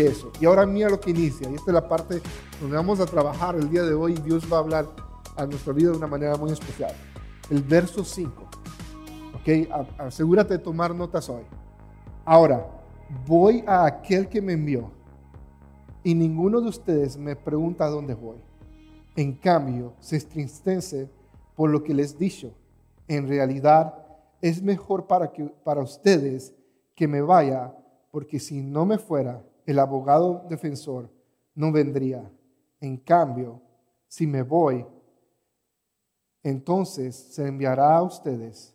eso. 0.00 0.32
Y 0.40 0.46
ahora 0.46 0.66
mira 0.66 0.88
lo 0.88 1.00
que 1.00 1.10
inicia. 1.10 1.48
Y 1.50 1.54
esta 1.54 1.70
es 1.70 1.74
la 1.74 1.88
parte 1.88 2.20
donde 2.60 2.76
vamos 2.76 3.00
a 3.00 3.06
trabajar 3.06 3.56
el 3.56 3.70
día 3.70 3.82
de 3.82 3.94
hoy 3.94 4.14
Dios 4.14 4.50
va 4.50 4.58
a 4.58 4.60
hablar 4.60 4.86
a 5.36 5.46
nuestra 5.46 5.72
vida 5.72 5.90
de 5.90 5.96
una 5.96 6.06
manera 6.06 6.36
muy 6.36 6.52
especial. 6.52 6.92
El 7.50 7.62
verso 7.62 8.04
5. 8.04 8.32
¿Ok? 9.34 9.98
Asegúrate 9.98 10.54
de 10.54 10.58
tomar 10.58 10.94
notas 10.94 11.28
hoy. 11.28 11.42
Ahora, 12.24 12.66
voy 13.26 13.64
a 13.66 13.84
aquel 13.84 14.28
que 14.28 14.40
me 14.40 14.52
envió 14.52 14.90
y 16.04 16.14
ninguno 16.14 16.60
de 16.60 16.68
ustedes 16.68 17.16
me 17.16 17.36
pregunta 17.36 17.86
dónde 17.86 18.14
voy. 18.14 18.38
En 19.16 19.34
cambio, 19.34 19.94
se 20.00 20.16
estristece 20.16 21.10
por 21.54 21.70
lo 21.70 21.82
que 21.82 21.94
les 21.94 22.18
dicho. 22.18 22.54
En 23.08 23.28
realidad, 23.28 23.94
es 24.40 24.62
mejor 24.62 25.06
para 25.06 25.82
ustedes 25.82 26.54
que 26.94 27.06
me 27.06 27.20
vaya, 27.20 27.74
porque 28.10 28.38
si 28.38 28.62
no 28.62 28.86
me 28.86 28.98
fuera, 28.98 29.42
el 29.66 29.78
abogado 29.78 30.46
defensor 30.48 31.10
no 31.54 31.72
vendría. 31.72 32.30
En 32.80 32.96
cambio, 32.96 33.62
si 34.08 34.26
me 34.26 34.42
voy, 34.42 34.84
entonces 36.42 37.14
se 37.14 37.46
enviará 37.46 37.96
a 37.96 38.02
ustedes 38.02 38.74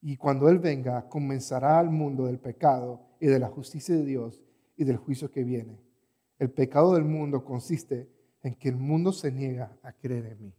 y 0.00 0.16
cuando 0.16 0.48
Él 0.48 0.58
venga 0.58 1.08
comenzará 1.08 1.78
al 1.78 1.90
mundo 1.90 2.26
del 2.26 2.38
pecado 2.38 3.00
y 3.20 3.26
de 3.26 3.38
la 3.38 3.48
justicia 3.48 3.94
de 3.94 4.04
Dios 4.04 4.42
y 4.76 4.84
del 4.84 4.96
juicio 4.96 5.30
que 5.30 5.44
viene. 5.44 5.80
El 6.38 6.50
pecado 6.50 6.94
del 6.94 7.04
mundo 7.04 7.44
consiste 7.44 8.10
en 8.42 8.54
que 8.54 8.68
el 8.68 8.76
mundo 8.76 9.12
se 9.12 9.30
niega 9.32 9.76
a 9.82 9.92
creer 9.92 10.26
en 10.26 10.42
mí. 10.42 10.54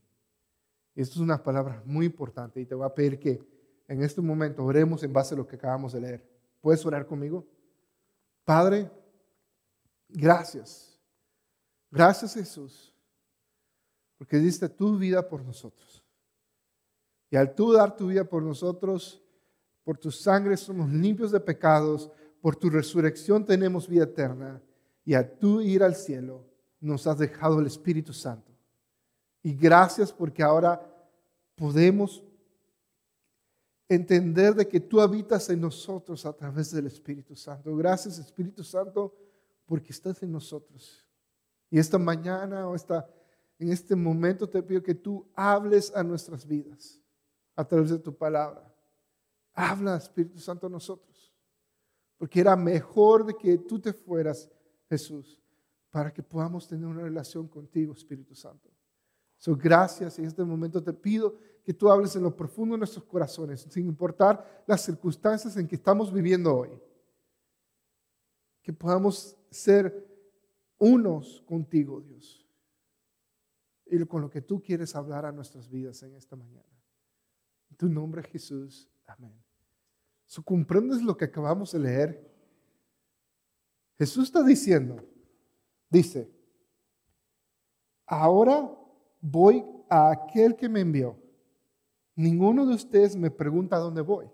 Y 0.95 1.01
esto 1.01 1.15
es 1.15 1.21
una 1.21 1.43
palabra 1.43 1.83
muy 1.85 2.05
importante 2.05 2.61
y 2.61 2.65
te 2.65 2.73
voy 2.73 2.85
a 2.85 2.93
pedir 2.93 3.19
que 3.19 3.39
en 3.87 4.01
este 4.01 4.21
momento 4.21 4.63
oremos 4.63 5.03
en 5.03 5.13
base 5.13 5.35
a 5.35 5.37
lo 5.37 5.45
que 5.45 5.57
acabamos 5.57 5.93
de 5.93 6.01
leer. 6.01 6.29
¿Puedes 6.61 6.83
orar 6.85 7.05
conmigo? 7.05 7.45
Padre, 8.43 8.89
gracias. 10.15 10.99
Gracias 11.91 12.33
Jesús, 12.33 12.93
porque 14.17 14.37
diste 14.37 14.67
tu 14.67 14.97
vida 14.97 15.27
por 15.27 15.43
nosotros. 15.43 16.03
Y 17.29 17.35
al 17.37 17.53
tú 17.55 17.73
dar 17.73 17.95
tu 17.95 18.07
vida 18.07 18.23
por 18.23 18.43
nosotros, 18.43 19.21
por 19.83 19.97
tu 19.97 20.11
sangre 20.11 20.57
somos 20.57 20.89
limpios 20.89 21.31
de 21.31 21.39
pecados, 21.39 22.11
por 22.41 22.55
tu 22.55 22.69
resurrección 22.69 23.45
tenemos 23.45 23.87
vida 23.87 24.03
eterna. 24.03 24.61
Y 25.03 25.13
al 25.13 25.37
tú 25.37 25.61
ir 25.61 25.83
al 25.83 25.95
cielo, 25.95 26.45
nos 26.79 27.07
has 27.07 27.17
dejado 27.17 27.59
el 27.59 27.67
Espíritu 27.67 28.13
Santo. 28.13 28.51
Y 29.41 29.55
gracias 29.55 30.11
porque 30.11 30.43
ahora 30.43 30.81
podemos 31.55 32.23
entender 33.87 34.55
de 34.55 34.67
que 34.67 34.79
tú 34.79 34.99
habitas 34.99 35.49
en 35.49 35.61
nosotros 35.61 36.25
a 36.25 36.33
través 36.33 36.71
del 36.71 36.87
Espíritu 36.87 37.35
Santo. 37.35 37.75
Gracias 37.75 38.17
Espíritu 38.17 38.63
Santo 38.63 39.13
porque 39.65 39.91
estás 39.91 40.21
en 40.23 40.31
nosotros. 40.31 41.05
Y 41.69 41.79
esta 41.79 41.97
mañana 41.97 42.67
o 42.67 42.75
esta, 42.75 43.09
en 43.59 43.71
este 43.71 43.95
momento 43.95 44.47
te 44.47 44.61
pido 44.61 44.83
que 44.83 44.95
tú 44.95 45.27
hables 45.33 45.95
a 45.95 46.03
nuestras 46.03 46.45
vidas 46.45 47.01
a 47.55 47.65
través 47.65 47.89
de 47.89 47.99
tu 47.99 48.15
palabra. 48.15 48.71
Habla 49.53 49.97
Espíritu 49.97 50.39
Santo 50.39 50.67
a 50.67 50.69
nosotros. 50.69 51.33
Porque 52.17 52.39
era 52.39 52.55
mejor 52.55 53.25
de 53.25 53.33
que 53.33 53.57
tú 53.57 53.79
te 53.79 53.93
fueras, 53.93 54.49
Jesús, 54.89 55.41
para 55.89 56.13
que 56.13 56.23
podamos 56.23 56.67
tener 56.67 56.85
una 56.85 57.01
relación 57.01 57.47
contigo, 57.47 57.93
Espíritu 57.93 58.35
Santo. 58.35 58.69
So, 59.37 59.55
gracias. 59.55 60.17
En 60.19 60.25
este 60.25 60.43
momento 60.43 60.81
te 60.81 60.93
pido 60.93 61.37
que 61.63 61.73
tú 61.73 61.89
hables 61.89 62.15
en 62.15 62.23
lo 62.23 62.35
profundo 62.35 62.75
de 62.75 62.79
nuestros 62.79 63.03
corazones, 63.05 63.67
sin 63.69 63.87
importar 63.87 64.63
las 64.67 64.81
circunstancias 64.81 65.57
en 65.57 65.67
que 65.67 65.75
estamos 65.75 66.13
viviendo 66.13 66.55
hoy. 66.55 66.79
Que 68.65 68.73
podamos 68.73 69.37
ser 69.51 70.03
unos 70.79 71.43
contigo, 71.43 72.01
Dios. 72.01 72.43
Y 73.85 74.03
con 74.05 74.23
lo 74.23 74.29
que 74.31 74.41
tú 74.41 74.59
quieres 74.59 74.95
hablar 74.95 75.23
a 75.23 75.31
nuestras 75.31 75.69
vidas 75.69 76.01
en 76.01 76.15
esta 76.15 76.35
mañana. 76.35 76.65
En 77.69 77.77
tu 77.77 77.87
nombre, 77.87 78.23
Jesús. 78.23 78.89
Amén. 79.05 79.39
So, 80.25 80.41
¿Comprendes 80.41 81.03
lo 81.03 81.15
que 81.15 81.25
acabamos 81.25 81.73
de 81.73 81.79
leer? 81.79 82.35
Jesús 83.99 84.23
está 84.23 84.41
diciendo, 84.41 85.07
dice, 85.87 86.27
ahora 88.07 88.75
voy 89.21 89.63
a 89.91 90.09
aquel 90.09 90.55
que 90.55 90.67
me 90.67 90.79
envió. 90.79 91.15
Ninguno 92.15 92.65
de 92.65 92.73
ustedes 92.73 93.15
me 93.15 93.29
pregunta 93.29 93.77
dónde 93.77 94.01
voy. 94.01 94.27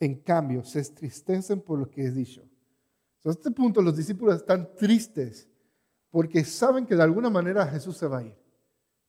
En 0.00 0.20
cambio, 0.20 0.64
se 0.64 0.80
estristecen 0.80 1.60
por 1.60 1.78
lo 1.78 1.88
que 1.88 2.02
he 2.02 2.10
dicho. 2.10 2.51
A 3.24 3.30
este 3.30 3.50
punto 3.50 3.80
los 3.82 3.96
discípulos 3.96 4.36
están 4.36 4.74
tristes 4.76 5.48
porque 6.10 6.44
saben 6.44 6.86
que 6.86 6.96
de 6.96 7.02
alguna 7.02 7.30
manera 7.30 7.66
Jesús 7.66 7.96
se 7.96 8.06
va 8.06 8.18
a 8.18 8.24
ir. 8.24 8.36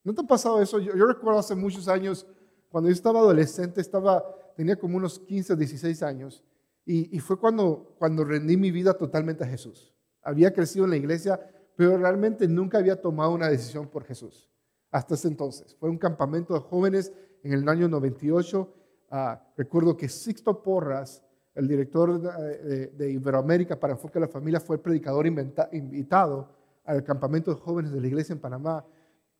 ¿No 0.02 0.14
te 0.14 0.22
ha 0.22 0.26
pasado 0.26 0.60
eso? 0.60 0.78
Yo, 0.78 0.94
yo 0.94 1.06
recuerdo 1.06 1.38
hace 1.38 1.54
muchos 1.54 1.88
años, 1.88 2.26
cuando 2.68 2.88
yo 2.88 2.94
estaba 2.94 3.20
adolescente, 3.20 3.80
estaba 3.80 4.24
tenía 4.56 4.76
como 4.76 4.96
unos 4.96 5.18
15 5.18 5.56
16 5.56 6.02
años 6.02 6.42
y, 6.86 7.18
fue 7.20 7.38
cuando, 7.38 7.94
cuando 7.98 8.24
rendí 8.24 8.58
mi 8.58 8.70
vida 8.70 8.92
totalmente 8.92 9.42
a 9.42 9.46
Jesús. 9.46 9.94
Había 10.22 10.52
crecido 10.52 10.84
en 10.84 10.90
la 10.90 10.96
iglesia, 10.96 11.40
pero 11.76 11.96
realmente 11.96 12.46
nunca 12.46 12.78
había 12.78 13.00
tomado 13.00 13.32
una 13.32 13.48
decisión 13.48 13.88
por 13.88 14.04
Jesús 14.04 14.50
hasta 14.90 15.14
ese 15.14 15.28
entonces. 15.28 15.74
Fue 15.80 15.88
un 15.88 15.98
campamento 15.98 16.54
de 16.54 16.60
jóvenes 16.60 17.12
en 17.42 17.52
el 17.52 17.68
año 17.68 17.88
98. 17.88 18.74
Ah, 19.10 19.42
recuerdo 19.56 19.96
que 19.96 20.08
Sixto 20.08 20.62
Porras, 20.62 21.23
el 21.54 21.68
director 21.68 22.20
de, 22.20 23.10
Iberoamérica 23.12 23.78
para 23.78 23.92
Enfoque 23.92 24.18
a 24.18 24.22
la 24.22 24.28
Familia, 24.28 24.60
fue 24.60 24.76
el 24.76 24.82
predicador 24.82 25.26
invitado 25.26 26.48
al 26.84 27.04
campamento 27.04 27.54
de 27.54 27.60
jóvenes 27.60 27.92
de 27.92 28.00
la 28.00 28.06
iglesia 28.06 28.32
en 28.32 28.40
Panamá. 28.40 28.84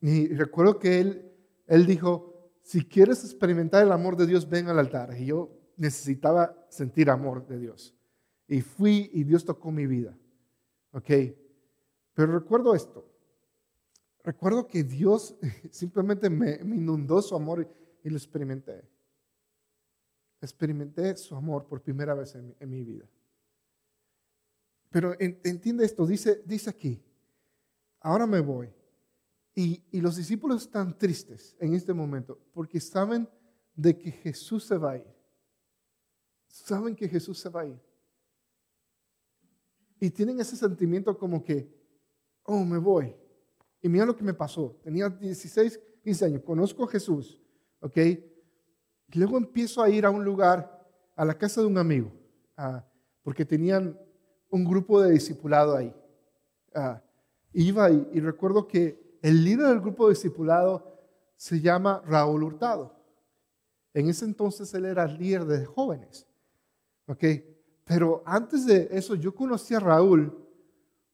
Y 0.01 0.29
recuerdo 0.29 0.79
que 0.79 1.01
él, 1.01 1.33
él 1.67 1.87
dijo, 1.87 2.51
si 2.63 2.85
quieres 2.85 3.25
experimentar 3.25 3.83
el 3.83 3.93
amor 3.93 4.17
de 4.17 4.27
Dios, 4.27 4.49
ven 4.49 4.69
al 4.69 4.79
altar. 4.79 5.15
Y 5.19 5.27
yo 5.27 5.51
necesitaba 5.77 6.57
sentir 6.69 7.11
amor 7.11 7.47
de 7.47 7.59
Dios. 7.59 7.95
Y 8.47 8.61
fui 8.61 9.11
y 9.13 9.25
Dios 9.25 9.45
tocó 9.45 9.71
mi 9.73 9.87
vida. 9.87 10.17
¿Ok? 10.93 11.11
Pero 12.15 12.39
recuerdo 12.39 12.75
esto. 12.75 13.11
Recuerdo 14.23 14.67
que 14.67 14.83
Dios 14.83 15.37
simplemente 15.71 16.31
me, 16.31 16.55
inundó 16.63 17.21
su 17.21 17.35
amor 17.35 17.69
y 18.03 18.09
lo 18.09 18.17
experimenté. 18.17 18.83
Experimenté 20.41 21.17
su 21.17 21.35
amor 21.35 21.67
por 21.67 21.83
primera 21.83 22.15
vez 22.15 22.35
en, 22.35 22.55
mi 22.69 22.83
vida. 22.83 23.09
Pero 24.91 25.15
entiende 25.19 25.85
esto, 25.85 26.07
dice, 26.07 26.43
dice 26.45 26.71
aquí, 26.71 27.03
ahora 28.01 28.27
me 28.27 28.41
voy 28.41 28.73
y, 29.55 30.01
los 30.01 30.17
discípulos 30.17 30.63
están 30.63 30.99
tristes 30.99 31.57
en 31.61 31.75
este 31.75 31.93
momento 31.93 32.39
porque 32.53 32.81
saben 32.81 33.29
de 33.75 33.97
que 33.97 34.11
Jesús 34.11 34.65
se 34.65 34.77
va 34.77 34.93
a 34.93 34.99
ir. 34.99 35.15
Saben 36.49 36.97
que 36.97 37.09
Jesús 37.09 37.39
se 37.39 37.49
va 37.49 37.63
a 37.63 37.67
ir. 37.67 37.81
Y 40.01 40.11
tienen 40.11 40.41
ese 40.41 40.57
sentimiento 40.57 41.17
como 41.17 41.43
que, 41.43 41.73
oh, 42.43 42.65
me 42.65 42.79
voy. 42.79 43.15
Y 43.81 43.89
mira 43.89 44.05
lo 44.05 44.17
que 44.17 44.25
me 44.25 44.35
pasó. 44.35 44.77
Tenía 44.83 45.09
16, 45.09 45.81
15 46.03 46.25
años. 46.25 46.43
Conozco 46.43 46.85
a 46.85 46.89
Jesús. 46.89 47.41
¿Ok? 47.81 47.97
Y 49.15 49.19
luego 49.21 49.39
empiezo 49.39 49.81
a 49.81 49.89
ir 49.89 50.05
a 50.05 50.11
un 50.11 50.25
lugar, 50.25 50.85
a 51.15 51.25
la 51.25 51.39
casa 51.39 51.61
de 51.61 51.69
un 51.69 51.79
amigo, 51.79 52.11
ah, 52.57 52.85
porque 53.23 53.45
tenían 53.45 53.97
un 54.51 54.65
grupo 54.65 55.01
de 55.01 55.13
discipulado 55.13 55.77
ahí. 55.77 55.95
Ah, 56.75 57.01
iba 57.53 57.85
ahí 57.85 58.09
y 58.13 58.19
recuerdo 58.19 58.67
que 58.67 59.17
el 59.23 59.45
líder 59.45 59.69
del 59.69 59.81
grupo 59.81 60.09
discipulado 60.09 60.99
se 61.37 61.61
llama 61.61 62.03
Raúl 62.05 62.43
Hurtado. 62.43 62.93
En 63.93 64.09
ese 64.09 64.25
entonces 64.25 64.75
él 64.75 64.85
era 64.85 65.07
líder 65.07 65.45
de 65.45 65.65
jóvenes. 65.65 66.27
¿Ok? 67.07 67.25
Pero 67.85 68.21
antes 68.27 68.67
de 68.67 68.89
eso 68.91 69.15
yo 69.15 69.33
conocí 69.33 69.75
a 69.75 69.81
Raúl 69.81 70.37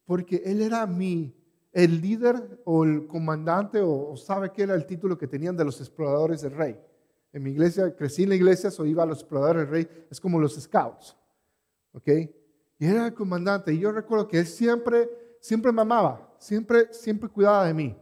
porque 0.06 0.41
él 0.46 0.62
era 0.62 0.87
mi, 0.87 1.37
el 1.70 2.00
líder 2.00 2.62
o 2.64 2.82
el 2.82 3.06
comandante 3.06 3.79
o, 3.82 4.17
sabe 4.17 4.53
qué 4.53 4.62
era 4.62 4.75
el 4.75 4.87
título 4.87 5.19
que 5.19 5.26
tenían 5.26 5.55
de 5.55 5.67
los 5.67 5.79
exploradores 5.81 6.41
del 6.41 6.53
rey. 6.53 6.81
En 7.32 7.43
mi 7.43 7.50
iglesia, 7.50 7.94
crecí 7.94 8.25
en 8.25 8.31
la 8.31 8.35
iglesia, 8.35 8.71
so 8.71 8.85
iba 8.85 9.03
a 9.03 9.06
los 9.06 9.19
exploradores 9.19 9.62
del 9.62 9.71
rey, 9.71 10.06
es 10.11 10.21
como 10.21 10.41
los 10.41 10.61
scouts. 10.61 11.17
¿Ok? 11.93 12.09
Y 12.79 12.87
era 12.87 13.06
el 13.06 13.15
comandante. 13.15 13.73
Y 13.73 13.79
yo 13.79 13.93
recuerdo 13.93 14.27
que 14.27 14.38
él 14.38 14.47
siempre, 14.47 15.09
siempre 15.41 15.71
me 15.71 15.82
amaba 15.82 16.31
siempre, 16.41 16.93
siempre 16.93 17.29
cuidaba 17.29 17.67
de 17.67 17.75
mí. 17.75 17.97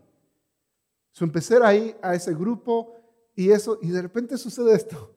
So, 1.12 1.24
empecé 1.24 1.58
ahí 1.62 1.94
a 2.00 2.14
ese 2.14 2.32
grupo 2.32 2.94
y 3.34 3.50
eso, 3.50 3.78
y 3.82 3.88
de 3.88 4.00
repente 4.00 4.38
sucede 4.38 4.74
esto, 4.74 5.14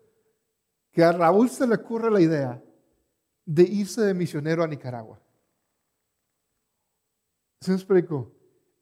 que 0.91 1.03
a 1.03 1.11
Raúl 1.11 1.49
se 1.49 1.65
le 1.65 1.75
ocurre 1.75 2.11
la 2.11 2.19
idea 2.19 2.63
de 3.45 3.63
irse 3.63 4.01
de 4.01 4.13
misionero 4.13 4.63
a 4.63 4.67
Nicaragua. 4.67 5.21
¿Se 7.61 7.71
me 7.71 7.77
explico? 7.77 8.31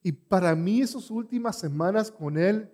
Y 0.01 0.13
para 0.13 0.55
mí 0.55 0.81
esas 0.81 1.11
últimas 1.11 1.59
semanas 1.59 2.09
con 2.09 2.37
él, 2.37 2.71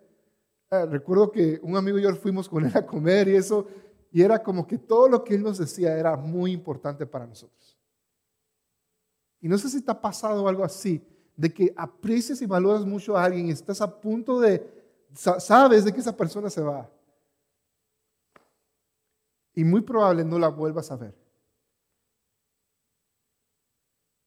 eh, 0.81 0.85
recuerdo 0.85 1.31
que 1.31 1.59
un 1.61 1.75
amigo 1.75 1.97
y 1.97 2.03
yo 2.03 2.15
fuimos 2.15 2.47
con 2.47 2.65
él 2.65 2.71
a 2.75 2.85
comer 2.85 3.27
y 3.27 3.35
eso, 3.35 3.67
y 4.11 4.21
era 4.21 4.41
como 4.41 4.65
que 4.65 4.77
todo 4.77 5.09
lo 5.09 5.23
que 5.23 5.35
él 5.35 5.43
nos 5.43 5.57
decía 5.57 5.97
era 5.97 6.15
muy 6.15 6.51
importante 6.51 7.05
para 7.05 7.27
nosotros. 7.27 7.77
Y 9.41 9.47
no 9.47 9.57
sé 9.57 9.69
si 9.69 9.81
te 9.81 9.91
ha 9.91 10.01
pasado 10.01 10.47
algo 10.47 10.63
así, 10.63 11.05
de 11.35 11.53
que 11.53 11.73
aprecias 11.75 12.41
y 12.41 12.45
valoras 12.45 12.85
mucho 12.85 13.17
a 13.17 13.23
alguien 13.23 13.47
y 13.47 13.51
estás 13.51 13.81
a 13.81 13.99
punto 13.99 14.39
de, 14.39 14.65
sabes 15.13 15.85
de 15.85 15.93
que 15.93 15.99
esa 15.99 16.15
persona 16.15 16.49
se 16.49 16.61
va. 16.61 16.89
Y 19.53 19.63
muy 19.63 19.81
probable 19.81 20.23
no 20.23 20.39
la 20.39 20.47
vuelvas 20.47 20.91
a 20.91 20.95
ver. 20.95 21.15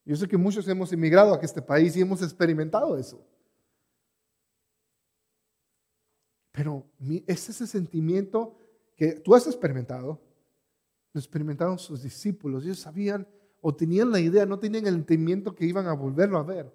Yo 0.05 0.17
sé 0.17 0.27
que 0.27 0.39
muchos 0.39 0.67
hemos 0.69 0.91
emigrado 0.93 1.35
a 1.35 1.39
este 1.39 1.61
país 1.61 1.95
y 1.97 2.01
hemos 2.01 2.23
experimentado 2.23 2.97
eso. 2.97 3.21
Pero 6.59 6.85
es 7.29 7.49
ese 7.49 7.69
sentimiento 7.69 8.59
que 8.97 9.13
tú 9.13 9.33
has 9.33 9.47
experimentado, 9.47 10.21
lo 11.13 11.21
experimentaron 11.21 11.79
sus 11.79 12.03
discípulos. 12.03 12.65
Ellos 12.65 12.81
sabían 12.81 13.29
o 13.61 13.73
tenían 13.73 14.11
la 14.11 14.19
idea, 14.19 14.45
no 14.45 14.59
tenían 14.59 14.85
el 14.89 14.97
entendimiento 14.97 15.55
que 15.55 15.67
iban 15.67 15.87
a 15.87 15.93
volverlo 15.93 16.37
a 16.37 16.43
ver. 16.43 16.75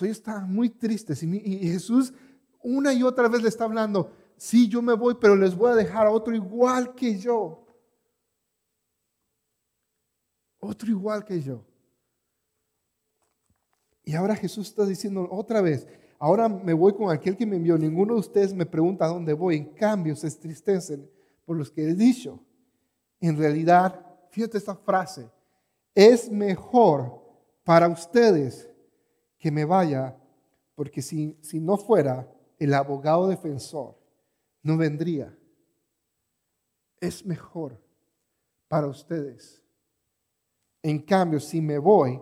Ellos 0.00 0.16
estaban 0.16 0.52
muy 0.52 0.68
tristes 0.68 1.22
y, 1.22 1.28
y 1.28 1.70
Jesús 1.70 2.12
una 2.60 2.92
y 2.92 3.04
otra 3.04 3.28
vez 3.28 3.40
le 3.40 3.48
está 3.48 3.66
hablando, 3.66 4.10
sí, 4.36 4.68
yo 4.68 4.82
me 4.82 4.94
voy, 4.94 5.14
pero 5.20 5.36
les 5.36 5.54
voy 5.54 5.70
a 5.70 5.76
dejar 5.76 6.08
a 6.08 6.10
otro 6.10 6.34
igual 6.34 6.92
que 6.96 7.16
yo. 7.16 7.64
Otro 10.58 10.90
igual 10.90 11.24
que 11.24 11.40
yo. 11.40 11.64
Y 14.02 14.16
ahora 14.16 14.34
Jesús 14.34 14.70
está 14.70 14.84
diciendo 14.84 15.28
otra 15.30 15.60
vez, 15.60 15.86
ahora 16.18 16.48
me 16.48 16.72
voy 16.72 16.94
con 16.94 17.10
aquel 17.10 17.36
que 17.36 17.46
me 17.46 17.56
envió. 17.56 17.76
Ninguno 17.76 18.14
de 18.14 18.20
ustedes 18.20 18.54
me 18.54 18.66
pregunta 18.66 19.04
a 19.04 19.08
dónde 19.08 19.32
voy. 19.32 19.56
En 19.56 19.66
cambio, 19.74 20.16
se 20.16 20.28
entristecen 20.28 21.08
por 21.44 21.56
los 21.56 21.70
que 21.70 21.82
he 21.82 21.94
dicho. 21.94 22.40
En 23.20 23.36
realidad, 23.36 24.04
fíjate 24.30 24.58
esta 24.58 24.74
frase, 24.74 25.30
es 25.94 26.30
mejor 26.30 27.22
para 27.62 27.88
ustedes 27.88 28.70
que 29.38 29.50
me 29.50 29.64
vaya, 29.64 30.16
porque 30.74 31.00
si, 31.00 31.38
si 31.40 31.60
no 31.60 31.76
fuera 31.76 32.30
el 32.58 32.74
abogado 32.74 33.28
defensor, 33.28 33.96
no 34.62 34.76
vendría. 34.76 35.36
Es 37.00 37.24
mejor 37.24 37.80
para 38.68 38.86
ustedes. 38.86 39.62
En 40.82 40.98
cambio, 40.98 41.40
si 41.40 41.60
me 41.60 41.78
voy, 41.78 42.20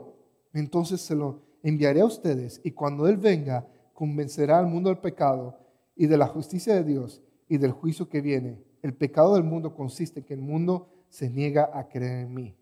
entonces 0.52 1.00
se 1.00 1.14
lo 1.14 1.42
enviaré 1.62 2.00
a 2.00 2.06
ustedes 2.06 2.60
y 2.64 2.72
cuando 2.72 3.06
Él 3.06 3.16
venga, 3.16 3.66
convencerá 4.02 4.58
al 4.58 4.66
mundo 4.66 4.88
del 4.88 4.98
pecado 4.98 5.56
y 5.94 6.08
de 6.08 6.16
la 6.16 6.26
justicia 6.26 6.74
de 6.74 6.82
Dios 6.82 7.22
y 7.48 7.56
del 7.56 7.70
juicio 7.70 8.08
que 8.08 8.20
viene. 8.20 8.60
El 8.82 8.94
pecado 8.94 9.34
del 9.34 9.44
mundo 9.44 9.76
consiste 9.76 10.18
en 10.18 10.26
que 10.26 10.34
el 10.34 10.40
mundo 10.40 10.92
se 11.08 11.30
niega 11.30 11.70
a 11.72 11.88
creer 11.88 12.26
en 12.26 12.34
mí. 12.34 12.58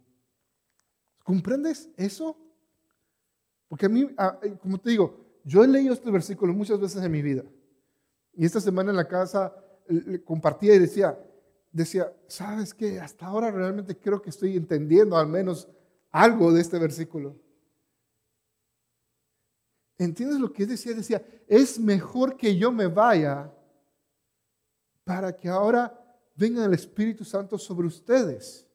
¿Comprendes 1.25 1.89
eso? 1.97 2.37
Porque 3.69 3.87
a 3.87 3.89
mí, 3.89 4.03
eh, 4.03 4.55
como 4.61 4.77
te 4.77 4.91
digo, 4.91 5.17
yo 5.43 5.65
he 5.65 5.67
leído 5.67 5.95
este 5.95 6.11
versículo 6.11 6.53
muchas 6.53 6.79
veces 6.79 7.03
en 7.03 7.11
mi 7.11 7.23
vida. 7.23 7.45
Y 8.35 8.45
esta 8.45 8.61
semana 8.61 8.91
en 8.91 8.99
la 8.99 9.09
casa 9.09 9.57
le 9.89 10.23
compartía 10.23 10.75
y 10.75 10.79
decía, 10.79 11.19
decía, 11.73 12.13
¿sabes 12.27 12.75
qué? 12.75 13.01
Hasta 13.01 13.25
ahora 13.25 13.51
realmente 13.51 13.97
creo 13.97 14.21
que 14.21 14.29
estoy 14.29 14.59
entendiendo 14.59 15.17
al 15.17 15.29
menos 15.29 15.71
algo 16.11 16.53
de 16.53 16.61
este 16.61 16.79
versículo. 16.79 17.35
¿Entiendes 20.01 20.41
lo 20.41 20.51
que 20.51 20.65
decía? 20.65 20.95
Decía, 20.95 21.23
es 21.47 21.79
mejor 21.79 22.39
que 22.39 22.57
yo 22.57 22.73
me 22.73 22.87
vaya 22.87 23.53
para 25.05 25.37
que 25.37 25.47
ahora 25.47 25.95
venga 26.35 26.65
el 26.65 26.73
Espíritu 26.73 27.23
Santo 27.23 27.59
sobre 27.59 27.87
ustedes. 27.87 28.67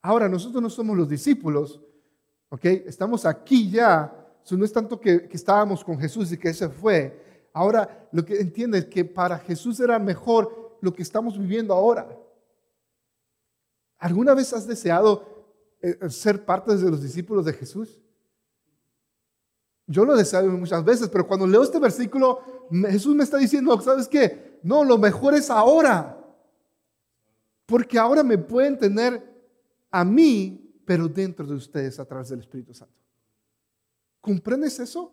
Ahora, 0.00 0.28
nosotros 0.28 0.62
no 0.62 0.70
somos 0.70 0.96
los 0.96 1.08
discípulos, 1.08 1.80
¿ok? 2.50 2.66
Estamos 2.86 3.26
aquí 3.26 3.68
ya. 3.68 4.14
No 4.48 4.64
es 4.64 4.72
tanto 4.72 5.00
que, 5.00 5.28
estábamos 5.32 5.82
con 5.82 5.98
Jesús 5.98 6.30
y 6.30 6.38
que 6.38 6.50
ese 6.50 6.68
fue. 6.68 7.48
Ahora, 7.52 8.08
lo 8.12 8.24
que 8.24 8.38
entiende 8.38 8.78
es 8.78 8.84
que 8.84 9.04
para 9.04 9.40
Jesús 9.40 9.80
era 9.80 9.98
mejor 9.98 10.78
lo 10.80 10.92
que 10.94 11.02
estamos 11.02 11.36
viviendo 11.36 11.74
ahora. 11.74 12.16
¿Alguna 13.98 14.34
vez 14.34 14.52
has 14.52 14.68
deseado 14.68 15.48
eh, 15.82 15.98
ser 16.10 16.44
parte 16.44 16.76
de 16.76 16.90
los 16.92 17.02
discípulos 17.02 17.44
de 17.44 17.54
Jesús? 17.54 18.03
Yo 19.86 20.04
lo 20.04 20.16
deseo 20.16 20.42
muchas 20.50 20.84
veces, 20.84 21.08
pero 21.08 21.26
cuando 21.26 21.46
leo 21.46 21.62
este 21.62 21.78
versículo, 21.78 22.40
Jesús 22.70 23.14
me 23.14 23.24
está 23.24 23.36
diciendo, 23.36 23.78
¿sabes 23.80 24.08
qué? 24.08 24.58
No, 24.62 24.82
lo 24.82 24.96
mejor 24.96 25.34
es 25.34 25.50
ahora. 25.50 26.18
Porque 27.66 27.98
ahora 27.98 28.22
me 28.22 28.38
pueden 28.38 28.78
tener 28.78 29.22
a 29.90 30.04
mí, 30.04 30.74
pero 30.84 31.08
dentro 31.08 31.46
de 31.46 31.54
ustedes 31.54 31.98
a 31.98 32.04
través 32.04 32.28
del 32.28 32.40
Espíritu 32.40 32.74
Santo. 32.74 32.94
¿Comprendes 34.20 34.80
eso? 34.80 35.12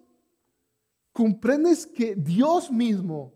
¿Comprendes 1.12 1.86
que 1.86 2.16
Dios 2.16 2.72
mismo 2.72 3.34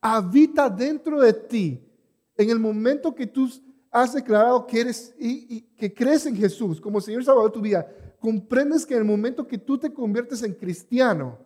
habita 0.00 0.68
dentro 0.68 1.20
de 1.20 1.32
ti 1.32 1.88
en 2.36 2.50
el 2.50 2.58
momento 2.58 3.14
que 3.14 3.26
tú 3.26 3.48
has 3.90 4.14
declarado 4.14 4.66
que 4.66 4.80
eres 4.80 5.14
y, 5.18 5.60
que 5.76 5.94
crees 5.94 6.26
en 6.26 6.34
Jesús 6.34 6.80
como 6.80 7.00
Señor 7.00 7.24
Salvador 7.24 7.50
de 7.50 7.54
tu 7.54 7.60
vida? 7.60 7.86
Comprendes 8.22 8.86
que 8.86 8.94
en 8.94 9.00
el 9.00 9.06
momento 9.06 9.48
que 9.48 9.58
tú 9.58 9.76
te 9.76 9.92
conviertes 9.92 10.44
en 10.44 10.54
cristiano, 10.54 11.44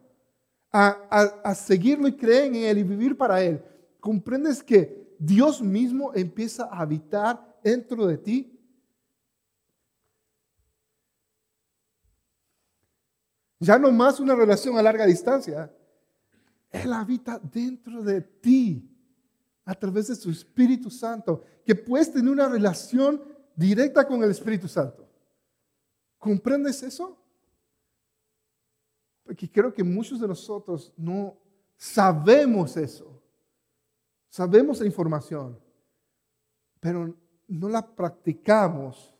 a, 0.70 1.54
seguirlo 1.54 2.06
y 2.06 2.16
creer 2.16 2.44
en 2.44 2.56
Él 2.56 2.78
y 2.78 2.82
vivir 2.82 3.16
para 3.16 3.42
Él, 3.42 3.64
comprendes 3.98 4.62
que 4.62 5.16
Dios 5.18 5.62
mismo 5.62 6.12
empieza 6.14 6.64
a 6.64 6.80
habitar 6.80 7.58
dentro 7.64 8.06
de 8.06 8.18
ti. 8.18 8.60
Ya 13.58 13.78
no 13.78 13.90
más 13.90 14.20
una 14.20 14.34
relación 14.34 14.76
a 14.76 14.82
larga 14.82 15.06
distancia. 15.06 15.74
Él 16.70 16.92
habita 16.92 17.38
dentro 17.38 18.02
de 18.02 18.20
ti 18.20 18.86
a 19.64 19.74
través 19.74 20.08
de 20.08 20.14
su 20.14 20.30
Espíritu 20.30 20.90
Santo, 20.90 21.42
que 21.64 21.74
puedes 21.74 22.12
tener 22.12 22.30
una 22.30 22.50
relación 22.50 23.22
directa 23.56 24.06
con 24.06 24.22
el 24.22 24.30
Espíritu 24.30 24.68
Santo. 24.68 25.05
¿Comprendes 26.18 26.82
eso? 26.82 27.18
Porque 29.22 29.50
creo 29.50 29.74
que 29.74 29.82
muchos 29.82 30.20
de 30.20 30.28
nosotros 30.28 30.92
no 30.96 31.36
sabemos 31.76 32.76
eso. 32.76 33.22
Sabemos 34.28 34.80
la 34.80 34.86
información, 34.86 35.58
pero 36.78 37.14
no 37.48 37.68
la 37.68 37.82
practicamos. 37.82 39.14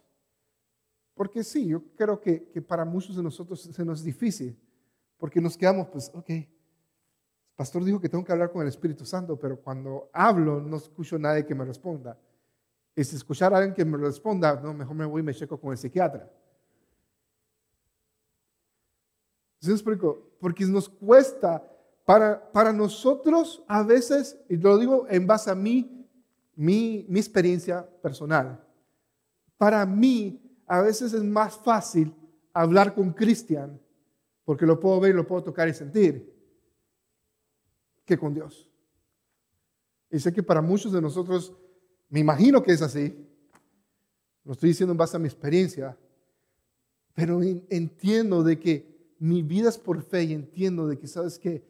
Porque 1.14 1.42
sí, 1.42 1.66
yo 1.66 1.82
creo 1.96 2.20
que, 2.20 2.38
para 2.66 2.84
muchos 2.84 3.16
de 3.16 3.22
nosotros 3.22 3.62
se 3.62 3.84
nos 3.84 4.00
es 4.00 4.04
difícil, 4.04 4.58
porque 5.16 5.40
nos 5.40 5.56
quedamos, 5.56 5.88
pues, 5.88 6.10
ok, 6.14 6.28
el 6.28 6.48
pastor 7.56 7.82
dijo 7.82 7.98
que 7.98 8.08
tengo 8.08 8.22
que 8.22 8.32
hablar 8.32 8.52
con 8.52 8.62
el 8.62 8.68
Espíritu 8.68 9.06
Santo, 9.06 9.38
pero 9.38 9.58
cuando 9.58 10.10
hablo 10.12 10.60
no 10.60 10.76
escucho 10.76 11.16
a 11.16 11.18
nadie 11.18 11.46
que 11.46 11.54
me 11.54 11.64
responda. 11.64 12.18
Y 12.94 13.02
si 13.02 13.16
escuchar 13.16 13.54
a 13.54 13.58
alguien 13.58 13.74
que 13.74 13.84
me 13.84 13.96
responda, 13.96 14.60
no, 14.60 14.74
mejor 14.74 14.94
me 14.94 15.06
voy 15.06 15.20
y 15.20 15.24
me 15.24 15.34
checo 15.34 15.58
con 15.58 15.72
el 15.72 15.78
psiquiatra. 15.78 16.30
¿Sí 19.60 19.70
explico? 19.70 20.30
Porque 20.40 20.64
nos 20.66 20.88
cuesta, 20.88 21.64
para, 22.04 22.52
para 22.52 22.72
nosotros 22.72 23.64
a 23.66 23.82
veces, 23.82 24.38
y 24.48 24.56
lo 24.56 24.78
digo 24.78 25.06
en 25.08 25.26
base 25.26 25.50
a 25.50 25.54
mí, 25.54 26.06
mi, 26.54 27.04
mi 27.08 27.18
experiencia 27.18 27.86
personal, 28.00 28.64
para 29.58 29.84
mí 29.84 30.40
a 30.66 30.80
veces 30.80 31.12
es 31.12 31.22
más 31.22 31.56
fácil 31.56 32.14
hablar 32.52 32.94
con 32.94 33.12
Cristian, 33.12 33.80
porque 34.44 34.66
lo 34.66 34.78
puedo 34.78 35.00
ver, 35.00 35.14
lo 35.14 35.26
puedo 35.26 35.42
tocar 35.42 35.68
y 35.68 35.74
sentir, 35.74 36.32
que 38.04 38.16
con 38.16 38.32
Dios. 38.32 38.70
Y 40.10 40.20
sé 40.20 40.32
que 40.32 40.42
para 40.42 40.62
muchos 40.62 40.92
de 40.92 41.02
nosotros, 41.02 41.52
me 42.08 42.20
imagino 42.20 42.62
que 42.62 42.72
es 42.72 42.82
así, 42.82 43.26
lo 44.44 44.52
estoy 44.52 44.70
diciendo 44.70 44.92
en 44.92 44.98
base 44.98 45.16
a 45.16 45.20
mi 45.20 45.26
experiencia, 45.26 45.98
pero 47.14 47.42
entiendo 47.42 48.44
de 48.44 48.58
que 48.58 48.95
mi 49.18 49.42
vida 49.42 49.68
es 49.68 49.78
por 49.78 50.02
fe 50.02 50.24
y 50.24 50.32
entiendo 50.32 50.86
de 50.86 50.98
que, 50.98 51.06
¿sabes 51.06 51.38
que 51.38 51.64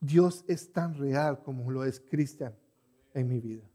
Dios 0.00 0.44
es 0.46 0.72
tan 0.72 0.94
real 0.94 1.42
como 1.42 1.70
lo 1.70 1.84
es 1.84 2.00
Cristian 2.00 2.54
en 3.14 3.28
mi 3.28 3.40
vida. 3.40 3.68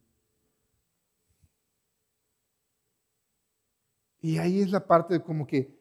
Y 4.22 4.38
ahí 4.38 4.62
es 4.62 4.72
la 4.72 4.86
parte 4.86 5.16
de 5.16 5.22
como 5.22 5.46
que 5.46 5.78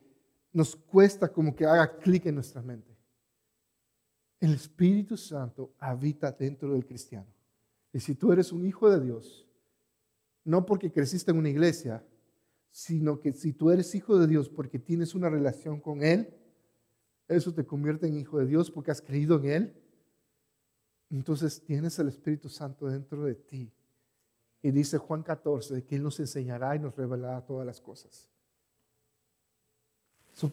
nos 0.52 0.74
cuesta 0.74 1.32
como 1.32 1.54
que 1.54 1.64
haga 1.64 1.96
clic 1.98 2.26
en 2.26 2.34
nuestra 2.34 2.60
mente. 2.60 2.90
El 4.40 4.54
Espíritu 4.54 5.16
Santo 5.16 5.72
habita 5.78 6.32
dentro 6.32 6.72
del 6.72 6.84
cristiano. 6.84 7.28
Y 7.92 8.00
si 8.00 8.16
tú 8.16 8.32
eres 8.32 8.50
un 8.50 8.66
hijo 8.66 8.90
de 8.90 9.00
Dios, 9.00 9.46
no 10.44 10.66
porque 10.66 10.90
creciste 10.90 11.30
en 11.30 11.36
una 11.36 11.50
iglesia, 11.50 12.04
sino 12.72 13.20
que 13.20 13.32
si 13.32 13.52
tú 13.52 13.70
eres 13.70 13.94
hijo 13.94 14.18
de 14.18 14.26
Dios 14.26 14.48
porque 14.48 14.80
tienes 14.80 15.14
una 15.14 15.28
relación 15.28 15.78
con 15.78 16.02
Él, 16.02 16.34
eso 17.28 17.52
te 17.52 17.64
convierte 17.64 18.06
en 18.06 18.16
hijo 18.16 18.38
de 18.38 18.46
Dios 18.46 18.70
porque 18.70 18.90
has 18.90 19.00
creído 19.00 19.36
en 19.36 19.44
Él. 19.46 19.82
Entonces 21.10 21.62
tienes 21.62 21.98
el 21.98 22.08
Espíritu 22.08 22.48
Santo 22.48 22.86
dentro 22.86 23.24
de 23.24 23.34
ti. 23.34 23.72
Y 24.62 24.70
dice 24.70 24.98
Juan 24.98 25.22
14 25.22 25.84
que 25.84 25.96
Él 25.96 26.02
nos 26.02 26.18
enseñará 26.20 26.74
y 26.76 26.78
nos 26.78 26.96
revelará 26.96 27.44
todas 27.44 27.66
las 27.66 27.80
cosas. 27.80 28.28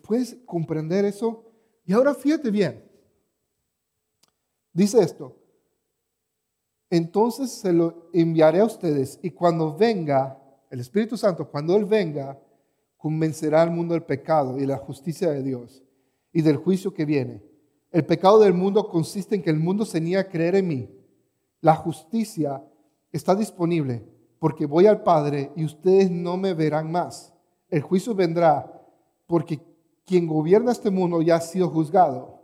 ¿Puedes 0.03 0.37
comprender 0.45 1.05
eso? 1.05 1.45
Y 1.85 1.93
ahora 1.93 2.13
fíjate 2.13 2.51
bien. 2.51 2.83
Dice 4.73 4.99
esto. 4.99 5.35
Entonces 6.89 7.51
se 7.51 7.71
lo 7.71 8.09
enviaré 8.13 8.59
a 8.59 8.65
ustedes 8.65 9.19
y 9.21 9.31
cuando 9.31 9.75
venga 9.75 10.37
el 10.69 10.79
Espíritu 10.79 11.17
Santo, 11.17 11.49
cuando 11.49 11.75
Él 11.75 11.85
venga, 11.85 12.39
convencerá 12.97 13.61
al 13.61 13.71
mundo 13.71 13.93
del 13.93 14.03
pecado 14.03 14.59
y 14.59 14.65
la 14.65 14.77
justicia 14.77 15.31
de 15.31 15.41
Dios 15.41 15.83
y 16.31 16.41
del 16.41 16.57
juicio 16.57 16.93
que 16.93 17.05
viene. 17.05 17.43
El 17.91 18.05
pecado 18.05 18.39
del 18.39 18.53
mundo 18.53 18.87
consiste 18.89 19.35
en 19.35 19.41
que 19.41 19.49
el 19.49 19.59
mundo 19.59 19.85
se 19.85 19.99
niega 19.99 20.21
a 20.21 20.29
creer 20.29 20.55
en 20.55 20.67
mí. 20.67 20.89
La 21.61 21.75
justicia 21.75 22.63
está 23.11 23.35
disponible 23.35 24.05
porque 24.39 24.65
voy 24.65 24.87
al 24.87 25.03
Padre 25.03 25.51
y 25.55 25.65
ustedes 25.65 26.09
no 26.09 26.37
me 26.37 26.53
verán 26.53 26.91
más. 26.91 27.33
El 27.69 27.81
juicio 27.81 28.15
vendrá 28.15 28.71
porque 29.27 29.59
quien 30.05 30.27
gobierna 30.27 30.71
este 30.71 30.89
mundo 30.89 31.21
ya 31.21 31.35
ha 31.35 31.41
sido 31.41 31.69
juzgado. 31.69 32.39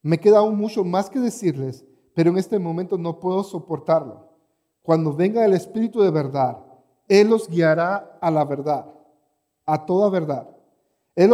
Me 0.00 0.18
queda 0.18 0.38
aún 0.38 0.56
mucho 0.56 0.84
más 0.84 1.10
que 1.10 1.18
decirles, 1.18 1.84
pero 2.14 2.30
en 2.30 2.38
este 2.38 2.58
momento 2.58 2.96
no 2.98 3.20
puedo 3.20 3.42
soportarlo. 3.44 4.30
Cuando 4.82 5.12
venga 5.12 5.44
el 5.44 5.52
Espíritu 5.52 6.00
de 6.00 6.10
verdad, 6.10 6.58
Él 7.08 7.28
los 7.28 7.48
guiará 7.48 8.18
a 8.20 8.30
la 8.30 8.44
verdad, 8.44 8.86
a 9.66 9.86
toda 9.86 10.10
verdad. 10.10 10.48
Él, 11.14 11.30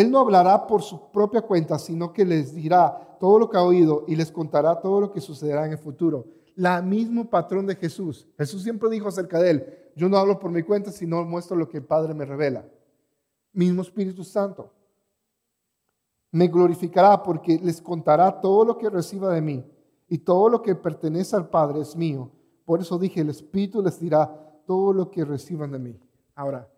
él 0.00 0.10
no 0.10 0.20
hablará 0.20 0.66
por 0.66 0.82
su 0.82 1.10
propia 1.10 1.42
cuenta, 1.42 1.78
sino 1.78 2.12
que 2.12 2.24
les 2.24 2.54
dirá 2.54 3.16
todo 3.18 3.38
lo 3.38 3.50
que 3.50 3.56
ha 3.56 3.62
oído 3.62 4.04
y 4.06 4.16
les 4.16 4.30
contará 4.30 4.80
todo 4.80 5.00
lo 5.00 5.12
que 5.12 5.20
sucederá 5.20 5.66
en 5.66 5.72
el 5.72 5.78
futuro. 5.78 6.26
La 6.54 6.82
mismo 6.82 7.28
patrón 7.28 7.66
de 7.66 7.76
Jesús. 7.76 8.26
Jesús 8.36 8.62
siempre 8.62 8.90
dijo 8.90 9.08
acerca 9.08 9.38
de 9.38 9.50
él, 9.50 9.74
yo 9.96 10.08
no 10.08 10.16
hablo 10.16 10.38
por 10.38 10.50
mi 10.50 10.62
cuenta, 10.62 10.90
sino 10.90 11.24
muestro 11.24 11.56
lo 11.56 11.68
que 11.68 11.78
el 11.78 11.84
Padre 11.84 12.14
me 12.14 12.24
revela 12.24 12.64
mismo 13.58 13.82
Espíritu 13.82 14.22
Santo. 14.24 14.72
Me 16.30 16.46
glorificará 16.46 17.22
porque 17.22 17.58
les 17.58 17.80
contará 17.80 18.40
todo 18.40 18.64
lo 18.64 18.78
que 18.78 18.88
reciba 18.88 19.32
de 19.32 19.40
mí 19.40 19.64
y 20.08 20.18
todo 20.18 20.48
lo 20.48 20.62
que 20.62 20.74
pertenece 20.74 21.34
al 21.34 21.48
Padre 21.48 21.80
es 21.80 21.96
mío. 21.96 22.30
Por 22.64 22.80
eso 22.80 22.98
dije, 22.98 23.20
el 23.20 23.30
Espíritu 23.30 23.82
les 23.82 23.98
dirá 23.98 24.26
todo 24.66 24.92
lo 24.92 25.10
que 25.10 25.24
reciban 25.24 25.72
de 25.72 25.78
mí. 25.78 26.00
Ahora, 26.34 26.70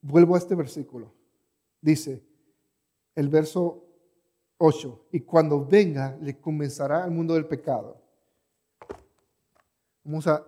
vuelvo 0.00 0.36
a 0.36 0.38
este 0.38 0.54
versículo. 0.54 1.12
Dice 1.80 2.22
el 3.14 3.28
verso 3.28 3.86
8, 4.58 5.08
y 5.12 5.20
cuando 5.20 5.64
venga 5.64 6.16
le 6.20 6.38
comenzará 6.38 7.04
el 7.04 7.10
mundo 7.10 7.34
del 7.34 7.46
pecado. 7.46 8.00
Vamos 10.04 10.26
a 10.26 10.46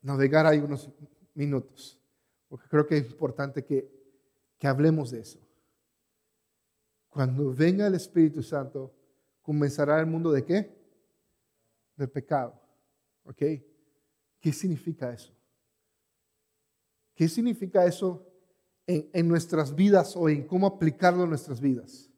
navegar 0.00 0.46
ahí 0.46 0.58
unos 0.58 0.90
minutos, 1.34 2.00
porque 2.48 2.68
creo 2.68 2.86
que 2.86 2.98
es 2.98 3.10
importante 3.10 3.64
que 3.64 4.02
que 4.62 4.68
hablemos 4.68 5.10
de 5.10 5.18
eso. 5.18 5.40
Cuando 7.08 7.52
venga 7.52 7.84
el 7.88 7.96
Espíritu 7.96 8.44
Santo, 8.44 8.94
comenzará 9.42 9.98
el 9.98 10.06
mundo 10.06 10.30
de 10.30 10.44
qué? 10.44 10.72
Del 11.96 12.08
pecado. 12.08 12.62
¿Ok? 13.24 13.42
¿Qué 14.38 14.52
significa 14.52 15.12
eso? 15.12 15.36
¿Qué 17.12 17.28
significa 17.28 17.84
eso 17.84 18.24
en, 18.86 19.28
nuestras 19.28 19.74
vidas 19.74 20.16
o 20.16 20.28
en 20.28 20.46
cómo 20.46 20.66
aplicarlo 20.66 21.24
en 21.24 21.30
nuestras 21.30 21.60
vidas? 21.60 22.10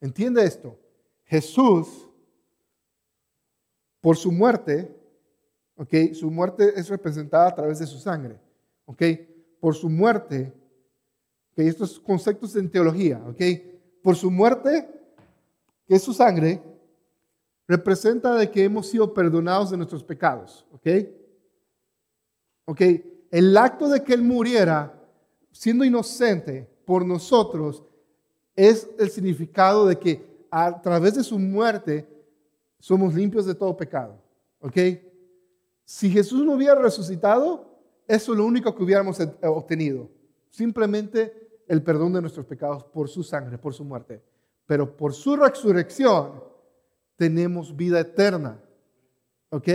Entiende 0.00 0.44
esto. 0.44 0.78
Jesús, 1.24 2.08
por 4.00 4.16
su 4.16 4.32
muerte, 4.32 4.96
¿ok? 5.76 6.12
Su 6.14 6.30
muerte 6.30 6.72
es 6.76 6.88
representada 6.88 7.48
a 7.48 7.54
través 7.54 7.78
de 7.78 7.86
su 7.86 7.98
sangre. 7.98 8.38
¿Ok? 8.86 9.02
Por 9.60 9.74
su 9.74 9.88
muerte, 9.88 10.52
estos 11.68 11.98
conceptos 12.00 12.56
en 12.56 12.70
teología, 12.70 13.22
¿ok? 13.26 13.42
Por 14.02 14.16
su 14.16 14.30
muerte, 14.30 14.88
que 15.86 15.94
es 15.94 16.02
su 16.02 16.12
sangre, 16.12 16.62
representa 17.66 18.34
de 18.34 18.50
que 18.50 18.64
hemos 18.64 18.88
sido 18.88 19.12
perdonados 19.12 19.70
de 19.70 19.76
nuestros 19.76 20.02
pecados. 20.02 20.66
¿Ok? 20.72 20.86
El 23.30 23.56
acto 23.56 23.88
de 23.88 24.02
que 24.02 24.14
Él 24.14 24.22
muriera, 24.22 24.99
siendo 25.52 25.84
inocente 25.84 26.68
por 26.84 27.04
nosotros, 27.04 27.82
es 28.56 28.88
el 28.98 29.10
significado 29.10 29.86
de 29.86 29.98
que 29.98 30.46
a 30.50 30.80
través 30.82 31.14
de 31.14 31.24
su 31.24 31.38
muerte 31.38 32.08
somos 32.78 33.14
limpios 33.14 33.46
de 33.46 33.54
todo 33.54 33.76
pecado, 33.76 34.20
¿ok? 34.60 34.76
Si 35.84 36.10
Jesús 36.10 36.44
no 36.44 36.54
hubiera 36.54 36.74
resucitado, 36.74 37.70
eso 38.06 38.32
es 38.32 38.38
lo 38.38 38.44
único 38.44 38.74
que 38.74 38.82
hubiéramos 38.82 39.18
obtenido. 39.42 40.08
Simplemente 40.50 41.62
el 41.68 41.82
perdón 41.82 42.12
de 42.12 42.20
nuestros 42.20 42.46
pecados 42.46 42.84
por 42.84 43.08
su 43.08 43.22
sangre, 43.22 43.56
por 43.58 43.72
su 43.72 43.84
muerte. 43.84 44.20
Pero 44.66 44.96
por 44.96 45.14
su 45.14 45.36
resurrección 45.36 46.42
tenemos 47.16 47.76
vida 47.76 48.00
eterna. 48.00 48.60
¿Ok? 49.50 49.68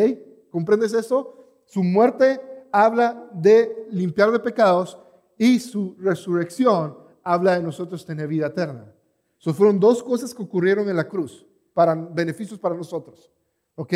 ¿Comprendes 0.50 0.94
eso? 0.94 1.62
Su 1.66 1.84
muerte 1.84 2.42
habla 2.72 3.30
de 3.34 3.88
limpiar 3.92 4.32
de 4.32 4.40
pecados 4.40 5.00
y 5.38 5.60
su 5.60 5.96
resurrección 6.00 6.98
habla 7.24 7.56
de 7.56 7.64
nosotros 7.64 8.06
tener 8.06 8.28
vida 8.28 8.48
eterna. 8.48 8.94
So, 9.38 9.54
fueron 9.54 9.80
dos 9.80 10.02
cosas 10.02 10.34
que 10.34 10.44
ocurrieron 10.44 10.90
en 10.90 10.96
la 10.96 11.08
cruz 11.08 11.46
para 11.74 11.94
beneficios 11.96 12.60
para 12.60 12.76
nosotros. 12.76 13.32
¿Ok? 13.76 13.94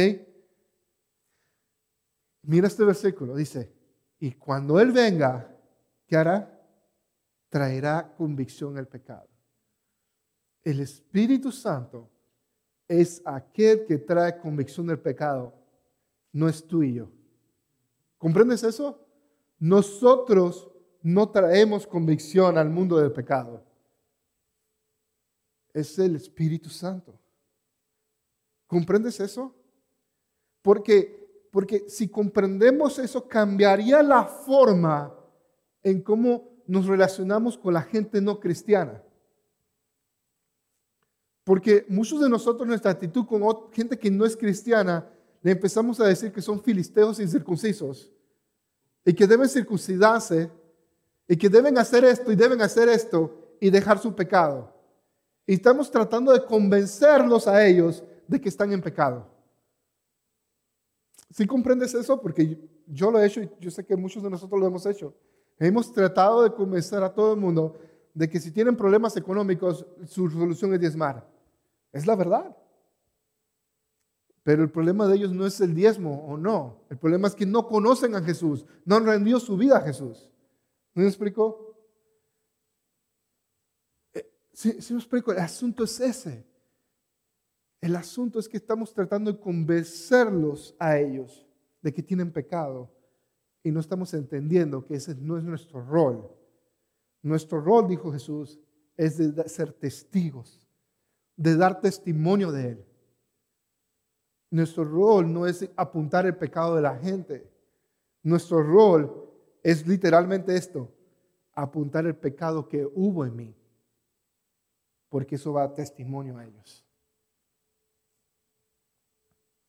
Mira 2.43 2.67
este 2.67 2.83
versículo, 2.83 3.35
dice, 3.35 3.71
y 4.19 4.31
cuando 4.33 4.79
Él 4.79 4.91
venga, 4.91 5.55
¿qué 6.07 6.17
hará? 6.17 6.59
traerá 7.49 8.13
convicción 8.15 8.77
al 8.77 8.87
pecado. 8.87 9.27
El 10.63 10.79
Espíritu 10.79 11.51
Santo 11.51 12.09
es 12.87 13.21
aquel 13.25 13.85
que 13.85 13.97
trae 13.97 14.39
convicción 14.39 14.87
del 14.87 14.99
pecado, 14.99 15.53
no 16.31 16.47
es 16.47 16.65
tú 16.65 16.83
y 16.83 16.93
yo. 16.93 17.11
¿Comprendes 18.17 18.63
eso? 18.63 19.05
Nosotros 19.57 20.68
no 21.01 21.29
traemos 21.29 21.87
convicción 21.87 22.57
al 22.57 22.69
mundo 22.69 22.97
del 22.97 23.11
pecado. 23.11 23.63
Es 25.73 25.97
el 25.99 26.15
Espíritu 26.15 26.69
Santo. 26.69 27.17
¿Comprendes 28.67 29.19
eso? 29.19 29.55
Porque, 30.61 31.47
porque 31.51 31.89
si 31.89 32.07
comprendemos 32.07 32.99
eso, 32.99 33.27
cambiaría 33.27 34.03
la 34.03 34.25
forma 34.25 35.15
en 35.81 36.01
cómo 36.01 36.49
nos 36.67 36.85
relacionamos 36.85 37.57
con 37.57 37.73
la 37.73 37.81
gente 37.81 38.21
no 38.21 38.39
cristiana. 38.39 39.01
Porque 41.43 41.85
muchos 41.89 42.21
de 42.21 42.29
nosotros, 42.29 42.67
nuestra 42.67 42.91
actitud 42.91 43.25
con 43.25 43.71
gente 43.71 43.97
que 43.97 44.11
no 44.11 44.25
es 44.25 44.37
cristiana, 44.37 45.09
le 45.41 45.51
empezamos 45.51 45.99
a 45.99 46.05
decir 46.05 46.31
que 46.31 46.41
son 46.41 46.61
filisteos 46.61 47.19
incircuncisos 47.19 48.11
y 49.03 49.13
que 49.13 49.25
deben 49.25 49.49
circuncidarse 49.49 50.51
y 51.29 51.37
que 51.37 51.47
deben 51.47 51.77
hacer 51.77 52.03
esto 52.03 52.31
y 52.31 52.35
deben 52.35 52.59
hacer 52.59 52.89
esto 52.89 53.55
y 53.61 53.69
dejar 53.69 53.99
su 53.99 54.15
pecado. 54.15 54.73
Y 55.45 55.53
estamos 55.53 55.91
tratando 55.91 56.33
de 56.33 56.43
convencerlos 56.43 57.47
a 57.47 57.65
ellos 57.65 58.03
de 58.27 58.41
que 58.41 58.49
están 58.49 58.73
en 58.73 58.81
pecado. 58.81 59.27
¿Sí 61.29 61.45
comprendes 61.45 61.93
eso? 61.93 62.19
Porque 62.19 62.57
yo 62.87 63.11
lo 63.11 63.19
he 63.19 63.27
hecho 63.27 63.41
y 63.41 63.51
yo 63.59 63.69
sé 63.69 63.85
que 63.85 63.95
muchos 63.95 64.23
de 64.23 64.29
nosotros 64.31 64.59
lo 64.59 64.65
hemos 64.65 64.87
hecho. 64.87 65.13
Hemos 65.59 65.93
tratado 65.93 66.41
de 66.41 66.51
convencer 66.51 67.03
a 67.03 67.13
todo 67.13 67.33
el 67.35 67.39
mundo 67.39 67.79
de 68.15 68.27
que 68.27 68.39
si 68.39 68.49
tienen 68.49 68.75
problemas 68.75 69.15
económicos, 69.15 69.85
su 70.05 70.31
solución 70.31 70.73
es 70.73 70.79
diezmar. 70.79 71.27
Es 71.91 72.07
la 72.07 72.15
verdad. 72.15 72.57
Pero 74.41 74.63
el 74.63 74.71
problema 74.71 75.05
de 75.05 75.17
ellos 75.17 75.31
no 75.31 75.45
es 75.45 75.61
el 75.61 75.75
diezmo 75.75 76.25
o 76.27 76.37
no. 76.37 76.81
El 76.89 76.97
problema 76.97 77.27
es 77.27 77.35
que 77.35 77.45
no 77.45 77.67
conocen 77.67 78.15
a 78.15 78.23
Jesús, 78.23 78.65
no 78.83 78.95
han 78.95 79.05
rendido 79.05 79.39
su 79.39 79.55
vida 79.57 79.77
a 79.77 79.81
Jesús. 79.81 80.31
¿Me 80.99 81.07
explico? 81.07 81.77
Eh, 84.13 84.29
¿Sí, 84.51 84.75
me 84.89 84.97
explico? 84.99 85.31
El 85.31 85.39
asunto 85.39 85.85
es 85.85 85.97
ese. 86.01 86.45
El 87.79 87.95
asunto 87.95 88.37
es 88.37 88.49
que 88.49 88.57
estamos 88.57 88.93
tratando 88.93 89.31
de 89.31 89.39
convencerlos 89.39 90.75
a 90.77 90.97
ellos 90.97 91.47
de 91.81 91.93
que 91.93 92.03
tienen 92.03 92.33
pecado 92.33 92.91
y 93.63 93.71
no 93.71 93.79
estamos 93.79 94.13
entendiendo 94.13 94.85
que 94.85 94.95
ese 94.95 95.15
no 95.15 95.37
es 95.37 95.43
nuestro 95.45 95.81
rol. 95.85 96.29
Nuestro 97.21 97.61
rol, 97.61 97.87
dijo 97.87 98.11
Jesús, 98.11 98.59
es 98.97 99.17
de 99.17 99.47
ser 99.47 99.71
testigos, 99.71 100.67
de 101.37 101.55
dar 101.55 101.79
testimonio 101.79 102.51
de 102.51 102.71
Él. 102.71 102.85
Nuestro 104.51 104.83
rol 104.83 105.31
no 105.31 105.47
es 105.47 105.69
apuntar 105.77 106.25
el 106.25 106.35
pecado 106.35 106.75
de 106.75 106.81
la 106.81 106.97
gente. 106.97 107.49
Nuestro 108.21 108.61
rol 108.61 109.28
es 109.63 109.87
literalmente 109.87 110.55
esto, 110.55 110.91
apuntar 111.53 112.05
el 112.05 112.15
pecado 112.15 112.67
que 112.67 112.85
hubo 112.85 113.25
en 113.25 113.35
mí, 113.35 113.55
porque 115.09 115.35
eso 115.35 115.53
va 115.53 115.63
a 115.63 115.73
testimonio 115.73 116.37
a 116.37 116.45
ellos. 116.45 116.85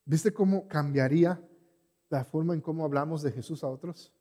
¿Viste 0.04 0.32
cómo 0.32 0.66
cambiaría 0.66 1.40
la 2.08 2.24
forma 2.24 2.54
en 2.54 2.60
cómo 2.60 2.84
hablamos 2.84 3.22
de 3.22 3.32
Jesús 3.32 3.62
a 3.62 3.68
otros? 3.68 4.12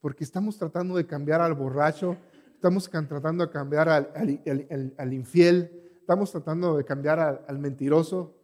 Porque 0.00 0.24
estamos 0.24 0.58
tratando 0.58 0.96
de 0.96 1.06
cambiar 1.06 1.40
al 1.40 1.54
borracho, 1.54 2.16
estamos 2.54 2.90
tratando 2.90 3.46
de 3.46 3.52
cambiar 3.52 3.88
al, 3.88 5.12
infiel, 5.12 5.94
estamos 6.00 6.32
tratando 6.32 6.76
de 6.76 6.84
cambiar 6.84 7.44
al, 7.46 7.58
mentiroso, 7.58 8.34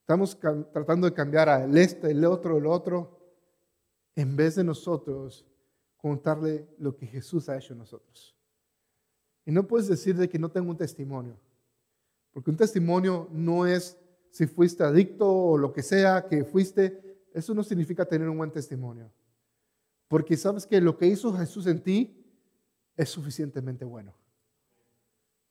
estamos 0.00 0.38
tratando 0.72 1.06
de 1.06 1.14
cambiar 1.14 1.48
al 1.48 1.76
este, 1.76 2.10
el 2.10 2.24
otro, 2.24 2.58
el 2.58 2.66
otro, 2.66 3.21
en 4.14 4.36
vez 4.36 4.56
de 4.56 4.64
nosotros 4.64 5.46
contarle 5.96 6.68
lo 6.78 6.96
que 6.96 7.06
Jesús 7.06 7.48
ha 7.48 7.56
hecho 7.56 7.72
en 7.72 7.78
nosotros. 7.78 8.36
Y 9.44 9.52
no 9.52 9.66
puedes 9.66 9.88
decir 9.88 10.16
de 10.16 10.28
que 10.28 10.38
no 10.38 10.50
tengo 10.50 10.70
un 10.70 10.76
testimonio, 10.76 11.38
porque 12.32 12.50
un 12.50 12.56
testimonio 12.56 13.28
no 13.30 13.66
es 13.66 13.98
si 14.30 14.46
fuiste 14.46 14.82
adicto 14.82 15.30
o 15.30 15.58
lo 15.58 15.72
que 15.72 15.82
sea 15.82 16.26
que 16.26 16.44
fuiste, 16.44 17.20
eso 17.34 17.54
no 17.54 17.62
significa 17.62 18.06
tener 18.06 18.28
un 18.28 18.38
buen 18.38 18.50
testimonio. 18.50 19.12
Porque 20.08 20.36
sabes 20.36 20.66
que 20.66 20.80
lo 20.80 20.96
que 20.96 21.06
hizo 21.06 21.32
Jesús 21.34 21.66
en 21.66 21.82
ti 21.82 22.24
es 22.96 23.10
suficientemente 23.10 23.84
bueno. 23.84 24.14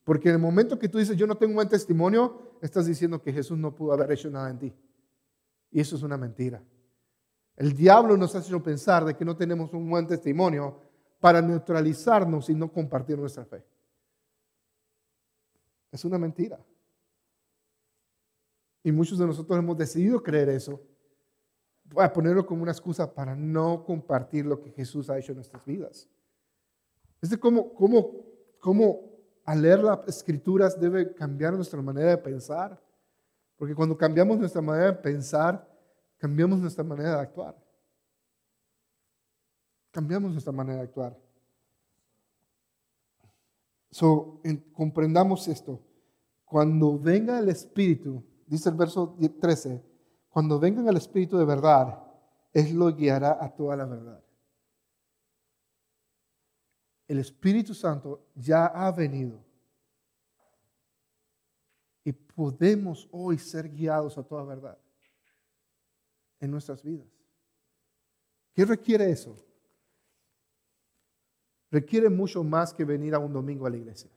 Porque 0.04 0.30
en 0.30 0.36
el 0.36 0.42
momento 0.42 0.80
que 0.80 0.90
tú 0.90 0.98
dices, 0.98 1.16
yo 1.16 1.28
no 1.28 1.38
tengo 1.38 1.52
un 1.52 1.56
buen 1.56 1.70
testimonio, 1.70 2.58
estás 2.62 2.88
diciendo 2.88 3.22
que 3.22 3.32
Jesús 3.32 3.58
no 3.58 3.76
pudo 3.76 3.94
haber 3.94 4.12
hecho 4.12 4.30
nada 4.32 4.50
en 4.50 4.58
ti. 4.58 4.74
Y 5.72 5.80
eso 5.80 5.96
es 5.96 6.02
una 6.02 6.18
mentira. 6.18 6.64
El 7.56 7.74
diablo 7.74 8.18
nos 8.18 8.36
ha 8.36 8.40
hecho 8.40 8.64
pensar 8.64 9.06
de 9.06 9.16
que 9.16 9.26
no 9.26 9.36
tenemos 9.36 9.74
un 9.74 9.90
buen 9.90 10.08
testimonio 10.08 10.80
para 11.20 11.42
neutralizarnos 11.42 12.50
y 12.50 12.56
no 12.56 12.72
compartir 12.72 13.18
nuestra 13.18 13.46
fe. 13.46 13.64
Es 15.92 16.04
una 16.06 16.18
mentira. 16.18 16.60
Y 18.84 18.92
muchos 18.92 19.20
de 19.20 19.28
nosotros 19.28 19.58
hemos 19.60 19.78
decidido 19.78 20.24
creer 20.24 20.50
eso. 20.50 20.82
Voy 21.84 22.04
a 22.04 22.12
ponerlo 22.12 22.46
como 22.46 22.64
una 22.64 22.72
excusa 22.72 23.14
para 23.14 23.36
no 23.36 23.84
compartir 23.84 24.46
lo 24.46 24.60
que 24.60 24.72
Jesús 24.72 25.10
ha 25.10 25.20
hecho 25.20 25.34
en 25.34 25.38
nuestras 25.38 25.64
vidas. 25.66 26.08
Es 27.22 27.30
de 27.30 27.38
cómo, 27.38 27.74
cómo, 27.74 28.26
cómo 28.60 29.12
al 29.46 29.62
leer 29.62 29.84
las 29.84 30.08
escrituras 30.08 30.80
debe 30.80 31.14
cambiar 31.14 31.54
nuestra 31.54 31.82
manera 31.82 32.12
de 32.12 32.18
pensar. 32.18 32.82
Porque 33.58 33.76
cuando 33.76 33.96
cambiamos 33.96 34.40
nuestra 34.40 34.62
manera 34.62 34.88
de 34.88 34.94
pensar, 34.94 35.71
cambiamos 36.22 36.60
nuestra 36.60 36.84
manera 36.84 37.16
de 37.16 37.22
actuar. 37.22 37.58
Cambiamos 39.90 40.32
nuestra 40.32 40.54
manera 40.54 40.78
de 40.78 40.84
actuar. 40.84 41.18
So, 43.90 44.40
comprendamos 44.72 45.48
esto. 45.48 45.82
Cuando 46.46 47.00
venga 47.00 47.40
el 47.40 47.50
Espíritu, 47.50 48.24
dice 48.46 48.70
el 48.70 48.76
verso 48.76 49.18
13, 49.42 49.84
cuando 50.30 50.60
venga 50.60 50.88
el 50.88 50.98
Espíritu 50.98 51.38
de 51.38 51.46
verdad, 51.46 52.02
Él 52.54 52.76
lo 52.76 52.96
guiará 52.96 53.38
a 53.42 53.50
toda 53.50 53.76
la 53.76 53.86
verdad 53.86 54.22
el 57.12 57.20
Espíritu 57.20 57.74
Santo 57.74 58.26
ya 58.34 58.68
ha 58.68 58.90
venido. 58.90 59.44
Y 62.06 62.14
podemos 62.14 63.06
hoy 63.12 63.38
ser 63.38 63.70
guiados 63.70 64.18
a 64.18 64.24
toda 64.24 64.46
verdad 64.46 64.78
en 66.42 66.52
nuestras 66.52 66.84
vidas. 66.84 67.08
¿Qué 68.54 68.66
requiere 68.66 69.10
eso? 69.10 69.38
Requiere 71.70 72.10
mucho 72.10 72.44
más 72.44 72.74
que 72.74 72.84
venir 72.84 73.16
a 73.16 73.20
un 73.20 73.32
domingo 73.32 73.66
a 73.66 73.70
la 73.70 73.78
iglesia. 73.78 74.12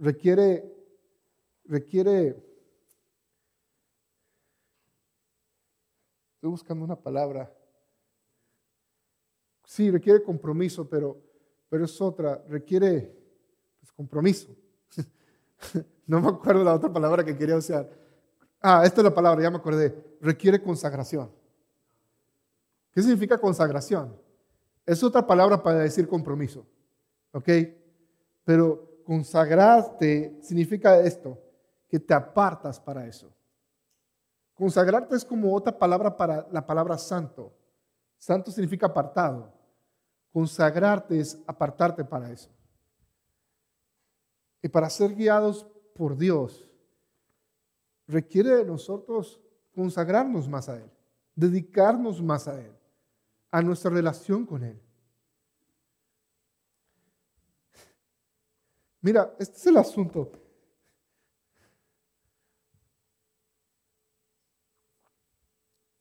Requiere, 0.00 0.74
requiere, 1.66 2.30
estoy 6.34 6.50
buscando 6.50 6.84
una 6.84 6.96
palabra 6.96 7.48
sí, 9.74 9.90
requiere 9.90 10.22
compromiso, 10.22 10.88
pero, 10.88 11.20
pero 11.68 11.84
es 11.84 12.00
otra, 12.00 12.44
requiere 12.48 13.12
pues, 13.80 13.92
compromiso. 13.92 14.54
no 16.06 16.20
me 16.20 16.28
acuerdo 16.28 16.62
la 16.62 16.74
otra 16.74 16.92
palabra 16.92 17.24
que 17.24 17.36
quería 17.36 17.56
usar. 17.56 17.90
Ah, 18.66 18.80
esta 18.82 19.02
es 19.02 19.04
la 19.04 19.12
palabra, 19.12 19.42
ya 19.42 19.50
me 19.50 19.58
acordé. 19.58 19.94
Requiere 20.22 20.62
consagración. 20.62 21.30
¿Qué 22.92 23.02
significa 23.02 23.36
consagración? 23.36 24.18
Es 24.86 25.04
otra 25.04 25.26
palabra 25.26 25.62
para 25.62 25.80
decir 25.80 26.08
compromiso. 26.08 26.64
¿Ok? 27.32 27.46
Pero 28.42 29.02
consagrarte 29.04 30.38
significa 30.40 30.98
esto, 30.98 31.38
que 31.86 32.00
te 32.00 32.14
apartas 32.14 32.80
para 32.80 33.06
eso. 33.06 33.30
Consagrarte 34.54 35.14
es 35.14 35.26
como 35.26 35.54
otra 35.54 35.78
palabra 35.78 36.16
para 36.16 36.48
la 36.50 36.64
palabra 36.66 36.96
santo. 36.96 37.52
Santo 38.16 38.50
significa 38.50 38.86
apartado. 38.86 39.52
Consagrarte 40.32 41.20
es 41.20 41.38
apartarte 41.46 42.02
para 42.02 42.32
eso. 42.32 42.48
Y 44.62 44.68
para 44.68 44.88
ser 44.88 45.14
guiados 45.14 45.66
por 45.94 46.16
Dios, 46.16 46.70
requiere 48.06 48.50
de 48.50 48.64
nosotros 48.64 49.40
consagrarnos 49.74 50.48
más 50.48 50.68
a 50.68 50.76
Él, 50.76 50.90
dedicarnos 51.34 52.22
más 52.22 52.48
a 52.48 52.60
Él, 52.60 52.72
a 53.50 53.62
nuestra 53.62 53.90
relación 53.90 54.46
con 54.46 54.64
Él. 54.64 54.80
Mira, 59.00 59.34
este 59.38 59.56
es 59.56 59.66
el 59.66 59.76
asunto. 59.76 60.32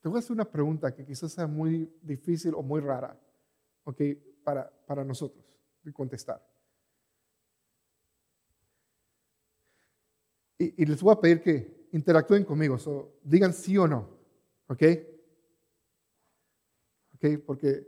Te 0.01 0.09
voy 0.09 0.17
a 0.17 0.19
hacer 0.19 0.31
una 0.31 0.45
pregunta 0.45 0.93
que 0.93 1.05
quizás 1.05 1.31
sea 1.31 1.47
muy 1.47 1.89
difícil 2.01 2.53
o 2.55 2.61
muy 2.61 2.81
rara. 2.81 3.17
¿ok? 3.83 4.01
Para, 4.43 4.69
para 4.85 5.03
nosotros 5.03 5.43
de 5.83 5.93
contestar. 5.93 6.45
Y, 10.57 10.85
les 10.85 11.01
voy 11.01 11.13
a 11.13 11.19
pedir 11.19 11.41
que 11.41 11.72
interactúen 11.93 12.43
conmigo, 12.43 12.77
so, 12.77 13.19
digan 13.23 13.53
sí 13.53 13.77
o 13.77 13.87
no, 13.87 14.09
¿ok? 14.67 14.83
¿Ok? 17.15 17.25
Porque, 17.45 17.87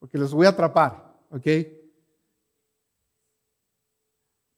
porque 0.00 0.18
los 0.18 0.34
voy 0.34 0.46
a 0.46 0.50
atrapar, 0.50 1.16
¿ok? 1.30 1.46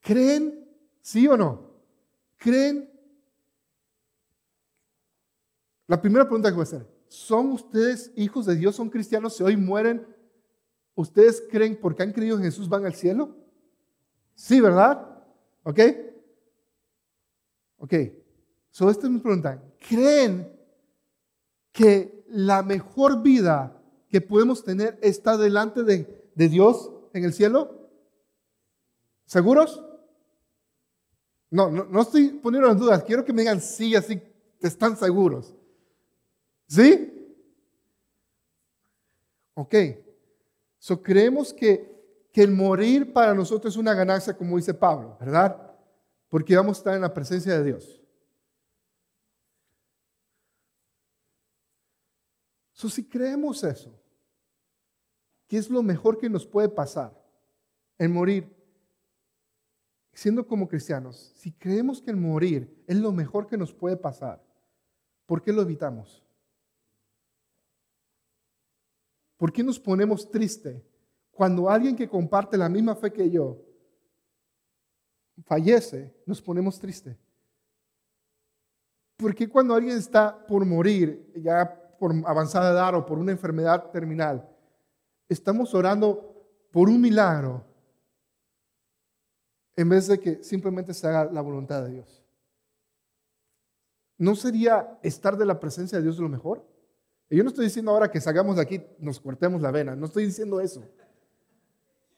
¿Creen 0.01 0.67
sí 1.03 1.29
o 1.29 1.37
no? 1.37 1.71
¿Creen? 2.39 2.91
La 5.87 6.01
primera 6.01 6.25
pregunta 6.25 6.49
que 6.49 6.55
voy 6.55 6.63
a 6.63 6.65
hacer, 6.65 6.87
¿son 7.09 7.53
ustedes 7.53 8.11
hijos 8.17 8.47
de 8.47 8.57
Dios, 8.57 8.77
son 8.77 8.89
cristianos, 8.89 9.37
si 9.37 9.43
hoy 9.43 9.57
mueren 9.57 10.07
¿Ustedes 10.99 11.45
creen 11.49 11.79
porque 11.81 12.03
han 12.03 12.11
creído 12.11 12.39
en 12.39 12.43
Jesús 12.43 12.69
van 12.69 12.85
al 12.85 12.93
cielo? 12.93 13.37
Sí, 14.35 14.61
¿verdad? 14.61 15.23
¿Ok? 15.63 15.79
Ok. 17.77 17.95
So, 18.71 18.91
esta 18.91 19.07
es 19.07 19.13
mi 19.13 19.19
pregunta. 19.19 19.63
¿Creen 19.89 20.53
que 21.73 22.25
la 22.29 22.63
mejor 22.63 23.23
vida 23.23 23.81
que 24.09 24.21
podemos 24.21 24.65
tener 24.65 24.99
está 25.03 25.37
delante 25.37 25.83
de, 25.83 26.31
de 26.35 26.49
Dios 26.49 26.91
en 27.13 27.25
el 27.25 27.33
cielo? 27.33 27.91
¿Seguros? 29.27 29.85
No, 31.51 31.71
no, 31.71 31.85
no 31.85 32.03
estoy 32.03 32.29
poniendo 32.29 32.71
en 32.71 32.79
dudas. 32.79 33.03
Quiero 33.05 33.25
que 33.25 33.33
me 33.33 33.43
digan 33.43 33.61
sí, 33.61 33.95
así 33.95 34.21
están 34.61 34.97
seguros. 34.97 35.55
¿Sí? 36.67 37.15
Ok. 39.55 39.75
So, 40.79 41.03
creemos 41.03 41.53
que, 41.53 42.29
que 42.33 42.43
el 42.43 42.53
morir 42.53 43.13
para 43.13 43.35
nosotros 43.35 43.75
es 43.75 43.79
una 43.79 43.95
ganancia, 43.95 44.37
como 44.37 44.57
dice 44.57 44.75
Pablo, 44.75 45.17
¿verdad? 45.19 45.75
Porque 46.29 46.57
vamos 46.57 46.77
a 46.77 46.81
estar 46.81 46.95
en 46.95 47.01
la 47.01 47.13
presencia 47.13 47.59
de 47.59 47.65
Dios. 47.65 47.98
So, 52.79 52.89
si 52.89 53.03
creemos 53.03 53.65
eso, 53.65 53.93
¿qué 55.49 55.57
es 55.57 55.69
lo 55.69 55.83
mejor 55.83 56.17
que 56.17 56.31
nos 56.31 56.47
puede 56.47 56.69
pasar? 56.69 57.13
El 57.99 58.09
morir. 58.09 58.55
Siendo 60.13 60.47
como 60.47 60.69
cristianos, 60.69 61.33
si 61.35 61.51
creemos 61.51 62.01
que 62.01 62.13
el 62.13 62.17
morir 62.17 62.85
es 62.87 62.97
lo 62.97 63.11
mejor 63.11 63.49
que 63.49 63.57
nos 63.57 63.75
puede 63.75 63.97
pasar, 63.97 64.41
¿por 65.27 65.43
qué 65.43 65.53
lo 65.53 65.63
evitamos? 65.63 66.23
¿Por 69.37 69.53
qué 69.53 69.65
nos 69.65 69.81
ponemos 69.81 70.31
tristes 70.31 70.81
cuando 71.33 71.69
alguien 71.69 71.97
que 71.97 72.09
comparte 72.09 72.57
la 72.57 72.69
misma 72.69 72.95
fe 72.95 73.13
que 73.13 73.29
yo 73.29 73.61
fallece? 75.47 76.15
Nos 76.27 76.41
ponemos 76.41 76.79
tristes. 76.79 77.17
¿Por 79.17 79.35
qué 79.35 79.49
cuando 79.49 79.75
alguien 79.75 79.99
está 79.99 80.47
por 80.47 80.65
morir, 80.65 81.33
ya 81.35 81.88
por 81.99 82.15
avanzada 82.27 82.73
edad 82.73 82.95
o 82.95 83.05
por 83.05 83.19
una 83.19 83.33
enfermedad 83.33 83.91
terminal, 83.91 84.49
estamos 85.29 85.75
orando 85.75 86.35
por 86.71 86.89
un 86.89 87.01
milagro 87.01 87.65
en 89.77 89.89
vez 89.89 90.09
de 90.09 90.19
que 90.19 90.43
simplemente 90.43 90.93
se 90.93 91.07
haga 91.07 91.31
la 91.31 91.41
voluntad 91.41 91.85
de 91.85 91.93
Dios? 91.93 92.25
¿No 94.17 94.35
sería 94.35 94.99
estar 95.03 95.37
de 95.37 95.47
la 95.47 95.61
presencia 95.61 95.99
de 95.99 96.05
Dios 96.05 96.19
lo 96.19 96.29
mejor? 96.29 96.67
Yo 97.31 97.45
no 97.45 97.51
estoy 97.51 97.67
diciendo 97.67 97.93
ahora 97.93 98.11
que 98.11 98.21
salgamos 98.21 98.57
de 98.57 98.63
aquí, 98.63 98.83
nos 98.99 99.21
cortemos 99.21 99.63
la 99.63 99.71
vena, 99.71 99.95
no 99.95 100.07
estoy 100.07 100.27
diciendo 100.27 100.61
eso. 100.61 100.83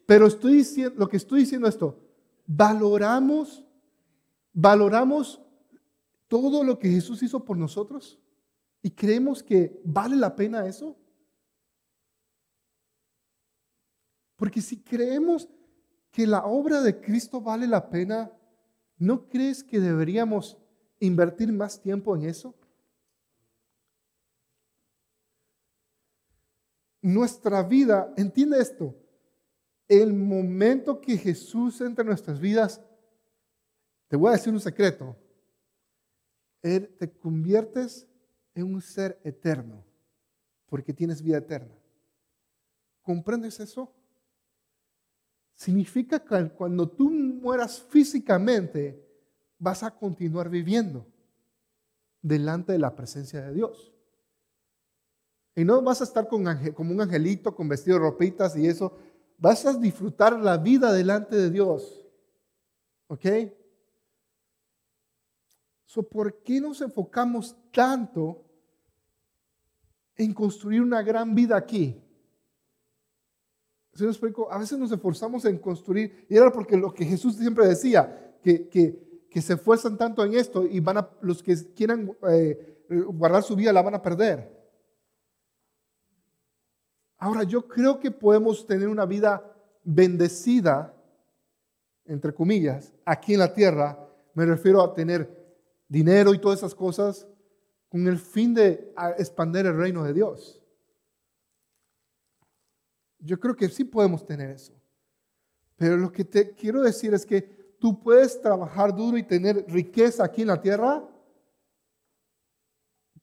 Pero 0.07 0.27
estoy 0.27 0.55
diciendo, 0.55 0.95
lo 0.99 1.09
que 1.09 1.19
estoy 1.19 1.41
diciendo 1.41 1.69
esto, 1.69 2.01
valoramos, 2.47 3.65
valoramos 4.53 5.43
todo 6.29 6.65
lo 6.65 6.79
que 6.79 6.89
Jesús 6.89 7.23
hizo 7.23 7.45
por 7.45 7.59
nosotros 7.59 8.19
y 8.83 8.91
creemos 8.91 9.43
que 9.43 9.81
vale 9.85 10.17
la 10.17 10.35
pena 10.35 10.67
eso. 10.67 10.97
Porque 14.37 14.63
si 14.63 14.83
creemos 14.83 15.49
que 16.11 16.27
la 16.27 16.45
obra 16.45 16.81
de 16.81 17.01
Cristo 17.01 17.41
vale 17.41 17.67
la 17.67 17.91
pena, 17.91 18.33
¿no 18.97 19.29
crees 19.29 19.63
que 19.63 19.81
deberíamos 19.81 20.57
invertir 20.99 21.53
más 21.53 21.81
tiempo 21.81 22.17
en 22.17 22.25
eso? 22.25 22.55
Nuestra 27.03 27.63
vida, 27.63 28.13
entiende 28.17 28.61
esto, 28.61 28.95
el 29.89 30.13
momento 30.13 31.01
que 31.01 31.17
Jesús 31.17 31.81
entra 31.81 32.03
en 32.03 32.09
nuestras 32.09 32.39
vidas, 32.39 32.81
te 34.09 34.17
voy 34.17 34.29
a 34.29 34.33
decir 34.33 34.53
un 34.53 34.61
secreto, 34.61 35.17
te 36.61 37.19
conviertes 37.19 38.10
un 38.63 38.81
ser 38.81 39.21
eterno, 39.25 39.85
porque 40.67 40.93
tienes 40.93 41.23
vida 41.23 41.39
eterna. 41.39 41.75
¿Comprendes 43.03 43.61
eso? 43.61 43.93
Significa 45.55 46.19
que 46.21 46.49
cuando 46.51 46.89
tú 46.89 47.11
mueras 47.11 47.81
físicamente, 47.81 49.07
vas 49.59 49.83
a 49.83 49.91
continuar 49.91 50.49
viviendo 50.49 51.07
delante 52.23 52.73
de 52.73 52.79
la 52.79 52.95
presencia 52.95 53.43
de 53.43 53.53
Dios. 53.53 53.93
Y 55.55 55.65
no 55.65 55.83
vas 55.83 56.01
a 56.01 56.05
estar 56.05 56.29
con 56.29 56.45
como 56.73 56.93
un 56.93 57.01
angelito 57.01 57.55
con 57.55 57.69
vestido 57.69 57.99
de 57.99 58.05
ropitas 58.05 58.57
y 58.57 58.67
eso. 58.67 58.97
Vas 59.37 59.67
a 59.67 59.75
disfrutar 59.75 60.39
la 60.39 60.57
vida 60.57 60.93
delante 60.93 61.37
de 61.37 61.51
Dios. 61.51 62.07
¿Ok? 63.09 63.27
So, 65.85 66.03
¿Por 66.05 66.43
qué 66.43 66.61
nos 66.61 66.81
enfocamos 66.81 67.57
tanto 67.73 68.45
en 70.25 70.35
construir 70.35 70.83
una 70.83 71.03
gran 71.03 71.35
vida 71.35 71.57
aquí? 71.57 72.01
¿Se 73.95 74.05
explico? 74.05 74.53
A 74.53 74.59
veces 74.59 74.79
nos 74.79 74.93
esforzamos 74.93 75.45
en 75.45 75.59
construir, 75.59 76.27
y 76.29 76.37
era 76.37 76.53
porque 76.53 76.77
lo 76.77 76.93
que 76.93 77.05
Jesús 77.05 77.37
siempre 77.37 77.67
decía, 77.67 78.37
que, 78.43 78.69
que, 78.69 79.27
que 79.31 79.43
se 79.43 79.55
esfuerzan 79.55 79.97
tanto 79.97 80.25
en 80.25 80.35
esto 80.35 80.65
y 80.65 80.81
van 80.81 80.99
a, 80.99 81.11
los 81.21 81.43
que 81.43 81.57
quieran 81.75 82.17
eh, 82.29 82.85
guardar 83.09 83.43
su 83.43 83.57
vida 83.57 83.73
la 83.73 83.83
van 83.83 83.95
a 83.95 84.03
perder. 84.03 84.59
Ahora, 87.19 87.43
yo 87.43 87.67
creo 87.69 88.01
que 88.01 88.11
podemos 88.11 88.67
tener 88.67 88.89
una 88.89 89.05
vida 89.05 89.45
bendecida, 89.85 90.95
entre 92.07 92.33
comillas, 92.33 92.93
aquí 93.05 93.35
en 93.35 93.41
la 93.41 93.53
tierra. 93.53 94.09
Me 94.35 94.47
refiero 94.47 94.83
a 94.83 94.95
tener 94.95 95.29
dinero 95.89 96.33
y 96.33 96.39
todas 96.39 96.61
esas 96.61 96.75
cosas 96.75 97.27
con 97.91 98.07
el 98.07 98.19
fin 98.19 98.55
de 98.55 98.95
expandir 99.19 99.67
el 99.67 99.77
reino 99.77 100.05
de 100.05 100.15
Dios. 100.15 100.63
Yo 103.19 103.39
creo 103.39 103.55
que 103.55 103.69
sí 103.69 103.85
podemos 103.85 104.25
tener 104.25 104.49
eso. 104.49 104.73
Pero 105.77 105.97
lo 105.97 106.13
que 106.13 106.25
te 106.25 106.55
quiero 106.55 106.83
decir 106.83 107.13
es 107.13 107.27
que 107.27 107.43
tú 107.81 108.01
puedes 108.01 108.41
trabajar 108.41 108.95
duro 108.95 109.19
y 109.19 109.25
tener 109.25 109.67
riqueza 109.69 110.25
aquí 110.25 110.43
en 110.43 110.49
la 110.49 110.61
tierra, 110.61 111.05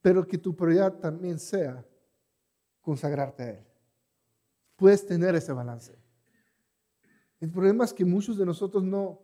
pero 0.01 0.27
que 0.27 0.37
tu 0.37 0.53
prioridad 0.55 0.93
también 0.99 1.39
sea 1.39 1.85
consagrarte 2.81 3.43
a 3.43 3.49
Él. 3.51 3.65
Puedes 4.75 5.05
tener 5.05 5.33
ese 5.33 5.53
balance. 5.53 5.97
El 7.39 7.51
problema 7.51 7.85
es 7.85 7.93
que 7.93 8.03
muchos 8.03 8.37
de 8.37 8.45
nosotros 8.45 8.83
no 8.83 9.21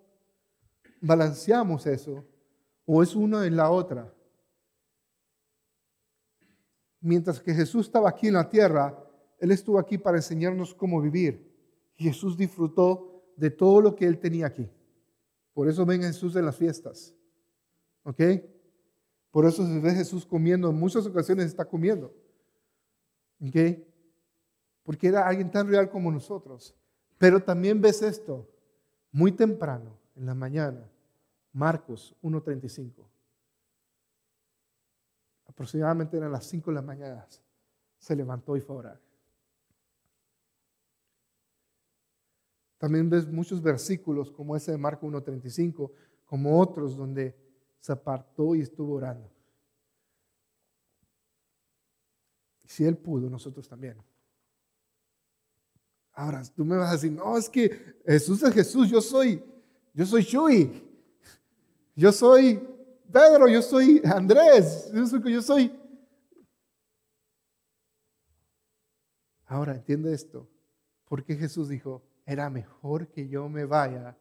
balanceamos 1.01 1.85
eso 1.85 2.25
o 2.85 3.03
es 3.03 3.13
una 3.13 3.45
en 3.45 3.57
la 3.57 3.69
otra. 3.69 4.13
Mientras 7.03 7.41
que 7.41 7.53
Jesús 7.53 7.87
estaba 7.87 8.07
aquí 8.07 8.27
en 8.27 8.35
la 8.35 8.49
tierra, 8.49 8.97
Él 9.37 9.51
estuvo 9.51 9.77
aquí 9.77 9.97
para 9.97 10.15
enseñarnos 10.15 10.73
cómo 10.73 11.01
vivir. 11.01 11.53
Jesús 11.95 12.37
disfrutó 12.37 13.25
de 13.35 13.51
todo 13.51 13.81
lo 13.81 13.93
que 13.93 14.07
Él 14.07 14.17
tenía 14.19 14.47
aquí. 14.47 14.69
Por 15.53 15.67
eso 15.67 15.85
ven 15.85 16.05
a 16.05 16.07
Jesús 16.07 16.33
en 16.37 16.45
las 16.45 16.55
fiestas. 16.55 17.13
¿Ok? 18.03 18.21
Por 19.31 19.45
eso 19.45 19.67
se 19.67 19.79
ve 19.79 19.91
Jesús 19.91 20.25
comiendo. 20.25 20.69
En 20.69 20.79
muchas 20.79 21.05
ocasiones 21.05 21.47
está 21.47 21.65
comiendo. 21.65 22.15
¿Ok? 23.45 23.83
Porque 24.83 25.07
era 25.09 25.27
alguien 25.27 25.51
tan 25.51 25.67
real 25.67 25.89
como 25.89 26.09
nosotros. 26.09 26.73
Pero 27.17 27.43
también 27.43 27.81
ves 27.81 28.01
esto 28.01 28.49
muy 29.11 29.33
temprano, 29.33 29.99
en 30.15 30.25
la 30.25 30.33
mañana. 30.33 30.89
Marcos 31.51 32.15
1.35. 32.23 33.12
Aproximadamente 35.53 36.17
eran 36.17 36.31
las 36.31 36.45
5 36.45 36.71
de 36.71 36.75
la 36.75 36.81
mañana. 36.81 37.27
Se 37.99 38.15
levantó 38.15 38.57
y 38.57 38.61
fue 38.61 38.75
a 38.75 38.79
orar. 38.79 39.01
También 42.79 43.09
ves 43.09 43.27
muchos 43.27 43.61
versículos 43.61 44.31
como 44.31 44.55
ese 44.55 44.71
de 44.71 44.77
Marcos 44.77 45.09
1.35, 45.09 45.91
como 46.25 46.59
otros 46.59 46.97
donde 46.97 47.35
se 47.79 47.91
apartó 47.91 48.55
y 48.55 48.61
estuvo 48.61 48.95
orando. 48.95 49.29
Si 52.65 52.83
Él 52.83 52.97
pudo, 52.97 53.29
nosotros 53.29 53.67
también. 53.67 53.97
Ahora, 56.13 56.43
tú 56.55 56.65
me 56.65 56.75
vas 56.77 56.89
a 56.89 56.93
decir, 56.93 57.11
no, 57.11 57.37
es 57.37 57.47
que 57.47 58.01
Jesús 58.05 58.41
es 58.41 58.53
Jesús, 58.53 58.89
yo 58.89 59.01
soy, 59.01 59.43
yo 59.93 60.05
soy 60.05 60.23
Shui. 60.23 60.89
Yo 61.95 62.11
soy 62.11 62.72
Pedro, 63.13 63.47
yo 63.47 63.61
soy 63.61 64.01
Andrés, 64.03 64.91
yo 64.91 65.41
soy. 65.41 65.71
Ahora 69.45 69.75
entiende 69.75 70.13
esto. 70.13 70.49
¿Por 71.05 71.23
qué 71.23 71.35
Jesús 71.35 71.69
dijo, 71.69 72.03
era 72.25 72.49
mejor 72.49 73.07
que 73.09 73.27
yo 73.29 73.47
me 73.47 73.65
vaya 73.65 74.17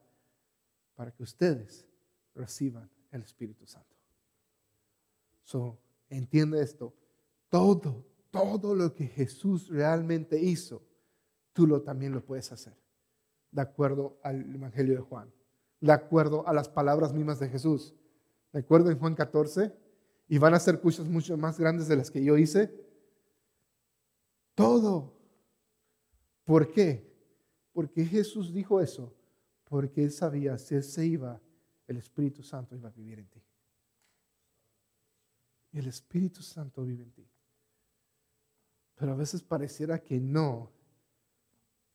para 0.94 1.11
que 1.11 1.22
ustedes 1.22 1.87
reciban 2.35 2.90
el 3.11 3.22
Espíritu 3.22 3.66
Santo? 3.66 3.96
So, 5.42 5.81
entiende 6.11 6.62
esto. 6.62 6.94
Todo, 7.48 8.05
todo 8.31 8.74
lo 8.74 8.94
que 8.94 9.07
Jesús 9.07 9.68
realmente 9.68 10.38
hizo, 10.38 10.87
tú 11.55 11.66
lo 11.66 11.83
también 11.83 12.12
lo 12.12 12.22
puedes 12.22 12.52
hacer, 12.52 12.76
de 13.50 13.62
acuerdo 13.62 14.20
al 14.22 14.55
Evangelio 14.55 14.94
de 14.94 15.00
Juan 15.00 15.33
de 15.83 15.92
acuerdo 15.92 16.46
a 16.46 16.52
las 16.55 16.68
palabras 16.68 17.12
mismas 17.12 17.40
de 17.40 17.48
Jesús. 17.48 17.92
¿De 18.52 18.60
acuerdo 18.60 18.90
en 18.90 18.98
Juan 18.98 19.14
14? 19.14 19.72
Y 20.28 20.38
van 20.38 20.54
a 20.54 20.60
ser 20.60 20.80
cosas 20.80 21.08
mucho 21.08 21.36
más 21.36 21.58
grandes 21.58 21.88
de 21.88 21.96
las 21.96 22.10
que 22.10 22.22
yo 22.24 22.36
hice. 22.36 22.72
Todo. 24.54 25.16
¿Por 26.44 26.70
qué? 26.70 27.10
Porque 27.72 28.04
Jesús 28.04 28.52
dijo 28.52 28.80
eso. 28.80 29.14
Porque 29.64 30.04
él 30.04 30.10
sabía, 30.10 30.58
si 30.58 30.74
él 30.74 30.82
se 30.82 31.06
iba, 31.06 31.40
el 31.86 31.96
Espíritu 31.96 32.42
Santo 32.42 32.76
iba 32.76 32.88
a 32.88 32.92
vivir 32.92 33.18
en 33.18 33.28
ti. 33.28 33.42
Y 35.72 35.78
el 35.78 35.86
Espíritu 35.86 36.42
Santo 36.42 36.84
vive 36.84 37.02
en 37.04 37.12
ti. 37.12 37.26
Pero 38.94 39.12
a 39.12 39.16
veces 39.16 39.42
pareciera 39.42 39.98
que 39.98 40.20
no, 40.20 40.70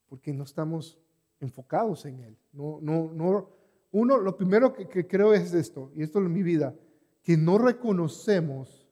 porque 0.08 0.32
no 0.32 0.44
estamos 0.44 0.98
enfocados 1.40 2.04
en 2.04 2.20
Él. 2.20 2.38
No, 2.52 2.80
no, 2.82 3.12
no, 3.12 3.50
uno, 3.90 4.18
lo 4.18 4.36
primero 4.36 4.72
que, 4.72 5.06
creo 5.06 5.32
es 5.32 5.54
esto, 5.54 5.90
y 5.94 6.02
esto 6.02 6.18
es 6.18 6.28
mi 6.28 6.42
vida, 6.42 6.74
que 7.22 7.36
no 7.36 7.58
reconocemos 7.58 8.86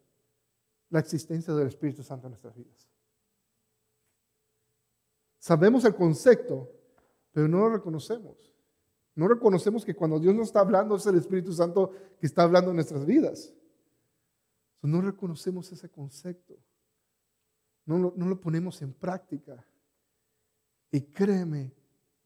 la 0.89 1.01
existencia 1.01 1.55
del 1.55 1.69
Espíritu 1.69 2.03
Santo 2.03 2.27
en 2.27 2.33
nuestras 2.33 2.55
vidas. 2.55 2.89
Sabemos 5.39 5.85
el 5.85 5.95
concepto, 5.95 6.71
pero 7.33 7.47
no 7.47 7.59
lo 7.59 7.71
reconocemos. 7.71 8.53
No 9.15 9.29
reconocemos 9.29 9.85
que 9.85 9.95
cuando 9.95 10.19
Dios 10.19 10.35
nos 10.35 10.49
está 10.49 10.61
hablando 10.61 10.97
es 10.97 11.07
el 11.07 11.17
Espíritu 11.17 11.53
Santo 11.53 11.93
que 12.19 12.27
está 12.27 12.43
hablando 12.43 12.71
en 12.71 12.77
nuestras 12.77 13.05
vidas. 13.05 13.53
no 14.83 15.01
reconocemos 15.01 15.71
ese 15.73 15.89
concepto. 15.89 16.57
No, 17.85 18.13
no 18.17 18.29
lo 18.29 18.41
ponemos 18.41 18.81
en 18.83 18.93
práctica. 18.93 19.65
Y 20.91 21.01
créeme, 21.03 21.73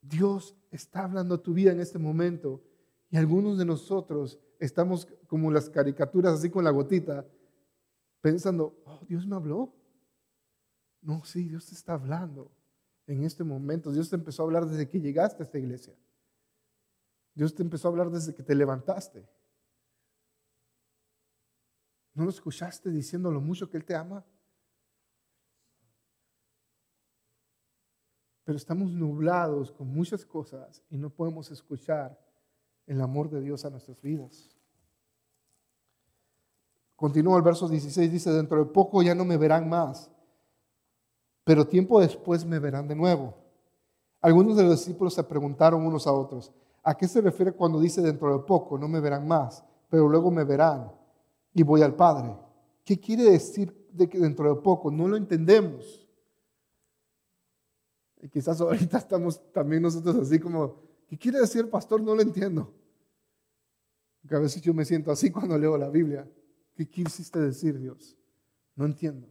Dios 0.00 0.56
está 0.70 1.04
hablando 1.04 1.34
a 1.34 1.42
tu 1.42 1.52
vida 1.52 1.72
en 1.72 1.80
este 1.80 1.98
momento 1.98 2.62
y 3.10 3.16
algunos 3.16 3.58
de 3.58 3.64
nosotros 3.64 4.38
estamos 4.58 5.06
como 5.26 5.50
las 5.50 5.68
caricaturas, 5.68 6.34
así 6.34 6.50
con 6.50 6.64
la 6.64 6.70
gotita, 6.70 7.26
pensando, 8.20 8.80
oh, 8.84 9.00
Dios 9.08 9.26
me 9.26 9.36
habló. 9.36 9.74
No, 11.02 11.24
sí, 11.24 11.48
Dios 11.48 11.66
te 11.66 11.74
está 11.74 11.94
hablando 11.94 12.50
en 13.06 13.24
este 13.24 13.42
momento. 13.42 13.90
Dios 13.90 14.10
te 14.10 14.16
empezó 14.16 14.42
a 14.42 14.46
hablar 14.46 14.66
desde 14.66 14.88
que 14.88 15.00
llegaste 15.00 15.42
a 15.42 15.46
esta 15.46 15.58
iglesia. 15.58 15.94
Dios 17.34 17.54
te 17.54 17.62
empezó 17.62 17.88
a 17.88 17.90
hablar 17.90 18.10
desde 18.10 18.34
que 18.34 18.42
te 18.42 18.54
levantaste. 18.54 19.26
¿No 22.14 22.24
lo 22.24 22.30
escuchaste 22.30 22.90
diciendo 22.90 23.30
lo 23.30 23.40
mucho 23.40 23.70
que 23.70 23.76
Él 23.76 23.84
te 23.84 23.94
ama? 23.94 24.24
Pero 28.50 28.58
estamos 28.58 28.90
nublados 28.90 29.70
con 29.70 29.86
muchas 29.94 30.24
cosas 30.24 30.82
y 30.90 30.98
no 30.98 31.08
podemos 31.08 31.52
escuchar 31.52 32.18
el 32.84 33.00
amor 33.00 33.30
de 33.30 33.40
Dios 33.40 33.64
a 33.64 33.70
nuestras 33.70 34.02
vidas. 34.02 34.50
Continúa 36.96 37.36
el 37.36 37.44
verso 37.44 37.68
16, 37.68 38.10
dice, 38.10 38.32
dentro 38.32 38.58
de 38.58 38.64
poco 38.72 39.04
ya 39.04 39.14
no 39.14 39.24
me 39.24 39.36
verán 39.36 39.68
más, 39.68 40.10
pero 41.44 41.64
tiempo 41.64 42.00
después 42.00 42.44
me 42.44 42.58
verán 42.58 42.88
de 42.88 42.96
nuevo. 42.96 43.36
Algunos 44.20 44.56
de 44.56 44.64
los 44.64 44.80
discípulos 44.80 45.14
se 45.14 45.22
preguntaron 45.22 45.86
unos 45.86 46.08
a 46.08 46.12
otros, 46.12 46.50
¿a 46.82 46.96
qué 46.96 47.06
se 47.06 47.20
refiere 47.20 47.52
cuando 47.52 47.78
dice 47.78 48.02
dentro 48.02 48.36
de 48.36 48.42
poco 48.44 48.76
no 48.76 48.88
me 48.88 48.98
verán 48.98 49.28
más, 49.28 49.64
pero 49.88 50.08
luego 50.08 50.28
me 50.32 50.42
verán 50.42 50.90
y 51.54 51.62
voy 51.62 51.82
al 51.82 51.94
Padre? 51.94 52.36
¿Qué 52.84 52.98
quiere 52.98 53.30
decir 53.30 53.72
de 53.92 54.08
que 54.08 54.18
dentro 54.18 54.52
de 54.52 54.60
poco? 54.60 54.90
No 54.90 55.06
lo 55.06 55.16
entendemos. 55.16 55.99
Y 58.22 58.28
quizás 58.28 58.60
ahorita 58.60 58.98
estamos 58.98 59.40
también 59.52 59.82
nosotros 59.82 60.16
así 60.16 60.38
como, 60.38 60.82
¿qué 61.08 61.16
quiere 61.16 61.40
decir 61.40 61.62
el 61.62 61.68
pastor? 61.68 62.02
No 62.02 62.14
lo 62.14 62.22
entiendo. 62.22 62.72
Porque 64.20 64.36
a 64.36 64.40
veces 64.40 64.60
yo 64.60 64.74
me 64.74 64.84
siento 64.84 65.10
así 65.10 65.30
cuando 65.32 65.56
leo 65.56 65.76
la 65.76 65.88
Biblia. 65.88 66.28
¿Qué 66.74 66.88
quisiste 66.88 67.38
decir, 67.38 67.78
Dios? 67.78 68.16
No 68.74 68.84
entiendo. 68.84 69.26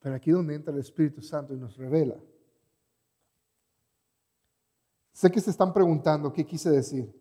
Pero 0.00 0.14
aquí 0.14 0.30
donde 0.30 0.54
entra 0.54 0.72
el 0.72 0.80
Espíritu 0.80 1.20
Santo 1.20 1.52
y 1.52 1.56
nos 1.56 1.76
revela. 1.76 2.16
Sé 5.12 5.30
que 5.30 5.40
se 5.40 5.50
están 5.50 5.72
preguntando 5.72 6.32
qué 6.32 6.46
quise 6.46 6.70
decir. 6.70 7.12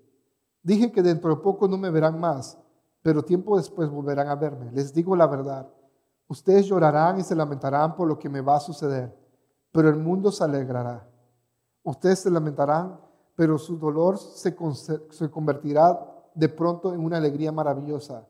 Dije 0.61 0.91
que 0.91 1.01
dentro 1.01 1.31
de 1.31 1.41
poco 1.41 1.67
no 1.67 1.77
me 1.77 1.89
verán 1.89 2.19
más, 2.19 2.57
pero 3.01 3.25
tiempo 3.25 3.57
después 3.57 3.89
volverán 3.89 4.27
a 4.27 4.35
verme. 4.35 4.71
Les 4.71 4.93
digo 4.93 5.15
la 5.15 5.25
verdad. 5.25 5.67
Ustedes 6.27 6.67
llorarán 6.67 7.19
y 7.19 7.23
se 7.23 7.35
lamentarán 7.35 7.95
por 7.95 8.07
lo 8.07 8.19
que 8.19 8.29
me 8.29 8.41
va 8.41 8.57
a 8.57 8.59
suceder 8.59 9.26
pero 9.77 9.89
el 9.89 9.97
mundo 9.97 10.31
se 10.31 10.43
alegrará. 10.43 11.07
Ustedes 11.83 12.17
se 12.21 12.31
lamentarán, 12.31 12.99
pero 13.35 13.59
su 13.59 13.77
dolor 13.77 14.17
se, 14.17 14.57
se 15.11 15.29
convertirá 15.29 15.99
de 16.33 16.49
pronto 16.49 16.95
en 16.95 16.99
una 16.99 17.17
alegría 17.17 17.51
maravillosa. 17.51 18.27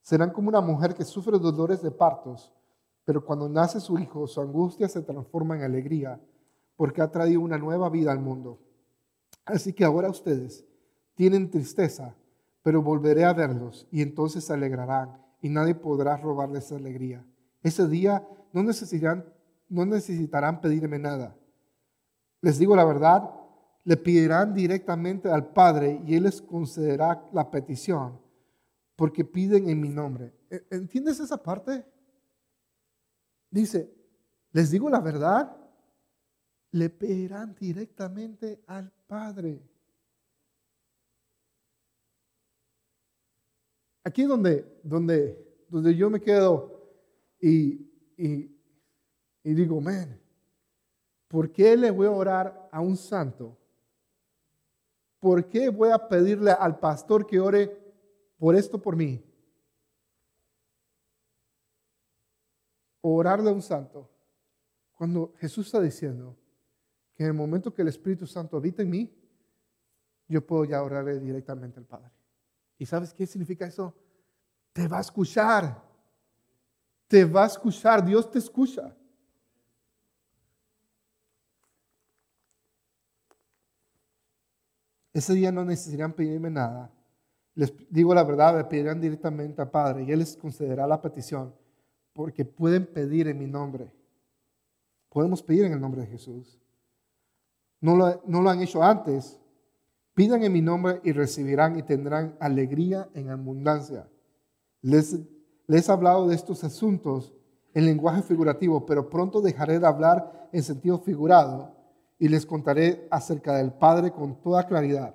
Serán 0.00 0.32
como 0.32 0.48
una 0.48 0.60
mujer 0.60 0.96
que 0.96 1.04
sufre 1.04 1.38
dolores 1.38 1.80
de 1.80 1.92
partos, 1.92 2.52
pero 3.04 3.24
cuando 3.24 3.48
nace 3.48 3.78
su 3.78 4.00
hijo, 4.00 4.26
su 4.26 4.40
angustia 4.40 4.88
se 4.88 5.00
transforma 5.02 5.54
en 5.54 5.62
alegría, 5.62 6.20
porque 6.74 7.00
ha 7.00 7.08
traído 7.08 7.40
una 7.40 7.56
nueva 7.56 7.88
vida 7.88 8.10
al 8.10 8.18
mundo. 8.18 8.58
Así 9.44 9.72
que 9.72 9.84
ahora 9.84 10.10
ustedes 10.10 10.66
tienen 11.14 11.52
tristeza, 11.52 12.16
pero 12.64 12.82
volveré 12.82 13.24
a 13.24 13.32
verlos 13.32 13.86
y 13.92 14.02
entonces 14.02 14.42
se 14.42 14.54
alegrarán 14.54 15.24
y 15.40 15.50
nadie 15.50 15.76
podrá 15.76 16.16
robarles 16.16 16.64
esa 16.64 16.74
alegría. 16.74 17.24
Ese 17.62 17.86
día 17.86 18.26
no 18.52 18.64
necesitarán 18.64 19.24
no 19.70 19.86
necesitarán 19.86 20.60
pedirme 20.60 20.98
nada. 20.98 21.34
Les 22.42 22.58
digo 22.58 22.76
la 22.76 22.84
verdad, 22.84 23.30
le 23.84 23.96
pedirán 23.96 24.52
directamente 24.52 25.28
al 25.28 25.52
Padre 25.52 26.02
y 26.06 26.16
Él 26.16 26.24
les 26.24 26.42
concederá 26.42 27.26
la 27.32 27.50
petición, 27.50 28.20
porque 28.96 29.24
piden 29.24 29.68
en 29.68 29.80
mi 29.80 29.88
nombre. 29.88 30.34
¿E-, 30.50 30.66
¿Entiendes 30.70 31.20
esa 31.20 31.42
parte? 31.42 31.84
Dice, 33.50 33.90
les 34.52 34.70
digo 34.70 34.90
la 34.90 35.00
verdad, 35.00 35.56
le 36.72 36.90
pedirán 36.90 37.54
directamente 37.54 38.62
al 38.66 38.92
Padre. 39.06 39.62
Aquí 44.02 44.24
donde, 44.24 44.80
donde, 44.82 45.64
donde 45.68 45.94
yo 45.94 46.10
me 46.10 46.20
quedo 46.20 46.80
y, 47.40 47.86
y 48.16 48.59
y 49.42 49.54
digo, 49.54 49.80
man, 49.80 50.20
¿por 51.28 51.50
qué 51.50 51.76
le 51.76 51.90
voy 51.90 52.06
a 52.06 52.10
orar 52.10 52.68
a 52.70 52.80
un 52.80 52.96
santo? 52.96 53.56
¿Por 55.18 55.48
qué 55.48 55.68
voy 55.68 55.90
a 55.90 56.08
pedirle 56.08 56.50
al 56.50 56.78
pastor 56.78 57.26
que 57.26 57.40
ore 57.40 57.78
por 58.38 58.54
esto 58.54 58.80
por 58.80 58.96
mí? 58.96 59.22
orarle 63.02 63.50
a 63.50 63.52
un 63.52 63.62
santo. 63.62 64.08
Cuando 64.96 65.34
Jesús 65.38 65.66
está 65.66 65.80
diciendo 65.80 66.36
que 67.14 67.24
en 67.24 67.28
el 67.28 67.34
momento 67.34 67.72
que 67.72 67.82
el 67.82 67.88
Espíritu 67.88 68.26
Santo 68.26 68.56
habita 68.56 68.82
en 68.82 68.90
mí, 68.90 69.14
yo 70.28 70.46
puedo 70.46 70.64
ya 70.64 70.82
orarle 70.82 71.18
directamente 71.18 71.78
al 71.78 71.86
Padre. 71.86 72.10
¿Y 72.78 72.86
sabes 72.86 73.12
qué 73.12 73.26
significa 73.26 73.66
eso? 73.66 73.94
Te 74.72 74.86
va 74.86 74.98
a 74.98 75.02
escuchar. 75.02 75.82
Te 77.08 77.24
va 77.24 77.44
a 77.44 77.46
escuchar. 77.46 78.04
Dios 78.04 78.30
te 78.30 78.38
escucha. 78.38 78.94
Ese 85.12 85.34
día 85.34 85.50
no 85.50 85.64
necesitarán 85.64 86.12
pedirme 86.12 86.50
nada. 86.50 86.90
Les 87.54 87.72
digo 87.90 88.14
la 88.14 88.22
verdad, 88.22 88.56
le 88.56 88.64
pedirán 88.64 89.00
directamente 89.00 89.60
al 89.60 89.70
Padre 89.70 90.04
y 90.04 90.12
Él 90.12 90.20
les 90.20 90.36
concederá 90.36 90.86
la 90.86 91.02
petición, 91.02 91.52
porque 92.12 92.44
pueden 92.44 92.86
pedir 92.86 93.26
en 93.28 93.38
mi 93.38 93.46
nombre. 93.46 93.92
Podemos 95.08 95.42
pedir 95.42 95.64
en 95.64 95.72
el 95.72 95.80
nombre 95.80 96.02
de 96.02 96.06
Jesús. 96.06 96.60
No 97.80 97.96
lo, 97.96 98.50
han 98.50 98.60
hecho 98.60 98.82
antes. 98.82 99.40
Pidan 100.14 100.44
en 100.44 100.52
mi 100.52 100.60
nombre 100.60 101.00
y 101.02 101.12
recibirán 101.12 101.78
y 101.78 101.82
tendrán 101.82 102.36
alegría 102.38 103.08
en 103.14 103.30
abundancia. 103.30 104.08
Les, 104.82 105.18
les 105.66 105.88
he 105.88 105.92
hablado 105.92 106.28
de 106.28 106.34
estos 106.36 106.62
asuntos 106.62 107.32
en 107.74 107.86
lenguaje 107.86 108.22
figurativo, 108.22 108.86
pero 108.86 109.08
pronto 109.08 109.40
dejaré 109.40 109.78
de 109.78 109.86
hablar 109.86 110.48
en 110.52 110.62
sentido 110.62 110.98
figurado 110.98 111.79
y 112.20 112.28
les 112.28 112.44
contaré 112.44 113.08
acerca 113.10 113.56
del 113.56 113.72
Padre 113.72 114.12
con 114.12 114.40
toda 114.42 114.66
claridad. 114.66 115.14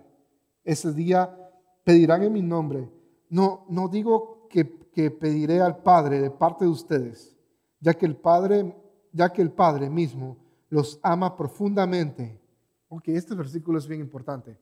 Ese 0.64 0.92
día 0.92 1.38
pedirán 1.84 2.24
en 2.24 2.34
mi 2.34 2.42
nombre. 2.42 2.90
No, 3.30 3.66
no 3.70 3.88
digo 3.88 4.48
que, 4.50 4.80
que 4.92 5.12
pediré 5.12 5.62
al 5.62 5.84
Padre 5.84 6.20
de 6.20 6.32
parte 6.32 6.66
de 6.66 6.72
ustedes, 6.72 7.38
ya 7.80 7.94
que 7.94 8.08
el 8.08 8.18
Padre, 8.18 8.76
ya 9.14 9.32
que 9.32 9.44
el 9.44 9.52
Padre 9.52 9.88
mismo 9.88 10.38
los 10.70 11.00
ama 11.04 11.38
profundamente. 11.38 12.42
Ok, 12.90 13.10
este 13.10 13.36
versículo 13.36 13.78
es 13.78 13.88
bien 13.88 14.02
importante. 14.02 14.58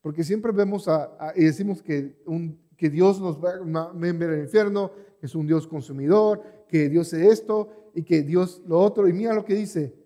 Porque 0.00 0.24
siempre 0.24 0.52
vemos 0.52 0.88
y 1.36 1.44
decimos 1.44 1.82
que, 1.82 2.22
un, 2.24 2.58
que 2.78 2.88
Dios 2.88 3.20
nos 3.20 3.38
va 3.38 3.50
a 3.50 4.08
enviar 4.08 4.30
al 4.30 4.40
infierno, 4.40 4.90
que 5.20 5.26
es 5.26 5.34
un 5.34 5.46
Dios 5.46 5.66
consumidor, 5.66 6.42
que 6.66 6.88
Dios 6.88 7.12
es 7.12 7.30
esto 7.30 7.90
y 7.94 8.04
que 8.04 8.22
Dios 8.22 8.62
lo 8.66 8.80
otro. 8.80 9.06
Y 9.06 9.12
mira 9.12 9.34
lo 9.34 9.44
que 9.44 9.54
dice, 9.54 9.99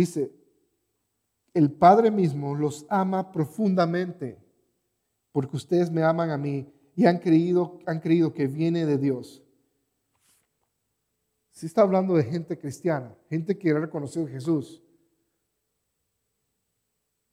Dice, 0.00 0.32
el 1.52 1.70
Padre 1.70 2.10
mismo 2.10 2.54
los 2.54 2.86
ama 2.88 3.30
profundamente 3.30 4.42
porque 5.30 5.58
ustedes 5.58 5.90
me 5.90 6.02
aman 6.02 6.30
a 6.30 6.38
mí 6.38 6.72
y 6.96 7.04
han 7.04 7.18
creído, 7.18 7.80
han 7.84 8.00
creído 8.00 8.32
que 8.32 8.46
viene 8.46 8.86
de 8.86 8.96
Dios. 8.96 9.42
Si 11.50 11.66
está 11.66 11.82
hablando 11.82 12.14
de 12.14 12.24
gente 12.24 12.58
cristiana, 12.58 13.14
gente 13.28 13.58
que 13.58 13.72
ha 13.72 13.78
reconocido 13.78 14.24
a 14.24 14.30
Jesús. 14.30 14.82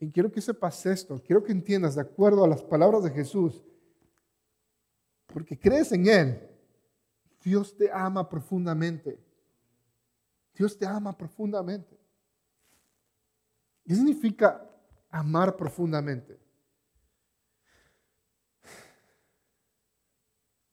Y 0.01 0.11
quiero 0.11 0.29
que 0.29 0.41
sepas 0.41 0.85
esto, 0.85 1.23
quiero 1.25 1.45
que 1.45 1.53
entiendas 1.53 1.95
de 1.95 2.01
acuerdo 2.01 2.43
a 2.43 2.49
las 2.49 2.63
palabras 2.63 3.01
de 3.05 3.11
Jesús, 3.11 3.63
porque 5.27 5.57
crees 5.57 5.89
en 5.93 6.05
Él, 6.05 6.41
Dios 7.41 7.77
te 7.77 7.89
ama 7.89 8.27
profundamente. 8.27 9.17
Dios 10.53 10.77
te 10.77 10.85
ama 10.85 11.17
profundamente. 11.17 11.96
¿Qué 13.87 13.95
significa 13.95 14.69
amar 15.09 15.55
profundamente? 15.55 16.37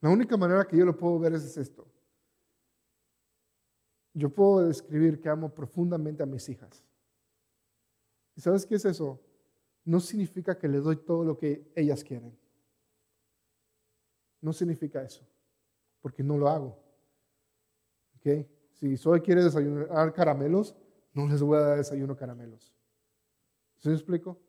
La 0.00 0.11
única 0.11 0.37
manera 0.37 0.66
que 0.66 0.77
yo 0.77 0.85
lo 0.85 0.96
puedo 0.96 1.20
ver 1.20 1.35
es 1.35 1.57
esto. 1.57 1.87
Yo 4.14 4.29
puedo 4.29 4.66
describir 4.66 5.20
que 5.20 5.29
amo 5.29 5.48
profundamente 5.55 6.24
a 6.24 6.27
mis 6.27 6.48
hijas. 6.48 6.85
¿Y 8.35 8.40
sabes 8.40 8.66
qué 8.66 8.74
es 8.74 8.85
eso? 8.85 9.20
No 9.85 10.00
significa 10.00 10.59
que 10.59 10.66
le 10.66 10.79
doy 10.79 10.96
todo 10.96 11.24
lo 11.24 11.38
que 11.38 11.70
ellas 11.77 12.03
quieren. 12.03 12.37
No 14.40 14.53
significa 14.53 15.05
eso, 15.05 15.24
porque 16.00 16.24
no 16.24 16.37
lo 16.37 16.48
hago. 16.48 16.83
¿Okay? 18.16 18.50
Si 18.72 18.96
solo 18.96 19.22
quiere 19.22 19.44
desayunar 19.44 20.12
caramelos, 20.12 20.74
no 21.12 21.29
les 21.29 21.40
voy 21.40 21.59
a 21.59 21.61
dar 21.61 21.77
desayuno 21.77 22.16
caramelos. 22.16 22.74
¿Se 23.85 23.90
me 23.90 23.97
explico? 23.97 24.40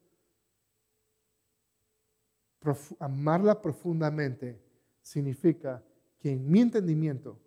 amarla 3.00 3.62
profundamente 3.62 4.63
significa 5.02 5.84
que 6.17 6.32
en 6.32 6.50
mi 6.50 6.62
entendimiento 6.62 7.38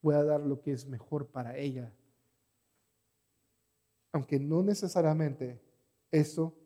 voy 0.00 0.14
a 0.14 0.24
dar 0.24 0.40
lo 0.40 0.58
que 0.62 0.72
es 0.72 0.86
mejor 0.86 1.28
para 1.28 1.58
ella. 1.58 1.94
Aunque 4.12 4.40
no 4.40 4.62
necesariamente 4.62 5.60
eso 6.10 6.56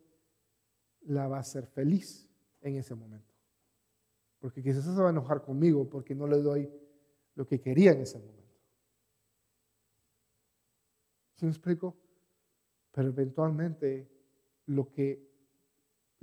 la 1.01 1.27
va 1.27 1.39
a 1.39 1.41
hacer 1.41 1.67
feliz 1.67 2.31
en 2.61 2.77
ese 2.77 2.95
momento. 2.95 3.35
Porque 4.39 4.63
quizás 4.63 4.85
se 4.85 5.03
va 5.03 5.09
a 5.09 5.11
enojar 5.11 5.43
conmigo 5.43 5.91
porque 5.91 6.15
no 6.15 6.29
le 6.29 6.41
doy 6.41 6.71
lo 7.35 7.49
que 7.49 7.61
quería 7.61 7.91
en 7.91 8.03
ese 8.03 8.21
momento. 8.21 8.55
¿Sí 11.35 11.47
me 11.47 11.51
explico? 11.51 12.04
Pero 12.95 13.09
eventualmente 13.09 14.09
lo 14.67 14.89
que 14.93 15.29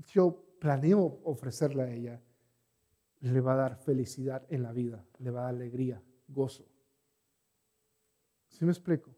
yo 0.08 0.42
planeo 0.58 1.20
ofrecerle 1.26 1.84
a 1.84 1.92
ella 1.92 2.22
le 3.20 3.42
va 3.42 3.54
a 3.54 3.58
dar 3.58 3.76
felicidad 3.76 4.44
en 4.50 4.64
la 4.64 4.72
vida, 4.72 5.06
le 5.20 5.32
va 5.32 5.42
a 5.42 5.44
dar 5.44 5.56
alegría, 5.56 6.02
gozo. 6.30 6.66
¿Sí 8.48 8.64
me 8.64 8.72
explico? 8.72 9.12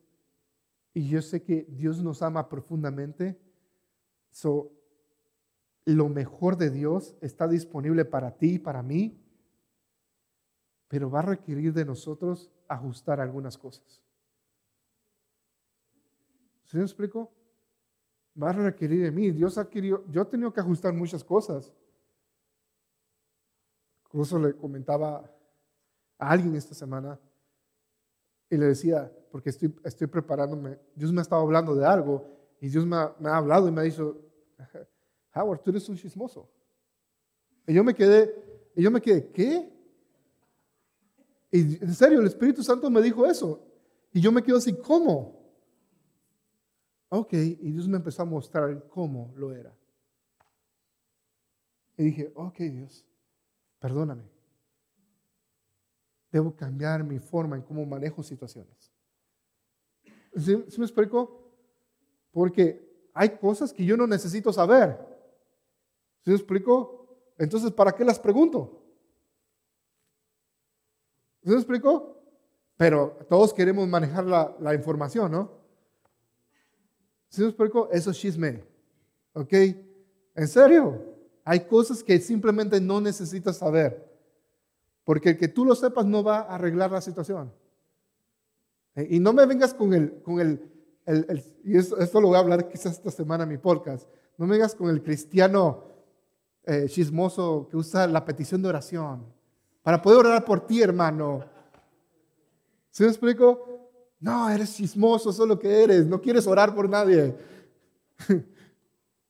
Y 0.96 1.08
yo 1.08 1.22
sé 1.22 1.44
que 1.44 1.66
Dios 1.70 2.02
nos 2.02 2.22
ama 2.22 2.50
profundamente. 2.50 3.40
So, 4.32 4.72
lo 5.86 6.10
mejor 6.10 6.58
de 6.58 6.72
Dios 6.72 7.16
está 7.22 7.48
disponible 7.48 8.04
para 8.04 8.36
ti 8.36 8.56
y 8.56 8.60
para 8.60 8.82
mí, 8.82 9.20
pero 10.88 11.10
va 11.10 11.20
a 11.20 11.24
requerir 11.24 11.72
de 11.74 11.86
nosotros 11.86 12.52
ajustar 12.68 13.20
algunas 13.20 13.58
cosas. 13.58 14.02
¿Sí 16.64 16.78
me 16.78 16.84
explico? 16.84 17.32
Va 18.42 18.50
a 18.50 18.54
requerir 18.54 19.04
de 19.04 19.12
mí. 19.12 19.32
Dios 19.32 19.58
ha 19.58 19.70
querido, 19.70 20.04
yo 20.10 20.22
he 20.22 20.26
tenido 20.26 20.52
que 20.52 20.60
ajustar 20.60 20.94
muchas 20.94 21.24
cosas. 21.24 21.74
Incluso 24.06 24.40
le 24.40 24.56
comentaba 24.56 25.30
a 26.18 26.30
alguien 26.30 26.56
esta 26.56 26.74
semana 26.74 27.20
y 28.50 28.58
le 28.58 28.68
decía, 28.68 29.12
porque 29.32 29.50
estoy, 29.50 30.08
preparándome, 30.08 30.80
Dios 30.96 31.12
me 31.12 31.20
ha 31.20 31.24
estado 31.24 31.42
hablando 31.42 31.76
de 31.76 31.86
algo 31.86 32.26
y 32.62 32.70
Dios 32.70 32.86
me 32.86 32.96
ha, 32.96 33.16
me 33.20 33.30
ha 33.30 33.38
hablado 33.38 33.68
y 33.68 33.72
me 33.72 33.82
ha 33.82 33.84
dicho, 33.84 34.22
Howard, 35.36 35.62
tú 35.62 35.72
eres 35.72 35.90
un 35.90 35.98
chismoso. 35.98 36.48
Y 37.66 37.74
yo 37.74 37.84
me 37.84 37.94
quedé, 37.94 38.34
y 38.76 38.84
yo 38.84 38.92
me 38.92 39.02
quedé, 39.02 39.32
¿qué? 39.32 39.72
Y 41.52 41.84
en 41.84 41.94
serio, 41.94 42.20
el 42.20 42.28
Espíritu 42.28 42.64
Santo 42.64 42.90
me 42.90 43.02
dijo 43.02 43.26
eso. 43.26 43.64
Y 44.12 44.22
yo 44.22 44.32
me 44.32 44.44
quedo 44.44 44.58
así, 44.58 44.74
¿cómo? 44.74 45.43
Ok, 47.16 47.34
y 47.34 47.72
Dios 47.72 47.88
me 47.88 47.98
empezó 47.98 48.24
a 48.24 48.26
mostrar 48.26 48.88
cómo 48.88 49.32
lo 49.36 49.54
era. 49.54 49.72
Y 51.96 52.06
dije, 52.06 52.32
ok 52.34 52.58
Dios, 52.58 53.06
perdóname. 53.78 54.24
Debo 56.32 56.56
cambiar 56.56 57.04
mi 57.04 57.20
forma 57.20 57.56
en 57.56 57.62
cómo 57.62 57.86
manejo 57.86 58.24
situaciones. 58.24 58.92
¿Sí, 60.36 60.56
me 60.56 60.86
explico? 60.86 61.54
Porque 62.32 62.84
hay 63.14 63.38
cosas 63.38 63.72
que 63.72 63.86
yo 63.86 63.96
no 63.96 64.08
necesito 64.08 64.52
saber. 64.52 64.98
¿Sí 66.24 66.32
me 66.32 66.36
explico? 66.36 67.16
Entonces, 67.38 67.72
¿para 67.72 67.92
qué 67.92 68.04
las 68.04 68.18
pregunto? 68.18 68.82
¿Sí 71.44 71.52
me 71.52 71.58
explico? 71.58 72.18
Pero 72.76 73.20
todos 73.30 73.54
queremos 73.54 73.88
manejar 73.88 74.26
la, 74.26 74.58
la 74.60 74.74
información, 74.74 75.32
¿no? 75.32 75.63
¿Sí 77.34 77.42
me 77.42 77.48
explico? 77.48 77.90
Eso 77.92 78.12
es 78.12 78.18
chisme. 78.20 78.64
¿Ok? 79.34 79.52
¿En 80.36 80.48
serio? 80.48 81.04
Hay 81.44 81.62
cosas 81.62 82.04
que 82.04 82.20
simplemente 82.20 82.80
no 82.80 83.02
necesitas 83.02 83.58
saber. 83.58 84.08
Porque 85.04 85.30
el 85.30 85.38
que 85.40 85.48
tú 85.48 85.66
lo 85.66 85.74
sepas 85.74 86.06
no 86.06 86.24
va 86.24 86.42
a 86.42 86.54
arreglar 86.54 86.92
la 86.92 87.02
situación. 87.02 87.52
Eh, 88.94 89.08
y 89.10 89.20
no 89.20 89.34
me 89.34 89.48
vengas 89.48 89.74
con 89.74 89.96
el, 89.96 90.22
con 90.22 90.40
el, 90.42 90.62
y 91.64 91.76
esto, 91.76 92.22
lo 92.22 92.28
voy 92.28 92.38
a 92.38 92.42
hablar 92.42 92.70
quizás 92.70 92.94
esta 92.94 93.10
semana 93.10 93.46
en 93.46 93.50
mi 93.50 93.58
podcast, 93.58 94.08
no 94.38 94.46
me 94.46 94.52
vengas 94.52 94.76
con 94.76 94.92
el 94.92 95.02
cristiano 95.02 95.86
eh, 96.66 96.86
chismoso 96.88 97.68
que 97.68 97.78
usa 97.78 98.06
la 98.06 98.24
petición 98.24 98.62
de 98.62 98.70
oración 98.70 99.26
para 99.82 100.00
poder 100.04 100.28
orar 100.28 100.46
por 100.46 100.68
ti, 100.68 100.84
hermano. 100.84 101.44
¿Sí 102.92 103.02
me 103.02 103.10
explico? 103.10 103.73
No, 104.24 104.50
eres 104.50 104.74
chismoso, 104.74 105.32
eso 105.32 105.44
es 105.44 105.50
lo 105.50 105.60
que 105.60 105.84
eres, 105.84 106.06
no 106.06 106.22
quieres 106.22 106.48
orar 106.48 106.74
por 106.74 106.88
nadie. 106.88 107.36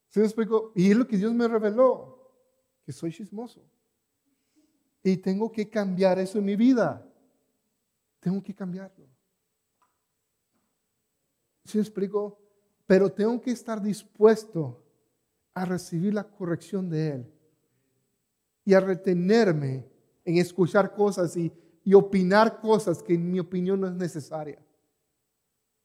¿Sí 0.07 0.19
me 0.19 0.25
explico? 0.25 0.71
Y 0.75 0.91
es 0.91 0.95
lo 0.95 1.07
que 1.07 1.17
Dios 1.17 1.33
me 1.33 1.47
reveló, 1.47 2.31
que 2.85 2.91
soy 2.91 3.11
chismoso. 3.11 3.65
Y 5.01 5.17
tengo 5.17 5.51
que 5.51 5.67
cambiar 5.67 6.19
eso 6.19 6.37
en 6.37 6.45
mi 6.45 6.55
vida. 6.55 7.03
Tengo 8.19 8.43
que 8.43 8.53
cambiarlo. 8.53 9.07
¿Sí 11.65 11.79
me 11.79 11.81
explico? 11.81 12.39
Pero 12.85 13.11
tengo 13.11 13.41
que 13.41 13.49
estar 13.49 13.81
dispuesto 13.81 14.79
a 15.55 15.65
recibir 15.65 16.13
la 16.13 16.23
corrección 16.23 16.87
de 16.87 17.09
Él 17.09 17.33
y 18.63 18.75
a 18.75 18.79
retenerme 18.79 19.87
en 20.23 20.37
escuchar 20.37 20.93
cosas 20.93 21.35
y, 21.35 21.51
y 21.83 21.95
opinar 21.95 22.61
cosas 22.61 23.01
que 23.01 23.15
en 23.15 23.31
mi 23.31 23.39
opinión 23.39 23.81
no 23.81 23.87
es 23.87 23.93
necesaria. 23.93 24.59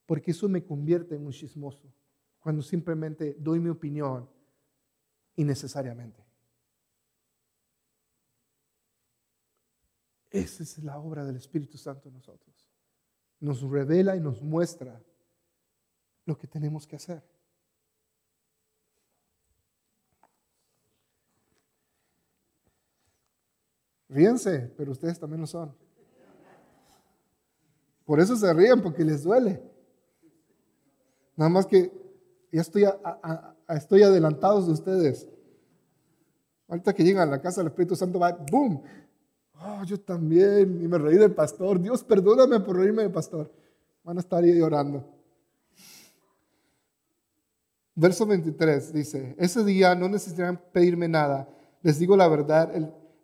Porque 0.08 0.30
eso 0.30 0.48
me 0.48 0.64
convierte 0.64 1.16
en 1.16 1.26
un 1.26 1.32
chismoso 1.32 1.92
cuando 2.38 2.62
simplemente 2.62 3.36
doy 3.38 3.60
mi 3.60 3.68
opinión 3.68 4.26
innecesariamente. 5.36 6.24
Esa 10.30 10.62
es 10.62 10.78
la 10.78 10.98
obra 10.98 11.26
del 11.26 11.36
Espíritu 11.36 11.76
Santo 11.76 12.08
en 12.08 12.14
nosotros. 12.14 12.70
Nos 13.38 13.60
revela 13.60 14.16
y 14.16 14.20
nos 14.20 14.40
muestra 14.40 14.98
lo 16.24 16.38
que 16.38 16.46
tenemos 16.46 16.86
que 16.86 16.96
hacer. 16.96 17.22
Ríense, 24.08 24.72
pero 24.74 24.92
ustedes 24.92 25.20
también 25.20 25.42
lo 25.42 25.46
son. 25.46 25.76
Por 28.06 28.20
eso 28.20 28.34
se 28.36 28.50
ríen, 28.54 28.80
porque 28.80 29.04
les 29.04 29.22
duele. 29.22 29.67
Nada 31.38 31.50
más 31.50 31.66
que 31.66 31.92
ya 32.50 32.60
estoy, 32.60 32.84
estoy 33.68 34.02
adelantados 34.02 34.66
de 34.66 34.72
ustedes. 34.72 35.28
Ahorita 36.66 36.92
que 36.92 37.04
llegan 37.04 37.28
a 37.28 37.30
la 37.30 37.40
casa, 37.40 37.60
el 37.60 37.68
Espíritu 37.68 37.94
Santo 37.94 38.18
va, 38.18 38.32
¡boom! 38.32 38.82
Oh, 39.54 39.84
yo 39.84 40.00
también. 40.00 40.82
Y 40.82 40.88
me 40.88 40.98
reí 40.98 41.16
del 41.16 41.32
pastor. 41.32 41.80
Dios, 41.80 42.02
perdóname 42.02 42.58
por 42.58 42.76
reírme 42.76 43.02
del 43.02 43.12
pastor. 43.12 43.52
Van 44.02 44.16
a 44.16 44.20
estar 44.20 44.42
ahí 44.42 44.60
orando. 44.60 45.04
Verso 47.94 48.26
23 48.26 48.92
dice, 48.92 49.36
ese 49.38 49.64
día 49.64 49.94
no 49.94 50.08
necesitarán 50.08 50.60
pedirme 50.72 51.06
nada. 51.06 51.48
Les 51.82 52.00
digo 52.00 52.16
la 52.16 52.26
verdad, 52.26 52.72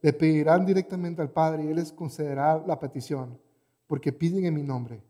le 0.01 0.13
pedirán 0.13 0.65
directamente 0.65 1.21
al 1.21 1.31
Padre 1.31 1.65
y 1.65 1.69
Él 1.69 1.77
les 1.77 1.93
concederá 1.93 2.63
la 2.65 2.79
petición, 2.79 3.41
porque 3.89 4.13
piden 4.13 4.45
en 4.45 4.55
mi 4.55 4.63
nombre. 4.63 5.03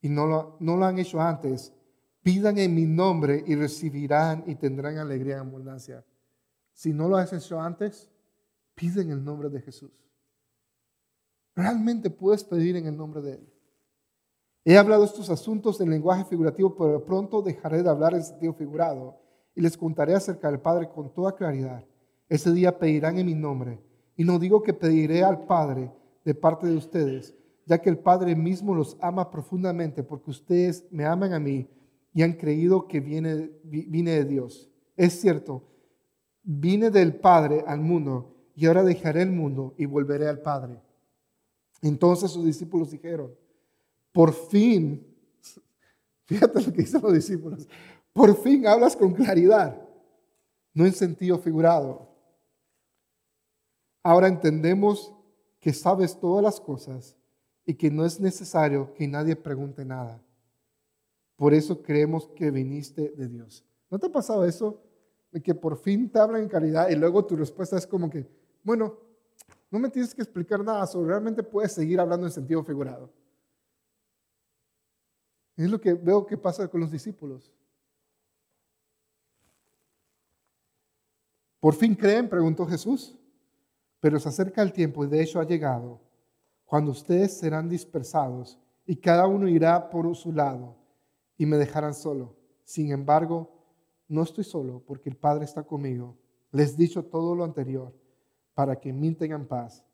Y 0.00 0.08
no 0.08 0.56
lo 0.60 0.84
han 0.84 0.98
hecho 1.00 1.20
antes. 1.20 1.72
Pidan 2.28 2.58
en 2.58 2.74
mi 2.74 2.84
nombre 2.84 3.42
y 3.46 3.54
recibirán 3.54 4.44
y 4.46 4.54
tendrán 4.54 4.98
alegría 4.98 5.36
en 5.36 5.48
abundancia. 5.48 6.04
Si 6.74 6.92
no 6.92 7.08
lo 7.08 7.16
has 7.16 7.32
hecho 7.32 7.58
antes, 7.58 8.10
piden 8.74 9.06
en 9.06 9.12
el 9.16 9.24
nombre 9.24 9.48
de 9.48 9.62
Jesús. 9.62 9.90
Realmente 11.56 12.10
puedes 12.10 12.44
pedir 12.44 12.76
en 12.76 12.84
el 12.84 12.94
nombre 12.94 13.22
de 13.22 13.32
Él. 13.32 13.48
He 14.62 14.76
hablado 14.76 15.04
estos 15.04 15.30
asuntos 15.30 15.80
en 15.80 15.88
lenguaje 15.88 16.26
figurativo, 16.26 16.76
pero 16.76 17.02
pronto 17.02 17.40
dejaré 17.40 17.82
de 17.82 17.88
hablar 17.88 18.12
en 18.12 18.22
sentido 18.22 18.52
figurado 18.52 19.18
y 19.54 19.62
les 19.62 19.78
contaré 19.78 20.14
acerca 20.14 20.50
del 20.50 20.60
Padre 20.60 20.90
con 20.90 21.10
toda 21.14 21.34
claridad. 21.34 21.82
Ese 22.28 22.52
día 22.52 22.78
pedirán 22.78 23.16
en 23.16 23.24
mi 23.24 23.34
nombre. 23.34 23.80
Y 24.16 24.24
no 24.24 24.38
digo 24.38 24.62
que 24.62 24.74
pediré 24.74 25.24
al 25.24 25.46
Padre 25.46 25.90
de 26.26 26.34
parte 26.34 26.66
de 26.66 26.76
ustedes, 26.76 27.34
ya 27.64 27.80
que 27.80 27.88
el 27.88 27.96
Padre 27.96 28.36
mismo 28.36 28.74
los 28.74 28.98
ama 29.00 29.30
profundamente, 29.30 30.02
porque 30.02 30.30
ustedes 30.30 30.84
me 30.90 31.06
aman 31.06 31.32
a 31.32 31.40
mí 31.40 31.66
y 32.18 32.22
han 32.24 32.32
creído 32.32 32.88
que 32.88 32.98
viene, 32.98 33.48
vine 33.62 34.10
de 34.10 34.24
Dios. 34.24 34.68
Es 34.96 35.20
cierto, 35.20 35.62
vine 36.42 36.90
del 36.90 37.14
Padre 37.14 37.62
al 37.64 37.78
mundo 37.78 38.34
y 38.56 38.66
ahora 38.66 38.82
dejaré 38.82 39.22
el 39.22 39.30
mundo 39.30 39.76
y 39.78 39.86
volveré 39.86 40.26
al 40.26 40.40
Padre. 40.40 40.82
Entonces 41.80 42.32
sus 42.32 42.44
discípulos 42.44 42.90
dijeron, 42.90 43.32
por 44.10 44.32
fin, 44.32 45.06
fíjate 46.24 46.60
lo 46.60 46.72
que 46.72 46.82
dicen 46.82 47.02
los 47.02 47.12
discípulos, 47.12 47.68
por 48.12 48.36
fin 48.42 48.66
hablas 48.66 48.96
con 48.96 49.14
claridad, 49.14 49.80
no 50.74 50.86
en 50.86 50.94
sentido 50.94 51.38
figurado. 51.38 52.16
Ahora 54.02 54.26
entendemos 54.26 55.14
que 55.60 55.72
sabes 55.72 56.18
todas 56.18 56.42
las 56.42 56.58
cosas 56.58 57.16
y 57.64 57.74
que 57.74 57.92
no 57.92 58.04
es 58.04 58.18
necesario 58.18 58.92
que 58.94 59.06
nadie 59.06 59.36
pregunte 59.36 59.84
nada. 59.84 60.20
Por 61.38 61.54
eso 61.54 61.80
creemos 61.80 62.26
que 62.34 62.50
viniste 62.50 63.12
de 63.16 63.28
Dios. 63.28 63.64
¿No 63.88 63.96
te 63.96 64.08
ha 64.08 64.12
pasado 64.12 64.44
eso? 64.44 64.82
De 65.30 65.40
que 65.40 65.54
por 65.54 65.78
fin 65.78 66.10
te 66.10 66.18
hablan 66.18 66.42
en 66.42 66.48
claridad 66.48 66.88
y 66.88 66.96
luego 66.96 67.24
tu 67.24 67.36
respuesta 67.36 67.78
es 67.78 67.86
como 67.86 68.10
que, 68.10 68.28
bueno, 68.64 68.98
no 69.70 69.78
me 69.78 69.88
tienes 69.88 70.12
que 70.12 70.22
explicar 70.22 70.64
nada, 70.64 70.84
solo 70.88 71.06
realmente 71.06 71.44
puedes 71.44 71.70
seguir 71.70 72.00
hablando 72.00 72.26
en 72.26 72.32
sentido 72.32 72.64
figurado. 72.64 73.12
Es 75.56 75.70
lo 75.70 75.80
que 75.80 75.94
veo 75.94 76.26
que 76.26 76.36
pasa 76.36 76.66
con 76.66 76.80
los 76.80 76.90
discípulos. 76.90 77.52
¿Por 81.60 81.76
fin 81.76 81.94
creen? 81.94 82.28
preguntó 82.28 82.66
Jesús. 82.66 83.16
Pero 84.00 84.18
se 84.18 84.28
acerca 84.28 84.60
el 84.62 84.72
tiempo 84.72 85.04
y 85.04 85.08
de 85.08 85.22
hecho 85.22 85.38
ha 85.38 85.46
llegado, 85.46 86.00
cuando 86.64 86.90
ustedes 86.90 87.38
serán 87.38 87.68
dispersados 87.68 88.58
y 88.86 88.96
cada 88.96 89.28
uno 89.28 89.46
irá 89.48 89.88
por 89.88 90.16
su 90.16 90.32
lado 90.32 90.77
y 91.38 91.46
me 91.46 91.56
dejarán 91.56 91.94
solo. 91.94 92.34
Sin 92.64 92.90
embargo, 92.90 93.50
no 94.08 94.22
estoy 94.22 94.44
solo 94.44 94.82
porque 94.86 95.08
el 95.08 95.16
Padre 95.16 95.44
está 95.44 95.62
conmigo. 95.62 96.16
Les 96.50 96.74
he 96.74 96.76
dicho 96.76 97.04
todo 97.04 97.34
lo 97.34 97.44
anterior 97.44 97.94
para 98.54 98.78
que 98.78 98.92
me 98.92 99.12
tengan 99.12 99.46
paz. 99.46 99.84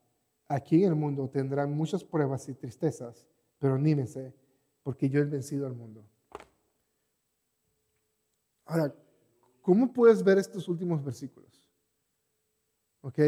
Aquí 0.47 0.83
en 0.83 0.89
el 0.89 0.95
mundo 0.95 1.29
tendrán 1.29 1.71
muchas 1.71 2.03
pruebas 2.03 2.49
y 2.49 2.53
tristezas, 2.53 3.27
pero 3.59 3.75
anímense 3.75 4.33
porque 4.83 5.09
yo 5.09 5.19
he 5.21 5.25
vencido 5.25 5.67
al 5.67 5.73
mundo. 5.73 6.03
Ahora, 8.65 8.93
¿cómo 9.61 9.93
puedes 9.93 10.23
ver 10.23 10.37
estos 10.37 10.67
últimos 10.67 11.03
versículos? 11.03 11.69
¿Ok? 13.01 13.19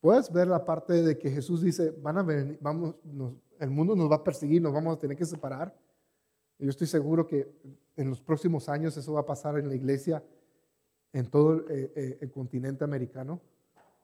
Puedes 0.00 0.30
ver 0.30 0.48
la 0.48 0.64
parte 0.64 0.94
de 1.02 1.16
que 1.16 1.30
Jesús 1.30 1.62
dice, 1.62 1.90
van 1.90 2.18
a 2.18 2.22
venir, 2.22 2.58
vamos, 2.60 2.96
el 3.58 3.70
mundo 3.70 3.94
nos 3.94 4.10
va 4.10 4.16
a 4.16 4.24
perseguir, 4.24 4.60
nos 4.60 4.72
vamos 4.72 4.96
a 4.96 4.98
tener 4.98 5.16
que 5.16 5.24
separar. 5.24 5.74
Yo 6.62 6.70
estoy 6.70 6.86
seguro 6.86 7.26
que 7.26 7.52
en 7.96 8.08
los 8.08 8.20
próximos 8.20 8.68
años 8.68 8.96
eso 8.96 9.12
va 9.12 9.20
a 9.22 9.26
pasar 9.26 9.58
en 9.58 9.68
la 9.68 9.74
iglesia, 9.74 10.22
en 11.12 11.26
todo 11.26 11.54
el, 11.54 11.60
eh, 11.68 11.92
eh, 11.96 12.18
el 12.20 12.30
continente 12.30 12.84
americano, 12.84 13.40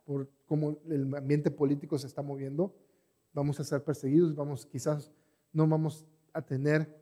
por 0.04 0.28
cómo 0.44 0.76
el 0.88 1.14
ambiente 1.14 1.52
político 1.52 1.96
se 1.98 2.08
está 2.08 2.20
moviendo. 2.20 2.74
Vamos 3.32 3.60
a 3.60 3.64
ser 3.64 3.84
perseguidos, 3.84 4.34
vamos, 4.34 4.66
quizás 4.66 5.12
no 5.52 5.68
vamos 5.68 6.04
a 6.32 6.42
tener 6.42 6.92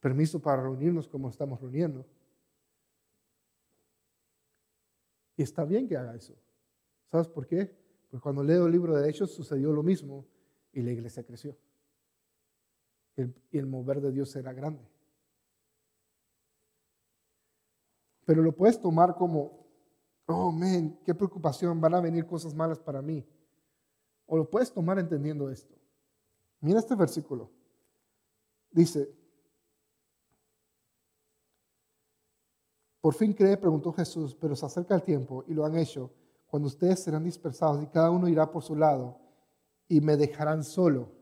permiso 0.00 0.42
para 0.42 0.62
reunirnos 0.62 1.06
como 1.06 1.28
estamos 1.28 1.60
reuniendo. 1.60 2.04
Y 5.36 5.44
está 5.44 5.64
bien 5.64 5.86
que 5.86 5.96
haga 5.96 6.16
eso. 6.16 6.34
¿Sabes 7.08 7.28
por 7.28 7.46
qué? 7.46 7.72
Porque 8.10 8.20
cuando 8.20 8.42
leo 8.42 8.66
el 8.66 8.72
libro 8.72 8.96
de 8.96 9.08
Hechos 9.08 9.30
sucedió 9.30 9.70
lo 9.72 9.84
mismo 9.84 10.26
y 10.72 10.82
la 10.82 10.90
iglesia 10.90 11.22
creció. 11.22 11.56
Y 13.16 13.58
el 13.58 13.66
mover 13.66 14.00
de 14.00 14.12
Dios 14.12 14.34
era 14.36 14.52
grande. 14.52 14.88
Pero 18.24 18.42
lo 18.42 18.52
puedes 18.54 18.80
tomar 18.80 19.14
como, 19.14 19.66
oh, 20.26 20.50
man, 20.50 20.98
qué 21.04 21.14
preocupación, 21.14 21.80
van 21.80 21.94
a 21.94 22.00
venir 22.00 22.26
cosas 22.26 22.54
malas 22.54 22.78
para 22.78 23.02
mí. 23.02 23.26
O 24.26 24.36
lo 24.36 24.48
puedes 24.48 24.72
tomar 24.72 24.98
entendiendo 24.98 25.50
esto. 25.50 25.74
Mira 26.60 26.78
este 26.78 26.94
versículo. 26.94 27.50
Dice, 28.70 29.12
por 33.00 33.14
fin 33.14 33.32
cree, 33.32 33.56
preguntó 33.56 33.92
Jesús, 33.92 34.34
pero 34.34 34.56
se 34.56 34.64
acerca 34.64 34.94
el 34.94 35.02
tiempo 35.02 35.44
y 35.46 35.54
lo 35.54 35.64
han 35.64 35.76
hecho, 35.76 36.10
cuando 36.46 36.68
ustedes 36.68 37.00
serán 37.00 37.24
dispersados 37.24 37.82
y 37.82 37.86
cada 37.88 38.10
uno 38.10 38.28
irá 38.28 38.50
por 38.50 38.62
su 38.62 38.76
lado 38.76 39.18
y 39.88 40.00
me 40.00 40.16
dejarán 40.16 40.62
solo. 40.62 41.21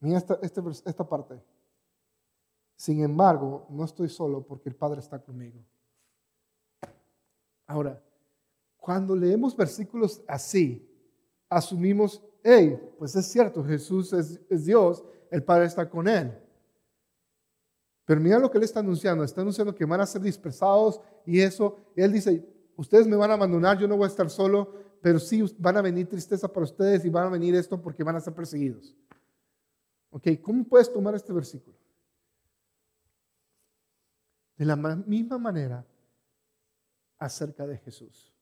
Mira 0.00 0.18
esta, 0.18 0.38
este 0.42 0.60
esta 0.84 1.08
parte. 1.08 1.42
Sin 2.76 3.02
embargo, 3.02 3.66
no 3.70 3.84
estoy 3.84 4.08
solo 4.08 4.42
porque 4.42 4.68
el 4.68 4.76
Padre 4.76 5.00
está 5.00 5.18
conmigo. 5.18 5.64
Ahora, 7.66 8.02
cuando 8.76 9.16
leemos 9.16 9.56
versículos 9.56 10.22
así, 10.28 10.86
asumimos, 11.48 12.22
hey, 12.44 12.78
pues 12.98 13.16
es 13.16 13.26
cierto, 13.26 13.64
Jesús 13.64 14.12
es, 14.12 14.40
es 14.48 14.64
Dios, 14.66 15.04
el 15.30 15.42
Padre 15.42 15.66
está 15.66 15.88
con 15.88 16.06
él. 16.06 16.32
Pero 18.06 18.20
mira 18.20 18.38
lo 18.38 18.50
que 18.50 18.56
él 18.56 18.64
está 18.64 18.80
anunciando. 18.80 19.24
Está 19.24 19.40
anunciando 19.40 19.74
que 19.74 19.84
van 19.84 20.00
a 20.00 20.06
ser 20.06 20.22
dispersados 20.22 21.00
y 21.26 21.40
eso. 21.40 21.76
él 21.96 22.12
dice, 22.12 22.48
ustedes 22.76 23.06
me 23.06 23.16
van 23.16 23.32
a 23.32 23.34
abandonar, 23.34 23.76
yo 23.78 23.88
no 23.88 23.96
voy 23.96 24.04
a 24.04 24.08
estar 24.08 24.30
solo, 24.30 24.72
pero 25.02 25.18
sí 25.18 25.42
van 25.58 25.76
a 25.76 25.82
venir 25.82 26.08
tristeza 26.08 26.46
para 26.48 26.64
ustedes 26.64 27.04
y 27.04 27.10
van 27.10 27.26
a 27.26 27.30
venir 27.30 27.54
esto 27.56 27.82
porque 27.82 28.04
van 28.04 28.16
a 28.16 28.20
ser 28.20 28.32
perseguidos. 28.32 28.94
Ok, 30.16 30.28
¿cómo 30.40 30.64
puedes 30.64 30.90
tomar 30.90 31.14
este 31.14 31.30
versículo? 31.30 31.76
De 34.56 34.64
la 34.64 34.74
misma 34.74 35.36
manera 35.36 35.86
acerca 37.18 37.66
de 37.66 37.76
Jesús. 37.76 38.32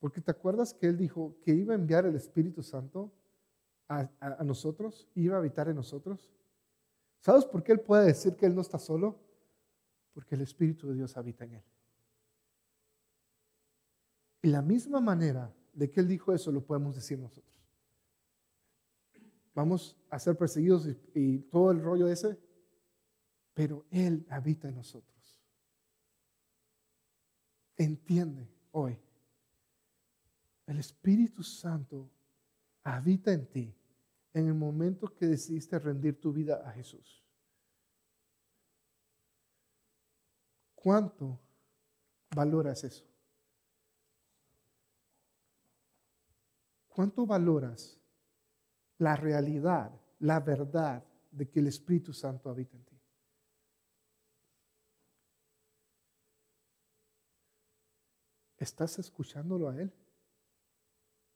Porque 0.00 0.20
te 0.20 0.32
acuerdas 0.32 0.74
que 0.74 0.88
Él 0.88 0.96
dijo 0.96 1.36
que 1.44 1.52
iba 1.52 1.74
a 1.74 1.76
enviar 1.76 2.06
el 2.06 2.16
Espíritu 2.16 2.64
Santo 2.64 3.12
a, 3.86 4.10
a 4.18 4.42
nosotros, 4.42 5.06
iba 5.14 5.36
a 5.36 5.38
habitar 5.38 5.68
en 5.68 5.76
nosotros. 5.76 6.32
¿Sabes 7.20 7.44
por 7.44 7.62
qué 7.62 7.70
Él 7.70 7.80
puede 7.80 8.06
decir 8.06 8.34
que 8.34 8.46
Él 8.46 8.56
no 8.56 8.60
está 8.60 8.80
solo? 8.80 9.20
Porque 10.12 10.34
el 10.34 10.40
Espíritu 10.40 10.88
de 10.88 10.96
Dios 10.96 11.16
habita 11.16 11.44
en 11.44 11.54
Él. 11.54 11.64
Y 14.42 14.48
la 14.48 14.60
misma 14.60 15.00
manera 15.00 15.54
de 15.72 15.88
que 15.88 16.00
Él 16.00 16.08
dijo 16.08 16.32
eso 16.32 16.50
lo 16.50 16.66
podemos 16.66 16.96
decir 16.96 17.16
nosotros. 17.16 17.63
Vamos 19.54 19.96
a 20.10 20.18
ser 20.18 20.36
perseguidos 20.36 20.88
y, 21.14 21.38
todo 21.38 21.70
el 21.70 21.80
rollo 21.80 22.08
ese, 22.08 22.38
pero 23.54 23.86
Él 23.90 24.26
habita 24.28 24.68
en 24.68 24.74
nosotros. 24.74 25.38
Entiende 27.76 28.48
hoy, 28.72 28.98
el 30.66 30.78
Espíritu 30.78 31.42
Santo 31.42 32.10
habita 32.82 33.32
en 33.32 33.46
ti 33.46 33.74
en 34.34 34.48
el 34.48 34.54
momento 34.54 35.14
que 35.14 35.26
decidiste 35.26 35.78
rendir 35.78 36.20
tu 36.20 36.32
vida 36.32 36.68
a 36.68 36.72
Jesús? 36.72 37.24
¿Cuánto 40.74 41.40
valoras 42.34 42.82
eso? 42.82 43.06
¿Cuánto 46.88 47.24
valoras 47.24 47.98
la 48.98 49.16
realidad, 49.16 49.90
la 50.20 50.40
verdad 50.40 51.04
de 51.30 51.48
que 51.48 51.60
el 51.60 51.66
Espíritu 51.66 52.12
Santo 52.12 52.48
habita 52.48 52.76
en 52.76 52.84
ti? 52.84 53.00
¿Estás 58.58 58.98
escuchándolo 58.98 59.68
a 59.68 59.76
Él? 59.80 59.92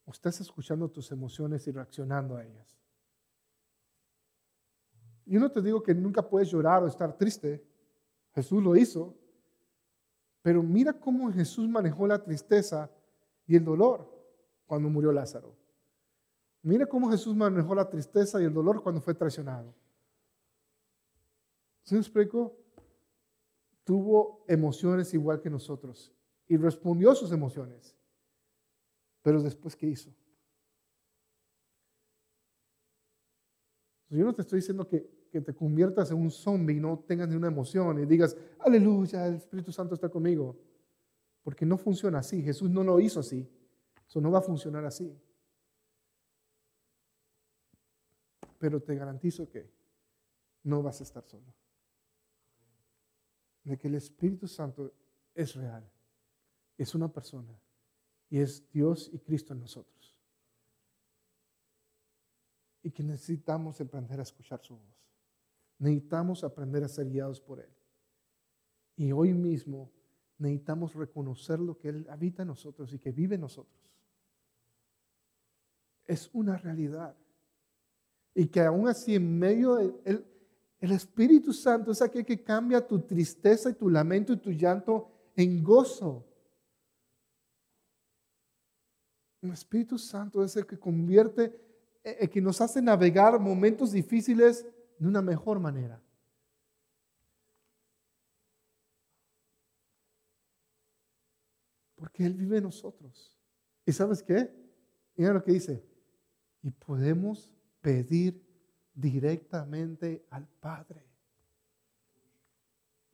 ¿O 0.07 0.13
estás 0.13 0.41
escuchando 0.41 0.89
tus 0.89 1.11
emociones 1.13 1.67
y 1.67 1.71
reaccionando 1.71 2.37
a 2.37 2.45
ellas? 2.45 2.79
Yo 5.27 5.39
no 5.39 5.51
te 5.51 5.61
digo 5.61 5.83
que 5.83 5.95
nunca 5.95 6.23
puedes 6.27 6.49
llorar 6.51 6.83
o 6.83 6.87
estar 6.87 7.15
triste. 7.19 7.63
Jesús 8.35 8.63
lo 8.63 8.75
hizo. 8.75 9.15
Pero 10.41 10.63
mira 10.63 10.95
cómo 10.95 11.31
Jesús 11.31 11.69
manejó 11.69 12.07
la 12.07 12.23
tristeza 12.23 12.91
y 13.47 13.57
el 13.57 13.65
dolor 13.65 14.11
cuando 14.67 14.89
murió 14.89 15.13
Lázaro. 15.13 15.55
Mira 16.69 16.85
cómo 16.85 17.11
Jesús 17.11 17.35
manejó 17.35 17.75
la 17.75 17.89
tristeza 17.89 18.41
y 18.41 18.45
el 18.45 18.53
dolor 18.53 18.83
cuando 18.83 19.01
fue 19.01 19.15
traicionado. 19.15 19.75
¿Sí 21.83 21.95
me 21.95 22.01
explico? 22.01 22.55
Tuvo 23.85 24.45
emociones 24.47 25.15
igual 25.15 25.41
que 25.41 25.49
nosotros 25.49 26.13
y 26.47 26.59
respondió 26.59 27.11
a 27.11 27.15
sus 27.15 27.33
emociones. 27.33 27.97
Pero 29.23 29.43
después, 29.43 29.75
¿qué 29.75 29.87
hizo? 29.87 30.15
Yo 34.11 34.27
no 34.27 34.35
te 34.35 34.43
estoy 34.43 34.59
diciendo 34.59 34.87
que 34.87 35.19
que 35.31 35.41
te 35.41 35.55
conviertas 35.55 36.11
en 36.11 36.19
un 36.19 36.31
zombie 36.31 36.77
y 36.77 36.81
no 36.81 36.99
tengas 37.07 37.29
ni 37.29 37.37
una 37.37 37.49
emoción 37.49 37.99
y 37.99 38.07
digas, 38.07 38.37
aleluya, 38.59 39.27
el 39.27 39.35
Espíritu 39.37 39.73
Santo 39.73 39.95
está 39.95 40.09
conmigo. 40.09 40.57
Porque 41.43 41.65
no 41.65 41.79
funciona 41.79 42.19
así. 42.19 42.43
Jesús 42.43 42.71
no 42.71 42.83
lo 42.83 42.99
hizo 43.01 43.21
así. 43.21 43.47
Eso 44.07 44.21
no 44.21 44.31
va 44.31 44.39
a 44.39 44.43
funcionar 44.43 44.85
así. 44.85 45.15
Pero 48.59 48.83
te 48.83 48.95
garantizo 48.95 49.49
que 49.49 49.71
no 50.65 50.83
vas 50.83 51.01
a 51.01 51.05
estar 51.05 51.25
solo. 51.25 51.55
De 53.65 53.79
que 53.79 53.89
el 53.89 53.95
Espíritu 53.95 54.49
Santo 54.49 54.93
es 55.35 55.55
real. 55.55 55.89
Es 56.77 56.95
una 56.95 57.13
persona. 57.13 57.59
Y 58.31 58.39
es 58.39 58.71
Dios 58.71 59.11
y 59.13 59.19
Cristo 59.19 59.53
en 59.53 59.61
nosotros. 59.61 60.17
Y 62.83 62.91
que 62.91 63.03
necesitamos 63.03 63.81
aprender 63.81 64.19
a 64.19 64.23
escuchar 64.23 64.61
su 64.61 64.77
voz. 64.77 64.99
Necesitamos 65.79 66.45
aprender 66.45 66.83
a 66.83 66.89
ser 66.89 67.09
guiados 67.09 67.41
por 67.41 67.61
Él. 67.61 67.71
Y 68.97 69.13
hoy 69.13 69.33
mismo 69.33 69.93
necesitamos 70.39 70.95
reconocer 70.95 71.61
lo 71.61 71.79
que 71.79 71.89
Él 71.89 72.07
habita 72.11 72.43
en 72.43 72.49
nosotros 72.49 72.93
y 72.93 72.99
que 72.99 73.13
vive 73.13 73.37
en 73.37 73.43
nosotros. 73.43 73.79
Es 76.05 76.31
una 76.33 76.57
realidad. 76.57 77.17
Y 78.39 78.47
que 78.47 78.61
aún 78.61 78.87
así 78.87 79.17
en 79.17 79.37
medio 79.37 79.75
del 79.75 80.25
el 80.79 80.93
Espíritu 80.93 81.53
Santo 81.53 81.91
es 81.91 82.01
aquel 82.01 82.25
que 82.25 82.41
cambia 82.41 82.87
tu 82.87 83.01
tristeza 83.01 83.69
y 83.69 83.75
tu 83.75 83.91
lamento 83.91 84.33
y 84.33 84.37
tu 84.37 84.53
llanto 84.53 85.11
en 85.35 85.61
gozo. 85.65 86.25
El 89.43 89.51
Espíritu 89.51 89.99
Santo 89.99 90.45
es 90.45 90.55
el 90.57 90.65
que 90.67 90.79
convierte, 90.79 91.53
el 92.05 92.31
que 92.31 92.41
nos 92.41 92.61
hace 92.61 92.81
navegar 92.81 93.41
momentos 93.41 93.91
difíciles 93.91 94.65
de 95.01 95.09
una 95.09 95.21
mejor 95.21 95.59
manera. 95.59 96.01
Porque 101.97 102.25
Él 102.25 102.35
vive 102.35 102.59
en 102.59 102.63
nosotros. 102.63 103.37
¿Y 103.85 103.91
sabes 103.91 104.23
qué? 104.23 104.49
Mira 105.17 105.33
lo 105.33 105.43
que 105.43 105.51
dice. 105.51 105.85
Y 106.63 106.71
podemos 106.71 107.51
pedir 107.89 108.47
directamente 108.93 110.27
al 110.29 110.47
Padre. 110.47 111.07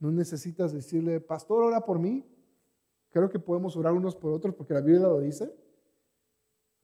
No 0.01 0.11
necesitas 0.11 0.73
decirle, 0.73 1.21
pastor, 1.21 1.63
ora 1.63 1.85
por 1.85 2.01
mí. 2.01 2.27
Creo 3.11 3.31
que 3.31 3.39
podemos 3.39 3.77
orar 3.77 3.93
unos 3.93 4.17
por 4.17 4.33
otros 4.33 4.53
porque 4.57 4.75
la 4.75 4.81
Biblia 4.81 5.07
lo 5.07 5.21
dice. 5.21 5.55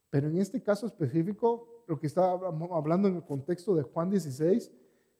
Pero 0.08 0.28
en 0.28 0.38
este 0.38 0.62
caso 0.62 0.86
específico, 0.86 1.84
lo 1.88 1.98
que 1.98 2.06
está 2.06 2.30
hablando 2.30 3.08
en 3.08 3.16
el 3.16 3.24
contexto 3.24 3.74
de 3.74 3.82
Juan 3.82 4.08
16 4.08 4.70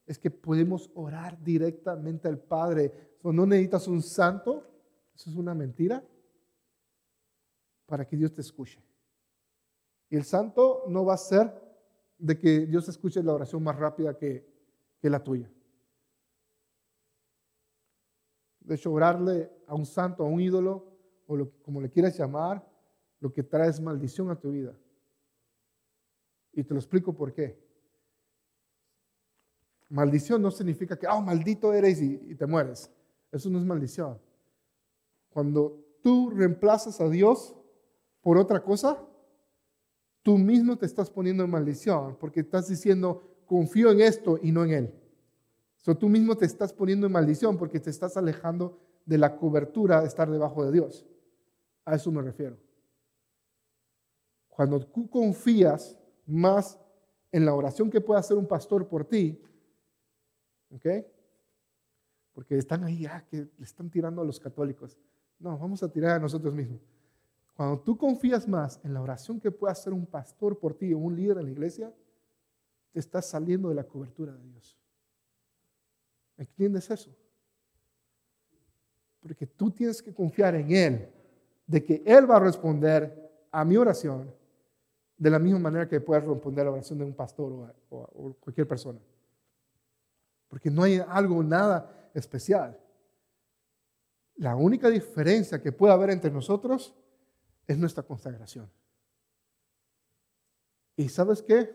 es 0.06 0.18
que 0.20 0.30
podemos 0.30 0.92
orar 0.94 1.42
directamente 1.42 2.28
al 2.28 2.38
Padre. 2.38 3.16
no 3.24 3.46
necesitas 3.46 3.88
un 3.88 4.00
santo, 4.00 4.64
eso 5.12 5.28
es 5.28 5.34
una 5.34 5.56
mentira, 5.56 6.04
para 7.86 8.06
que 8.06 8.16
Dios 8.16 8.32
te 8.32 8.42
escuche. 8.42 8.80
Y 10.08 10.14
el 10.14 10.22
santo 10.22 10.84
no 10.86 11.04
va 11.04 11.14
a 11.14 11.18
ser 11.18 11.69
de 12.20 12.38
que 12.38 12.66
Dios 12.66 12.88
escuche 12.88 13.22
la 13.22 13.32
oración 13.32 13.62
más 13.62 13.76
rápida 13.76 14.16
que, 14.16 14.46
la 15.02 15.22
tuya. 15.22 15.50
De 18.60 18.74
hecho, 18.74 18.96
a 18.98 19.74
un 19.74 19.86
santo, 19.86 20.22
a 20.22 20.26
un 20.26 20.40
ídolo, 20.40 20.86
o 21.26 21.36
lo, 21.36 21.50
como 21.62 21.80
le 21.80 21.90
quieras 21.90 22.16
llamar, 22.16 22.64
lo 23.20 23.32
que 23.32 23.42
trae 23.42 23.72
maldición 23.80 24.30
a 24.30 24.38
tu 24.38 24.50
vida. 24.50 24.76
Y 26.52 26.62
te 26.62 26.74
lo 26.74 26.80
explico 26.80 27.14
por 27.14 27.32
qué. 27.32 27.58
Maldición 29.88 30.42
no 30.42 30.50
significa 30.50 30.98
que, 30.98 31.06
oh, 31.06 31.22
maldito 31.22 31.72
eres 31.72 32.00
y, 32.00 32.20
y 32.28 32.34
te 32.34 32.46
mueres. 32.46 32.90
Eso 33.32 33.48
no 33.48 33.58
es 33.58 33.64
maldición. 33.64 34.20
Cuando 35.30 35.82
tú 36.02 36.30
reemplazas 36.30 37.00
a 37.00 37.08
Dios 37.08 37.56
por 38.20 38.36
otra 38.36 38.62
cosa, 38.62 39.04
tú 40.22 40.38
mismo 40.38 40.76
te 40.76 40.86
estás 40.86 41.10
poniendo 41.10 41.44
en 41.44 41.50
maldición 41.50 42.16
porque 42.18 42.40
estás 42.40 42.68
diciendo, 42.68 43.22
confío 43.46 43.90
en 43.90 44.00
esto 44.00 44.38
y 44.42 44.52
no 44.52 44.64
en 44.64 44.70
Él. 44.72 44.94
So, 45.76 45.96
tú 45.96 46.08
mismo 46.08 46.36
te 46.36 46.44
estás 46.44 46.72
poniendo 46.72 47.06
en 47.06 47.12
maldición 47.12 47.56
porque 47.56 47.80
te 47.80 47.90
estás 47.90 48.16
alejando 48.16 48.78
de 49.06 49.18
la 49.18 49.36
cobertura 49.36 50.02
de 50.02 50.08
estar 50.08 50.30
debajo 50.30 50.64
de 50.64 50.72
Dios. 50.72 51.06
A 51.84 51.94
eso 51.94 52.12
me 52.12 52.20
refiero. 52.20 52.58
Cuando 54.48 54.78
tú 54.86 55.08
confías 55.08 55.98
más 56.26 56.78
en 57.32 57.46
la 57.46 57.54
oración 57.54 57.90
que 57.90 58.00
puede 58.00 58.20
hacer 58.20 58.36
un 58.36 58.46
pastor 58.46 58.86
por 58.86 59.06
ti, 59.06 59.40
¿ok? 60.70 60.86
Porque 62.32 62.58
están 62.58 62.84
ahí, 62.84 63.06
ah, 63.06 63.24
que 63.28 63.48
le 63.56 63.64
están 63.64 63.90
tirando 63.90 64.20
a 64.20 64.24
los 64.24 64.38
católicos. 64.38 64.98
No, 65.38 65.56
vamos 65.58 65.82
a 65.82 65.90
tirar 65.90 66.16
a 66.16 66.18
nosotros 66.18 66.52
mismos. 66.52 66.80
Cuando 67.54 67.80
tú 67.80 67.96
confías 67.96 68.48
más 68.48 68.80
en 68.84 68.94
la 68.94 69.02
oración 69.02 69.40
que 69.40 69.50
puede 69.50 69.72
hacer 69.72 69.92
un 69.92 70.06
pastor 70.06 70.58
por 70.58 70.74
ti 70.74 70.92
o 70.92 70.98
un 70.98 71.14
líder 71.14 71.38
en 71.38 71.44
la 71.44 71.50
iglesia, 71.50 71.92
te 72.92 73.00
estás 73.00 73.26
saliendo 73.26 73.68
de 73.68 73.74
la 73.74 73.84
cobertura 73.84 74.32
de 74.32 74.42
Dios. 74.42 74.78
¿Entiendes 76.36 76.90
eso? 76.90 77.14
Porque 79.20 79.46
tú 79.46 79.70
tienes 79.70 80.02
que 80.02 80.14
confiar 80.14 80.54
en 80.54 80.70
Él, 80.70 81.08
de 81.66 81.84
que 81.84 82.02
Él 82.06 82.28
va 82.28 82.36
a 82.36 82.40
responder 82.40 83.46
a 83.50 83.64
mi 83.64 83.76
oración 83.76 84.32
de 85.16 85.30
la 85.30 85.38
misma 85.38 85.58
manera 85.58 85.86
que 85.86 86.00
puede 86.00 86.22
responder 86.22 86.62
a 86.62 86.70
la 86.70 86.76
oración 86.76 86.98
de 86.98 87.04
un 87.04 87.12
pastor 87.12 87.52
o, 87.90 87.96
o 87.96 88.34
cualquier 88.40 88.66
persona. 88.66 88.98
Porque 90.48 90.70
no 90.70 90.82
hay 90.82 91.00
algo, 91.06 91.42
nada 91.42 92.10
especial. 92.14 92.78
La 94.36 94.56
única 94.56 94.88
diferencia 94.88 95.60
que 95.60 95.72
puede 95.72 95.92
haber 95.92 96.08
entre 96.08 96.30
nosotros 96.30 96.94
es 97.70 97.78
nuestra 97.78 98.02
consagración. 98.02 98.68
¿Y 100.96 101.08
sabes 101.08 101.40
qué? 101.40 101.72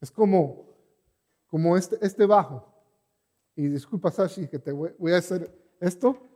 Es 0.00 0.10
como, 0.10 0.74
como 1.46 1.76
este, 1.76 1.98
este 2.00 2.24
bajo. 2.24 2.72
Y 3.54 3.68
disculpa, 3.68 4.10
Sashi, 4.10 4.48
que 4.48 4.58
te 4.58 4.72
voy, 4.72 5.12
a 5.12 5.18
hacer 5.18 5.54
esto. 5.78 6.26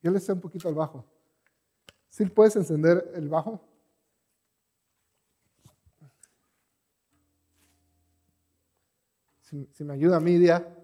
Yo 0.00 0.10
le 0.10 0.18
sé 0.18 0.32
un 0.32 0.40
poquito 0.40 0.66
al 0.66 0.74
bajo. 0.74 1.04
¿Sí 2.08 2.24
puedes 2.24 2.56
encender 2.56 3.12
el 3.14 3.28
bajo? 3.28 3.60
Si, 9.42 9.68
si 9.74 9.84
me 9.84 9.92
ayuda 9.92 10.20
Midia, 10.20 10.74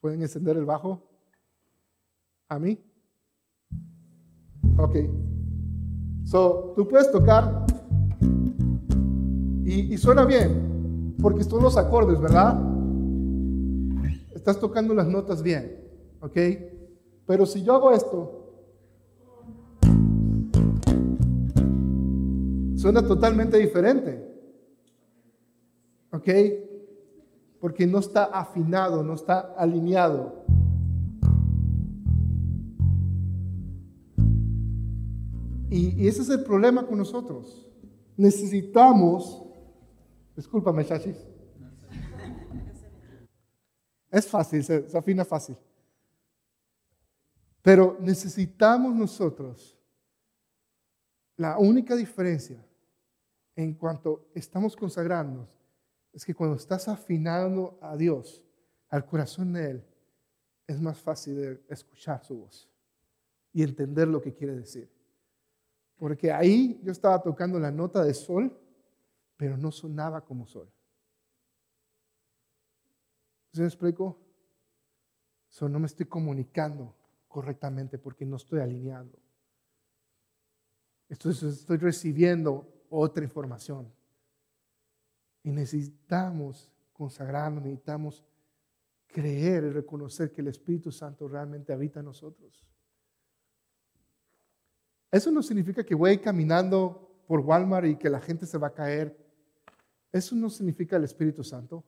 ¿pueden 0.00 0.22
encender 0.22 0.56
el 0.56 0.64
bajo? 0.64 1.09
¿A 2.50 2.58
mí? 2.58 2.76
Ok. 4.76 4.96
So, 6.24 6.72
tú 6.76 6.86
puedes 6.88 7.10
tocar 7.12 7.64
y, 9.64 9.96
suena 9.98 10.24
bien, 10.24 11.14
porque 11.22 11.44
son 11.44 11.62
los 11.62 11.76
acordes, 11.76 12.20
¿verdad? 12.20 12.60
Estás 14.34 14.58
tocando 14.58 14.94
las 14.94 15.06
notas 15.06 15.44
bien, 15.44 15.80
¿ok? 16.20 16.36
Pero 17.24 17.46
si 17.46 17.62
yo 17.62 17.74
hago 17.74 17.92
esto, 17.92 18.64
suena 22.74 23.06
totalmente 23.06 23.58
diferente, 23.58 24.26
¿ok? 26.10 26.28
Porque 27.60 27.86
no 27.86 28.00
está 28.00 28.24
afinado, 28.24 29.04
no 29.04 29.14
está 29.14 29.54
alineado. 29.56 30.40
Y, 35.70 36.08
ese 36.08 36.22
es 36.22 36.28
el 36.30 36.42
problema 36.42 36.84
con 36.84 36.98
nosotros. 36.98 37.70
Necesitamos, 38.16 39.46
discúlpame, 40.36 40.84
chachis. 40.84 41.16
Es 44.10 44.26
fácil, 44.26 44.64
se, 44.64 44.88
se 44.88 44.98
afina 44.98 45.24
fácil. 45.24 45.56
Pero 47.62 47.96
necesitamos 48.00 48.94
nosotros, 48.94 49.78
la 51.36 51.56
única 51.58 51.94
diferencia 51.94 52.66
en 53.54 53.74
cuanto 53.74 54.28
estamos 54.34 54.74
consagrando 54.74 55.48
es 56.12 56.24
que 56.24 56.34
cuando 56.34 56.56
estás 56.56 56.88
afinando 56.88 57.78
a 57.80 57.96
Dios, 57.96 58.42
al 58.88 59.06
corazón 59.06 59.52
de 59.52 59.70
Él, 59.70 59.84
es 60.66 60.80
más 60.80 60.98
fácil 60.98 61.60
escuchar 61.68 62.24
su 62.24 62.40
voz 62.40 62.68
y 63.52 63.62
entender 63.62 64.08
lo 64.08 64.20
que 64.20 64.34
quiere 64.34 64.56
decir. 64.56 64.99
Porque 66.00 66.32
ahí 66.32 66.80
yo 66.82 66.92
estaba 66.92 67.20
tocando 67.20 67.60
la 67.60 67.70
nota 67.70 68.02
de 68.02 68.14
sol, 68.14 68.58
pero 69.36 69.58
no 69.58 69.70
sonaba 69.70 70.24
como 70.24 70.46
sol. 70.46 70.66
¿Se 73.52 73.60
me 73.60 73.66
explico? 73.66 74.18
So, 75.50 75.68
no 75.68 75.78
me 75.78 75.84
estoy 75.84 76.06
comunicando 76.06 76.94
correctamente 77.28 77.98
porque 77.98 78.24
no 78.24 78.36
estoy 78.36 78.60
alineado. 78.60 79.10
Entonces 81.10 81.58
estoy 81.58 81.76
recibiendo 81.76 82.66
otra 82.88 83.22
información. 83.22 83.92
Y 85.42 85.50
necesitamos 85.50 86.72
consagrarnos, 86.94 87.62
necesitamos 87.62 88.24
creer 89.06 89.64
y 89.64 89.70
reconocer 89.70 90.32
que 90.32 90.40
el 90.40 90.48
Espíritu 90.48 90.90
Santo 90.90 91.28
realmente 91.28 91.74
habita 91.74 92.00
en 92.00 92.06
nosotros. 92.06 92.64
Eso 95.10 95.30
no 95.30 95.42
significa 95.42 95.84
que 95.84 95.94
voy 95.94 96.18
caminando 96.18 97.22
por 97.26 97.40
Walmart 97.40 97.86
y 97.86 97.96
que 97.96 98.08
la 98.08 98.20
gente 98.20 98.46
se 98.46 98.58
va 98.58 98.68
a 98.68 98.74
caer. 98.74 99.16
Eso 100.12 100.34
no 100.36 100.48
significa 100.50 100.96
el 100.96 101.04
Espíritu 101.04 101.42
Santo. 101.42 101.84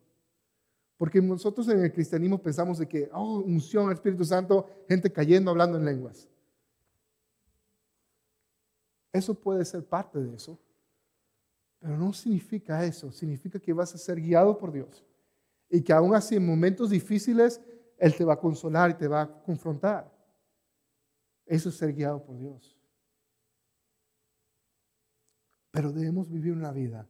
Porque 0.97 1.21
nosotros 1.21 1.69
en 1.69 1.81
el 1.81 1.93
cristianismo 1.93 2.41
pensamos 2.41 2.79
de 2.79 2.87
que, 2.87 3.11
oh, 3.13 3.41
unción 3.41 3.91
Espíritu 3.91 4.25
Santo, 4.25 4.69
gente 4.89 5.11
cayendo, 5.13 5.51
hablando 5.51 5.79
en 5.79 5.85
lenguas. 5.85 6.29
Eso 9.13 9.35
puede 9.35 9.65
ser 9.65 9.85
parte 9.85 10.21
de 10.21 10.35
eso. 10.35 10.59
Pero 11.81 11.97
no 11.99 12.13
significa 12.13 12.85
eso. 12.85 13.11
Significa 13.11 13.59
que 13.59 13.73
vas 13.73 13.95
a 13.95 13.99
ser 13.99 14.21
guiado 14.21 14.57
por 14.57 14.71
Dios. 14.71 15.05
Y 15.69 15.83
que 15.83 15.93
aún 15.93 16.15
así 16.15 16.37
en 16.37 16.47
momentos 16.47 16.91
difíciles, 16.91 17.61
Él 17.99 18.15
te 18.15 18.25
va 18.25 18.35
a 18.35 18.39
consolar 18.39 18.91
y 18.91 18.95
te 18.95 19.09
va 19.09 19.23
a 19.23 19.43
confrontar. 19.43 20.09
Eso 21.45 21.69
es 21.69 21.75
ser 21.75 21.93
guiado 21.93 22.23
por 22.23 22.39
Dios. 22.39 22.79
Pero 25.73 25.91
debemos 25.91 26.31
vivir 26.31 26.53
una 26.53 26.71
vida 26.71 27.09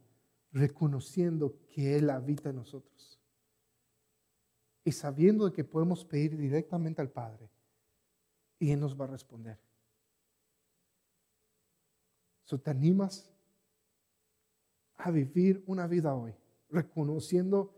reconociendo 0.53 1.59
que 1.67 1.97
Él 1.97 2.09
habita 2.09 2.49
en 2.49 2.55
nosotros. 2.55 3.19
Y 4.85 4.91
sabiendo 4.91 5.51
que 5.51 5.63
podemos 5.63 6.05
pedir 6.05 6.37
directamente 6.37 7.01
al 7.01 7.11
Padre 7.11 7.49
y 8.57 8.71
Él 8.71 8.79
nos 8.79 8.99
va 8.99 9.05
a 9.05 9.09
responder. 9.09 9.59
So, 12.45 12.59
¿Te 12.59 12.71
animas 12.71 13.29
a 14.95 15.11
vivir 15.11 15.63
una 15.67 15.85
vida 15.85 16.15
hoy 16.15 16.33
reconociendo 16.69 17.75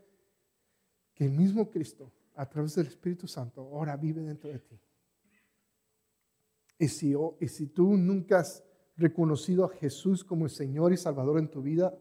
que 1.14 1.24
el 1.24 1.32
mismo 1.32 1.68
Cristo, 1.68 2.12
a 2.34 2.48
través 2.48 2.76
del 2.76 2.86
Espíritu 2.86 3.26
Santo, 3.26 3.62
ahora 3.62 3.96
vive 3.96 4.22
dentro 4.22 4.50
de 4.50 4.60
ti? 4.60 4.78
Y 6.78 6.88
si, 6.88 7.14
y 7.40 7.48
si 7.48 7.68
tú 7.68 7.96
nunca 7.96 8.40
has 8.40 8.62
reconocido 8.96 9.64
a 9.64 9.68
Jesús 9.68 10.24
como 10.24 10.44
el 10.44 10.50
Señor 10.50 10.92
y 10.92 10.96
Salvador 10.96 11.38
en 11.38 11.48
tu 11.48 11.62
vida 11.62 11.94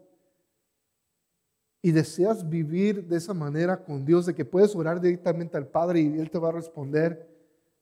y 1.82 1.91
deseas 1.91 2.50
vivir 2.50 3.06
de 3.06 3.18
esa 3.18 3.34
manera 3.34 3.84
con 3.84 4.06
Dios, 4.06 4.26
de 4.26 4.34
que 4.34 4.46
puedes 4.46 4.76
orar 4.76 5.00
directamente 5.00 5.56
al 5.58 5.68
Padre 5.68 6.02
y 6.02 6.20
Él 6.20 6.32
te 6.32 6.39
va 6.39 6.50
a 6.50 6.54
responder, 6.54 7.30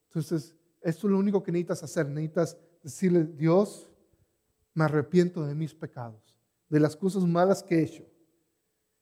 entonces 0.08 0.56
esto 0.82 1.08
es 1.08 1.12
lo 1.12 1.18
único 1.18 1.42
que 1.42 1.52
necesitas 1.52 1.84
hacer. 1.84 2.08
Necesitas 2.08 2.58
decirle, 2.84 3.24
Dios, 3.24 3.90
me 4.74 4.84
arrepiento 4.84 5.46
de 5.46 5.56
mis 5.56 5.74
pecados, 5.74 6.36
de 6.70 6.80
las 6.80 6.96
cosas 6.96 7.24
malas 7.24 7.64
que 7.64 7.76
he 7.80 7.84
hecho. 7.84 8.04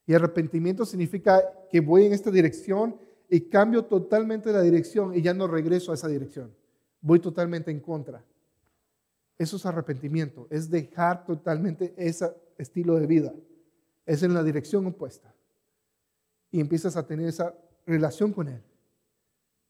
Y 0.05 0.13
arrepentimiento 0.13 0.85
significa 0.85 1.41
que 1.69 1.79
voy 1.79 2.05
en 2.05 2.13
esta 2.13 2.29
dirección 2.29 2.95
y 3.29 3.41
cambio 3.41 3.85
totalmente 3.85 4.51
la 4.51 4.61
dirección 4.61 5.15
y 5.15 5.21
ya 5.21 5.33
no 5.33 5.47
regreso 5.47 5.91
a 5.91 5.95
esa 5.95 6.07
dirección. 6.07 6.53
Voy 7.01 7.19
totalmente 7.19 7.71
en 7.71 7.79
contra. 7.79 8.23
Eso 9.41 9.57
es 9.57 9.65
arrepentimiento, 9.65 10.45
es 10.51 10.69
dejar 10.69 11.25
totalmente 11.25 11.95
ese 11.97 12.31
estilo 12.59 12.99
de 12.99 13.07
vida. 13.07 13.33
Es 14.05 14.21
en 14.21 14.35
la 14.35 14.43
dirección 14.43 14.85
opuesta. 14.85 15.33
Y 16.51 16.59
empiezas 16.59 16.95
a 16.95 17.07
tener 17.07 17.27
esa 17.27 17.51
relación 17.87 18.33
con 18.33 18.49
Él. 18.49 18.61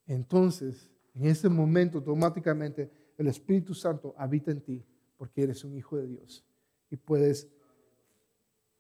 Entonces, 0.08 0.90
en 1.16 1.26
ese 1.26 1.48
momento, 1.48 2.00
automáticamente, 2.00 2.92
el 3.18 3.28
Espíritu 3.28 3.74
Santo 3.74 4.14
habita 4.18 4.52
en 4.52 4.60
ti 4.60 4.86
porque 5.16 5.44
eres 5.44 5.64
un 5.64 5.78
hijo 5.78 5.96
de 5.96 6.06
Dios. 6.06 6.44
Y 6.90 6.98
puedes 6.98 7.48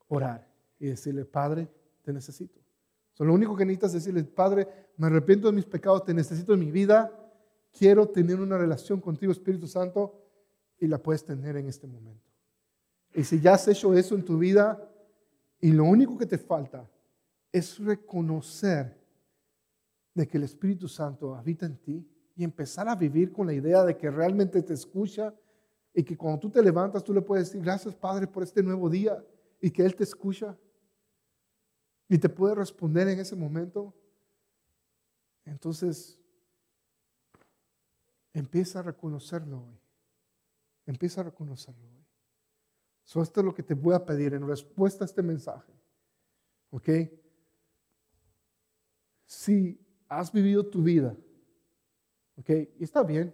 orar 0.09 0.45
y 0.77 0.87
decirle, 0.87 1.23
Padre, 1.23 1.69
te 2.01 2.11
necesito. 2.11 2.59
So, 3.13 3.23
lo 3.23 3.33
único 3.33 3.55
que 3.55 3.63
necesitas 3.63 3.93
es 3.93 4.03
decirle, 4.03 4.25
Padre, 4.25 4.67
me 4.97 5.07
arrepiento 5.07 5.47
de 5.47 5.53
mis 5.53 5.65
pecados, 5.65 6.03
te 6.03 6.13
necesito 6.13 6.53
en 6.53 6.59
mi 6.59 6.69
vida, 6.69 7.09
quiero 7.71 8.09
tener 8.09 8.41
una 8.41 8.57
relación 8.57 8.99
contigo, 8.99 9.31
Espíritu 9.31 9.67
Santo, 9.67 10.20
y 10.81 10.87
la 10.87 10.97
puedes 10.97 11.23
tener 11.23 11.55
en 11.55 11.69
este 11.69 11.87
momento. 11.87 12.27
Y 13.13 13.23
si 13.23 13.39
ya 13.39 13.53
has 13.53 13.67
hecho 13.67 13.93
eso 13.93 14.15
en 14.15 14.25
tu 14.25 14.37
vida, 14.37 14.91
y 15.61 15.71
lo 15.71 15.85
único 15.85 16.17
que 16.17 16.25
te 16.25 16.39
falta 16.39 16.89
es 17.51 17.77
reconocer 17.77 18.99
de 20.13 20.27
que 20.27 20.37
el 20.37 20.43
Espíritu 20.43 20.87
Santo 20.87 21.35
habita 21.35 21.67
en 21.67 21.77
ti 21.77 22.05
y 22.35 22.43
empezar 22.43 22.89
a 22.89 22.95
vivir 22.95 23.31
con 23.31 23.45
la 23.45 23.53
idea 23.53 23.83
de 23.83 23.95
que 23.95 24.09
realmente 24.09 24.63
te 24.63 24.73
escucha 24.73 25.33
y 25.93 26.03
que 26.03 26.17
cuando 26.17 26.39
tú 26.39 26.49
te 26.49 26.63
levantas 26.63 27.03
tú 27.03 27.13
le 27.13 27.21
puedes 27.21 27.47
decir, 27.47 27.61
gracias 27.61 27.93
Padre 27.93 28.25
por 28.25 28.41
este 28.41 28.63
nuevo 28.63 28.89
día 28.89 29.23
y 29.61 29.69
que 29.69 29.85
Él 29.85 29.95
te 29.95 30.03
escucha 30.03 30.57
y 32.09 32.17
te 32.17 32.27
puede 32.27 32.55
responder 32.55 33.07
en 33.07 33.19
ese 33.19 33.35
momento. 33.35 33.93
Entonces, 35.45 36.19
empieza 38.33 38.79
a 38.79 38.83
reconocerlo 38.83 39.63
hoy. 39.67 39.80
Empieza 40.85 41.21
a 41.21 41.25
reconocerlo 41.25 41.87
hoy. 41.87 42.05
So, 43.03 43.21
esto 43.21 43.41
es 43.41 43.45
lo 43.45 43.53
que 43.53 43.63
te 43.63 43.73
voy 43.73 43.93
a 43.93 44.05
pedir 44.05 44.33
en 44.33 44.47
respuesta 44.47 45.03
a 45.03 45.07
este 45.07 45.21
mensaje. 45.21 45.73
¿Ok? 46.69 46.89
Si 49.25 49.79
has 50.07 50.31
vivido 50.31 50.65
tu 50.65 50.83
vida, 50.83 51.15
¿ok? 52.35 52.49
Y 52.79 52.83
está 52.83 53.03
bien 53.03 53.33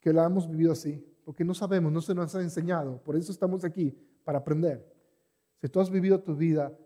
que 0.00 0.12
la 0.12 0.24
hemos 0.24 0.48
vivido 0.48 0.72
así, 0.72 1.04
porque 1.24 1.44
no 1.44 1.54
sabemos, 1.54 1.92
no 1.92 2.00
se 2.00 2.14
nos 2.14 2.34
ha 2.34 2.42
enseñado. 2.42 3.02
Por 3.02 3.16
eso 3.16 3.32
estamos 3.32 3.64
aquí, 3.64 3.96
para 4.24 4.38
aprender. 4.38 4.84
Si 5.60 5.68
tú 5.68 5.80
has 5.80 5.90
vivido 5.90 6.20
tu 6.20 6.36
vida 6.36 6.76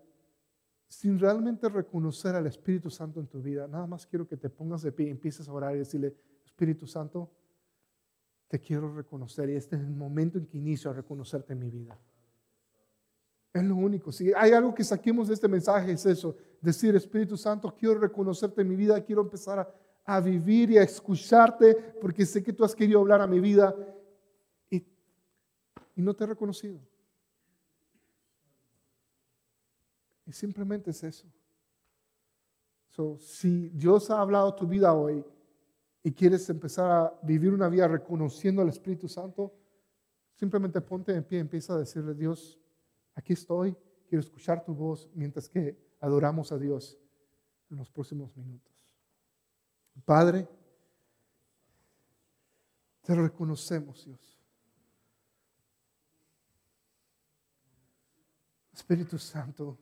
sin 0.87 1.19
realmente 1.19 1.69
reconocer 1.69 2.35
al 2.35 2.47
Espíritu 2.47 2.89
Santo 2.89 3.19
en 3.19 3.27
tu 3.27 3.41
vida, 3.41 3.67
nada 3.67 3.85
más 3.85 4.05
quiero 4.07 4.27
que 4.27 4.37
te 4.37 4.49
pongas 4.49 4.81
de 4.81 4.91
pie 4.91 5.07
y 5.07 5.11
empieces 5.11 5.47
a 5.47 5.53
orar 5.53 5.75
y 5.75 5.79
decirle, 5.79 6.15
Espíritu 6.45 6.87
Santo, 6.87 7.31
te 8.49 8.59
quiero 8.59 8.93
reconocer 8.93 9.49
y 9.51 9.55
este 9.55 9.75
es 9.75 9.83
el 9.83 9.95
momento 9.95 10.39
en 10.39 10.47
que 10.47 10.57
inicio 10.57 10.89
a 10.89 10.93
reconocerte 10.93 11.53
en 11.53 11.59
mi 11.59 11.69
vida. 11.69 11.97
Es 13.53 13.63
lo 13.63 13.75
único. 13.75 14.11
Si 14.11 14.33
hay 14.33 14.51
algo 14.51 14.73
que 14.73 14.83
saquemos 14.83 15.27
de 15.27 15.35
este 15.35 15.47
mensaje 15.47 15.91
es 15.91 16.05
eso, 16.05 16.35
decir, 16.59 16.95
Espíritu 16.95 17.37
Santo, 17.37 17.73
quiero 17.75 17.99
reconocerte 17.99 18.61
en 18.61 18.69
mi 18.69 18.75
vida, 18.75 19.03
quiero 19.03 19.21
empezar 19.21 19.59
a, 19.59 19.73
a 20.03 20.19
vivir 20.19 20.71
y 20.71 20.77
a 20.79 20.83
escucharte 20.83 21.75
porque 22.01 22.25
sé 22.25 22.43
que 22.43 22.51
tú 22.51 22.65
has 22.65 22.75
querido 22.75 22.99
hablar 22.99 23.21
a 23.21 23.27
mi 23.27 23.39
vida 23.39 23.75
y, 24.67 24.77
y 24.77 26.01
no 26.01 26.15
te 26.15 26.23
he 26.23 26.27
reconocido. 26.27 26.79
Y 30.25 30.33
simplemente 30.33 30.89
es 30.89 31.03
eso. 31.03 31.27
So, 32.87 33.19
si 33.19 33.69
Dios 33.69 34.09
ha 34.09 34.19
hablado 34.19 34.55
tu 34.55 34.65
vida 34.65 34.91
hoy 34.93 35.23
y 36.03 36.11
quieres 36.11 36.49
empezar 36.49 36.91
a 36.91 37.19
vivir 37.23 37.53
una 37.53 37.67
vida 37.67 37.87
reconociendo 37.87 38.61
al 38.61 38.69
Espíritu 38.69 39.07
Santo, 39.07 39.53
simplemente 40.35 40.81
ponte 40.81 41.13
en 41.13 41.23
pie 41.23 41.39
y 41.39 41.41
empieza 41.41 41.73
a 41.73 41.77
decirle, 41.77 42.13
Dios, 42.13 42.59
aquí 43.15 43.33
estoy, 43.33 43.75
quiero 44.07 44.21
escuchar 44.21 44.63
tu 44.63 44.73
voz 44.73 45.09
mientras 45.13 45.49
que 45.49 45.77
adoramos 45.99 46.51
a 46.51 46.57
Dios 46.57 46.97
en 47.69 47.77
los 47.77 47.89
próximos 47.89 48.35
minutos. 48.35 48.73
Padre, 50.05 50.47
te 53.01 53.13
reconocemos, 53.15 54.05
Dios. 54.05 54.37
Espíritu 58.73 59.17
Santo, 59.17 59.77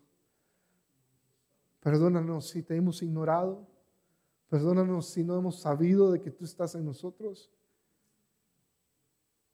Perdónanos 1.87 2.49
si 2.49 2.63
te 2.63 2.75
hemos 2.75 3.01
ignorado. 3.01 3.65
Perdónanos 4.49 5.09
si 5.09 5.23
no 5.23 5.37
hemos 5.37 5.59
sabido 5.59 6.11
de 6.11 6.21
que 6.21 6.31
tú 6.31 6.45
estás 6.45 6.75
en 6.75 6.85
nosotros. 6.85 7.51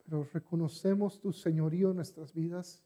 Pero 0.04 0.24
reconocemos 0.32 1.20
tu 1.20 1.34
señorío 1.34 1.90
en 1.90 1.96
nuestras 1.96 2.34
vidas. 2.34 2.84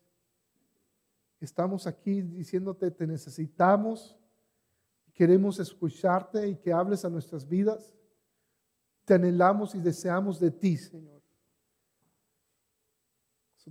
Estamos 1.41 1.85
aquí 1.85 2.21
diciéndote, 2.21 2.91
te 2.91 3.05
necesitamos. 3.05 4.17
Queremos 5.13 5.59
escucharte 5.59 6.47
y 6.47 6.55
que 6.55 6.71
hables 6.71 7.03
a 7.03 7.09
nuestras 7.09 7.47
vidas. 7.47 7.93
Te 9.03 9.15
anhelamos 9.15 9.75
y 9.75 9.79
deseamos 9.79 10.39
de 10.39 10.51
ti, 10.51 10.77
Señor. 10.77 11.21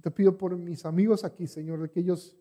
te 0.03 0.11
pido 0.11 0.37
por 0.37 0.55
mis 0.59 0.85
amigos 0.85 1.25
aquí, 1.25 1.47
Señor, 1.47 1.81
de 1.81 1.91
que 1.91 2.01
ellos 2.01 2.37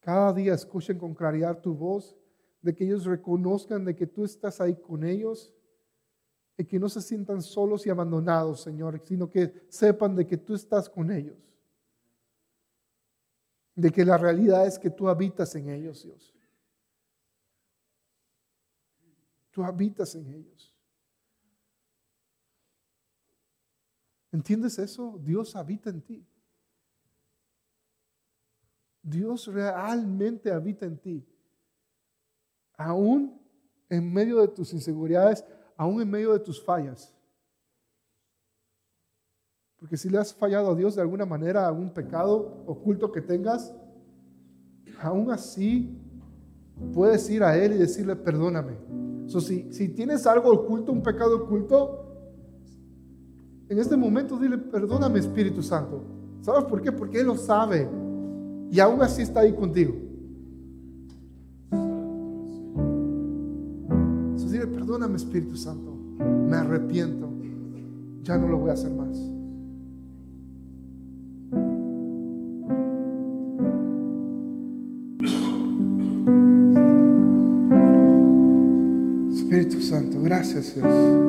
cada 0.00 0.34
día 0.34 0.52
escuchen 0.52 0.98
con 0.98 1.14
claridad 1.14 1.62
tu 1.62 1.74
voz 1.74 2.14
de 2.62 2.74
que 2.74 2.84
ellos 2.84 3.04
reconozcan 3.04 3.84
de 3.84 3.94
que 3.94 4.06
tú 4.06 4.24
estás 4.24 4.60
ahí 4.60 4.76
con 4.76 5.04
ellos 5.04 5.52
y 6.56 6.64
que 6.64 6.78
no 6.78 6.88
se 6.88 7.02
sientan 7.02 7.42
solos 7.42 7.84
y 7.86 7.90
abandonados, 7.90 8.62
Señor, 8.62 9.02
sino 9.04 9.28
que 9.28 9.66
sepan 9.68 10.14
de 10.14 10.26
que 10.26 10.36
tú 10.36 10.54
estás 10.54 10.88
con 10.88 11.10
ellos. 11.10 11.36
De 13.74 13.90
que 13.90 14.04
la 14.04 14.16
realidad 14.16 14.66
es 14.66 14.78
que 14.78 14.90
tú 14.90 15.08
habitas 15.08 15.54
en 15.56 15.70
ellos, 15.70 16.04
Dios. 16.04 16.34
Tú 19.50 19.64
habitas 19.64 20.14
en 20.14 20.32
ellos. 20.32 20.72
¿Entiendes 24.30 24.78
eso? 24.78 25.18
Dios 25.22 25.56
habita 25.56 25.90
en 25.90 26.00
ti. 26.00 26.24
Dios 29.02 29.48
realmente 29.48 30.52
habita 30.52 30.86
en 30.86 30.96
ti 30.96 31.26
aún 32.84 33.40
en 33.88 34.12
medio 34.12 34.40
de 34.40 34.48
tus 34.48 34.72
inseguridades, 34.72 35.44
aún 35.76 36.00
en 36.00 36.10
medio 36.10 36.32
de 36.32 36.40
tus 36.40 36.62
fallas. 36.62 37.14
Porque 39.78 39.96
si 39.96 40.08
le 40.08 40.18
has 40.18 40.32
fallado 40.32 40.70
a 40.70 40.74
Dios 40.74 40.94
de 40.94 41.02
alguna 41.02 41.26
manera, 41.26 41.66
algún 41.66 41.90
pecado 41.90 42.62
oculto 42.66 43.10
que 43.10 43.20
tengas, 43.20 43.74
aún 45.00 45.30
así 45.30 45.98
puedes 46.94 47.28
ir 47.30 47.42
a 47.42 47.56
Él 47.56 47.74
y 47.74 47.78
decirle, 47.78 48.14
perdóname. 48.16 48.76
si, 49.26 49.72
si 49.72 49.88
tienes 49.88 50.26
algo 50.26 50.52
oculto, 50.52 50.92
un 50.92 51.02
pecado 51.02 51.44
oculto, 51.44 52.02
en 53.68 53.78
este 53.78 53.96
momento 53.96 54.38
dile, 54.38 54.58
perdóname 54.58 55.18
Espíritu 55.18 55.62
Santo. 55.62 56.04
¿Sabes 56.42 56.64
por 56.64 56.82
qué? 56.82 56.92
Porque 56.92 57.20
Él 57.20 57.26
lo 57.26 57.36
sabe. 57.36 57.88
Y 58.70 58.78
aún 58.80 59.02
así 59.02 59.22
está 59.22 59.40
ahí 59.40 59.52
contigo. 59.52 59.94
Perdóname 64.92 65.16
Espíritu 65.16 65.56
Santo, 65.56 65.96
me 66.18 66.54
arrepiento, 66.54 67.26
ya 68.22 68.36
no 68.36 68.46
lo 68.46 68.58
voy 68.58 68.68
a 68.68 68.74
hacer 68.74 68.90
más. 68.92 69.16
Espíritu 79.34 79.80
Santo, 79.80 80.20
gracias 80.20 80.74
Dios. 80.74 81.22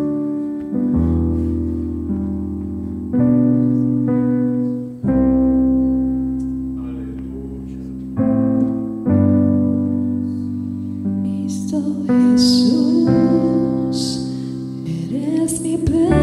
Eres 12.06 12.42
mi 12.42 12.63
sleepless. 15.74 16.23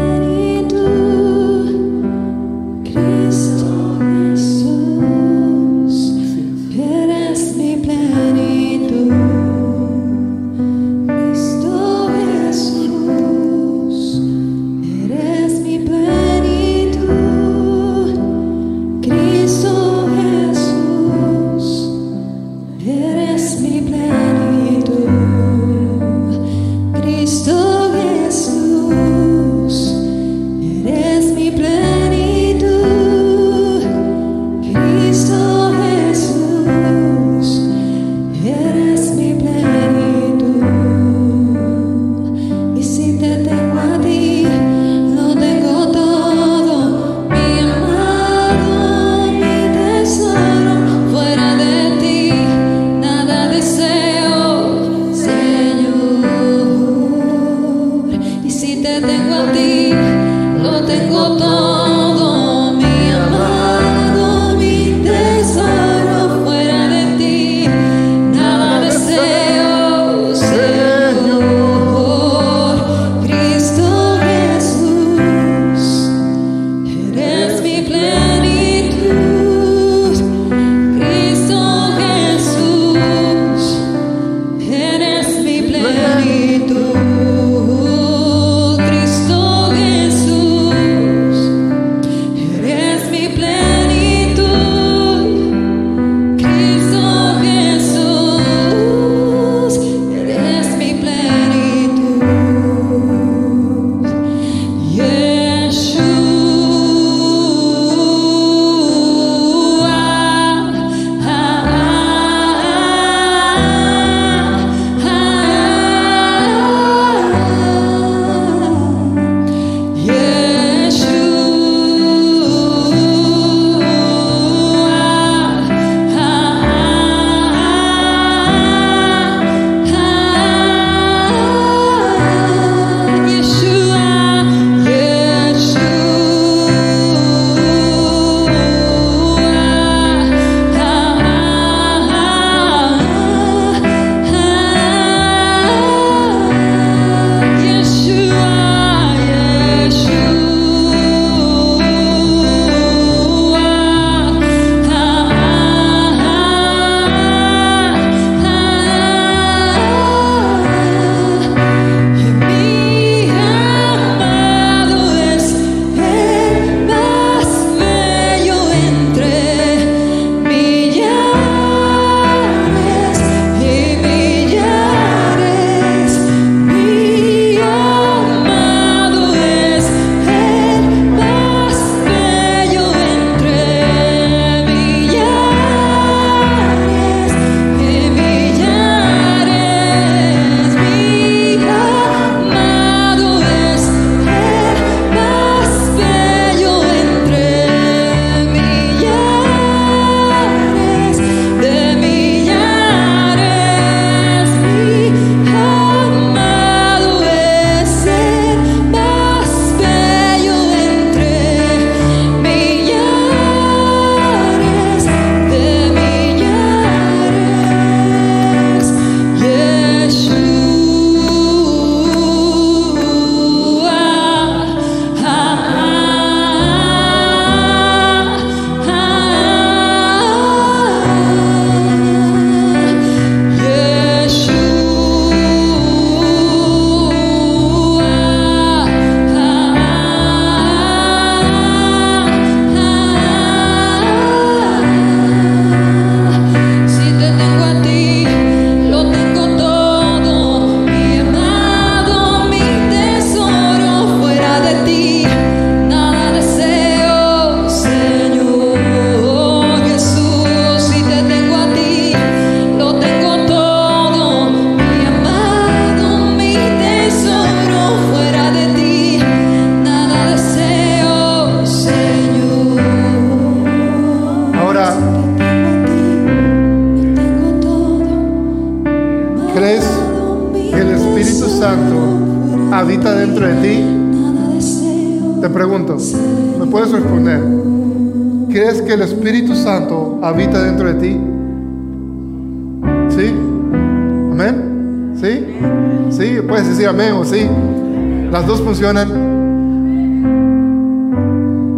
Dos 298.47 298.61
funcionan. 298.61 299.09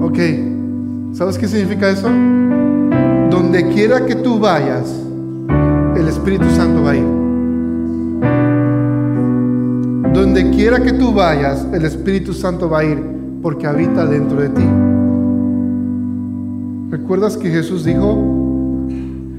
Ok. 0.02 0.20
¿Sabes 1.14 1.38
qué 1.38 1.48
significa 1.48 1.90
eso? 1.90 2.08
Donde 3.30 3.68
quiera 3.74 4.06
que 4.06 4.16
tú 4.16 4.40
vayas, 4.40 4.92
el 5.96 6.08
Espíritu 6.08 6.50
Santo 6.52 6.84
va 6.84 6.92
a 6.92 6.96
ir. 6.96 7.06
Donde 10.14 10.50
quiera 10.52 10.82
que 10.82 10.94
tú 10.94 11.14
vayas, 11.14 11.68
el 11.74 11.86
Espíritu 11.86 12.34
Santo 12.34 12.70
va 12.70 12.80
a 12.80 12.86
ir 12.86 13.04
porque 13.42 13.68
habita 13.68 14.06
dentro 14.06 14.42
de 14.42 14.50
ti. 14.50 14.64
¿Recuerdas 16.90 17.38
que 17.38 17.50
Jesús 17.50 17.84
dijo, 17.84 18.88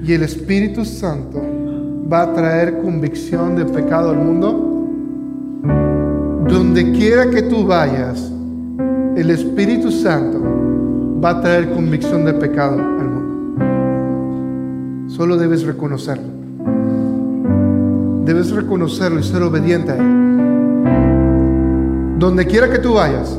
y 0.05 0.13
el 0.13 0.23
Espíritu 0.23 0.85
Santo 0.85 1.43
va 2.13 2.23
a 2.23 2.33
traer 2.33 2.79
convicción 2.83 3.57
de 3.57 3.65
pecado 3.65 4.11
al 4.11 4.19
mundo? 4.19 4.74
Donde 6.75 6.91
quiera 6.99 7.31
que 7.31 7.43
tú 7.43 7.65
vayas, 7.65 8.33
el 9.15 9.31
Espíritu 9.31 9.93
Santo 9.93 10.41
va 11.25 11.31
a 11.31 11.41
traer 11.41 11.71
convicción 11.71 12.25
de 12.25 12.35
pecado 12.35 12.81
al 12.81 13.11
mundo. 13.11 13.63
Solo 15.09 15.37
debes 15.37 15.63
reconocerlo. 15.63 16.27
Debes 18.25 18.51
reconocerlo 18.51 19.21
y 19.21 19.23
ser 19.23 19.45
obediente 19.45 19.93
a 19.93 19.97
Él. 19.99 20.03
Donde 22.19 22.45
quiera 22.45 22.69
que 22.69 22.81
tú 22.81 22.95
vayas. 22.95 23.39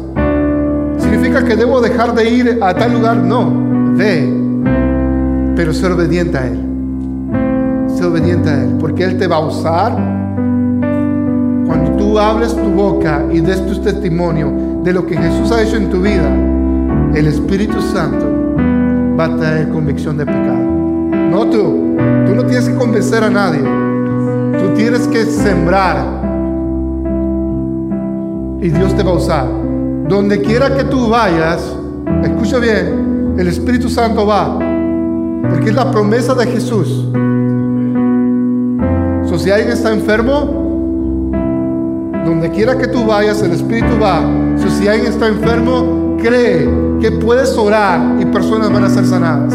¿Significa 0.98 1.44
que 1.44 1.58
debo 1.58 1.82
dejar 1.82 2.16
de 2.16 2.30
ir 2.30 2.60
a 2.62 2.74
tal 2.74 2.94
lugar? 2.94 3.18
No. 3.18 3.52
Ve. 3.98 4.34
Pero 5.58 5.74
ser 5.74 5.92
obediente 5.92 6.38
a 6.38 6.48
Él. 6.48 6.58
Ser 7.98 8.06
obediente 8.06 8.50
a 8.50 8.64
Él. 8.64 8.78
Porque 8.80 9.04
Él 9.04 9.18
te 9.18 9.28
va 9.28 9.36
a 9.36 9.46
usar 9.46 10.25
hables 12.20 12.56
tu 12.56 12.70
boca 12.70 13.24
y 13.32 13.42
des 13.42 13.66
tu 13.66 13.80
testimonio 13.82 14.52
de 14.84 14.94
lo 14.94 15.06
que 15.06 15.18
Jesús 15.18 15.52
ha 15.52 15.62
hecho 15.62 15.78
en 15.78 15.90
tu 15.90 16.02
vida. 16.02 16.30
El 17.14 17.28
Espíritu 17.28 17.82
Santo 17.82 18.26
va 19.18 19.26
a 19.26 19.38
traer 19.38 19.70
convicción 19.70 20.18
de 20.18 20.26
pecado. 20.26 20.60
No 21.32 21.46
tú. 21.50 21.96
Tú 22.26 22.36
no 22.36 22.44
tienes 22.46 22.68
que 22.68 22.76
convencer 22.76 23.24
a 23.24 23.30
nadie. 23.30 23.62
Tú 23.62 24.74
tienes 24.76 25.08
que 25.08 25.26
sembrar. 25.26 25.98
Y 28.62 28.70
Dios 28.70 28.96
te 28.96 29.04
va 29.04 29.12
a 29.12 29.16
usar. 29.16 29.48
Donde 30.08 30.42
quiera 30.42 30.76
que 30.76 30.84
tú 30.84 31.10
vayas, 31.10 31.76
escucha 32.24 32.60
bien, 32.60 33.36
el 33.38 33.48
Espíritu 33.48 33.90
Santo 33.90 34.26
va. 34.26 34.58
Porque 35.50 35.70
es 35.70 35.76
la 35.76 35.92
promesa 35.92 36.34
de 36.34 36.48
Jesús. 36.48 37.08
Si 39.46 39.52
alguien 39.52 39.74
está 39.74 39.94
enfermo, 39.94 40.55
donde 42.26 42.50
quiera 42.50 42.78
que 42.78 42.88
tú 42.88 43.06
vayas, 43.06 43.42
el 43.44 43.52
Espíritu 43.52 44.00
va. 44.02 44.22
Si 44.86 44.88
alguien 44.90 45.12
está 45.12 45.28
enfermo, 45.28 46.18
cree 46.22 46.70
que 47.00 47.12
puedes 47.12 47.58
orar 47.58 48.20
y 48.20 48.26
personas 48.26 48.72
van 48.72 48.84
a 48.84 48.90
ser 48.90 49.06
sanadas. 49.06 49.54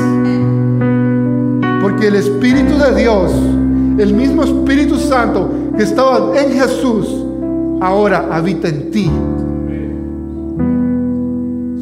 Porque 1.82 2.08
el 2.08 2.14
Espíritu 2.16 2.78
de 2.78 2.94
Dios, 3.00 3.32
el 3.98 4.14
mismo 4.14 4.42
Espíritu 4.42 4.96
Santo 4.96 5.50
que 5.76 5.82
estaba 5.82 6.36
en 6.36 6.52
Jesús, 6.52 7.06
ahora 7.80 8.28
habita 8.30 8.68
en 8.68 8.90
ti. 8.90 9.10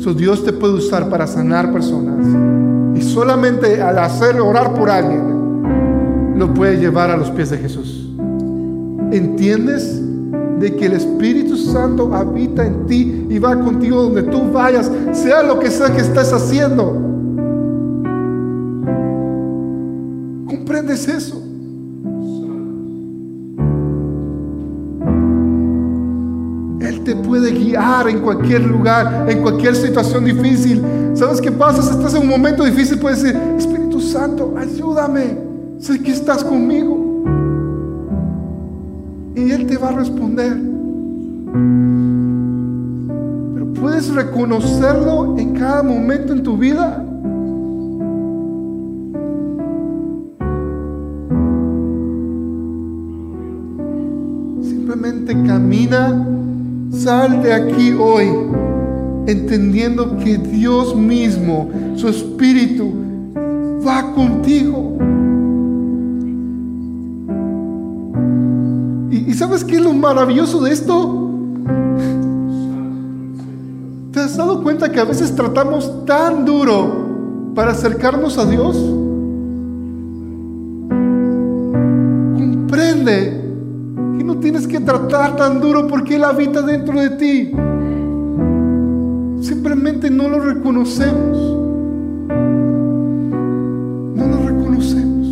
So 0.02 0.14
Dios 0.14 0.44
te 0.44 0.52
puede 0.52 0.74
usar 0.74 1.08
para 1.08 1.26
sanar 1.26 1.72
personas. 1.72 2.26
Y 2.96 3.02
solamente 3.02 3.80
al 3.80 3.98
hacer 3.98 4.40
orar 4.40 4.74
por 4.74 4.90
alguien, 4.90 6.34
lo 6.36 6.52
puede 6.52 6.78
llevar 6.78 7.10
a 7.10 7.16
los 7.16 7.30
pies 7.30 7.50
de 7.50 7.58
Jesús. 7.58 8.08
¿Entiendes? 9.10 10.02
De 10.58 10.74
que 10.74 10.86
el 10.86 10.94
Espíritu 10.94 11.56
Santo 11.56 12.12
habita 12.14 12.66
en 12.66 12.86
ti 12.86 13.26
y 13.28 13.38
va 13.38 13.58
contigo 13.58 14.02
donde 14.02 14.24
tú 14.24 14.50
vayas, 14.52 14.90
sea 15.12 15.42
lo 15.42 15.58
que 15.58 15.70
sea 15.70 15.92
que 15.92 16.00
estés 16.00 16.32
haciendo. 16.32 16.92
¿Comprendes 20.46 21.06
eso? 21.08 21.42
Él 26.80 27.04
te 27.04 27.14
puede 27.16 27.52
guiar 27.52 28.08
en 28.08 28.20
cualquier 28.20 28.62
lugar, 28.62 29.26
en 29.28 29.42
cualquier 29.42 29.76
situación 29.76 30.24
difícil. 30.24 30.82
¿Sabes 31.14 31.40
qué 31.40 31.52
pasa? 31.52 31.82
Si 31.82 31.90
estás 31.90 32.14
en 32.14 32.22
un 32.22 32.28
momento 32.28 32.64
difícil, 32.64 32.98
puedes 32.98 33.22
decir, 33.22 33.40
Espíritu 33.56 34.00
Santo, 34.00 34.54
ayúdame. 34.58 35.38
Sé 35.78 36.02
que 36.02 36.12
estás 36.12 36.42
conmigo. 36.42 37.07
Va 39.80 39.90
a 39.90 39.92
responder. 39.92 40.56
Pero 43.54 43.72
puedes 43.74 44.12
reconocerlo 44.12 45.38
en 45.38 45.54
cada 45.54 45.84
momento 45.84 46.32
en 46.32 46.42
tu 46.42 46.56
vida. 46.56 47.04
Simplemente 54.62 55.32
camina, 55.46 56.26
sal 56.90 57.40
de 57.42 57.52
aquí 57.52 57.92
hoy, 57.92 58.26
entendiendo 59.28 60.16
que 60.16 60.38
Dios 60.38 60.96
mismo, 60.96 61.70
su 61.94 62.08
Espíritu, 62.08 62.92
va 63.86 64.12
contigo. 64.12 64.98
¿Y, 69.28 69.34
sabes 69.34 69.62
qué 69.62 69.76
es 69.76 69.82
lo 69.82 69.92
maravilloso 69.92 70.62
de 70.62 70.72
esto? 70.72 71.28
¿Te 74.10 74.20
has 74.20 74.38
dado 74.38 74.62
cuenta 74.62 74.90
que 74.90 75.00
a 75.00 75.04
veces 75.04 75.36
tratamos 75.36 76.06
tan 76.06 76.46
duro 76.46 77.52
para 77.54 77.72
acercarnos 77.72 78.38
a 78.38 78.46
Dios? 78.46 78.74
Comprende 82.38 83.38
que 84.16 84.24
no 84.24 84.38
tienes 84.38 84.66
que 84.66 84.80
tratar 84.80 85.36
tan 85.36 85.60
duro 85.60 85.86
porque 85.86 86.16
Él 86.16 86.24
habita 86.24 86.62
dentro 86.62 86.98
de 86.98 87.10
ti. 87.10 87.52
Simplemente 89.46 90.08
no 90.10 90.26
lo 90.30 90.40
reconocemos. 90.40 91.38
No 94.16 94.26
lo 94.26 94.48
reconocemos. 94.48 95.28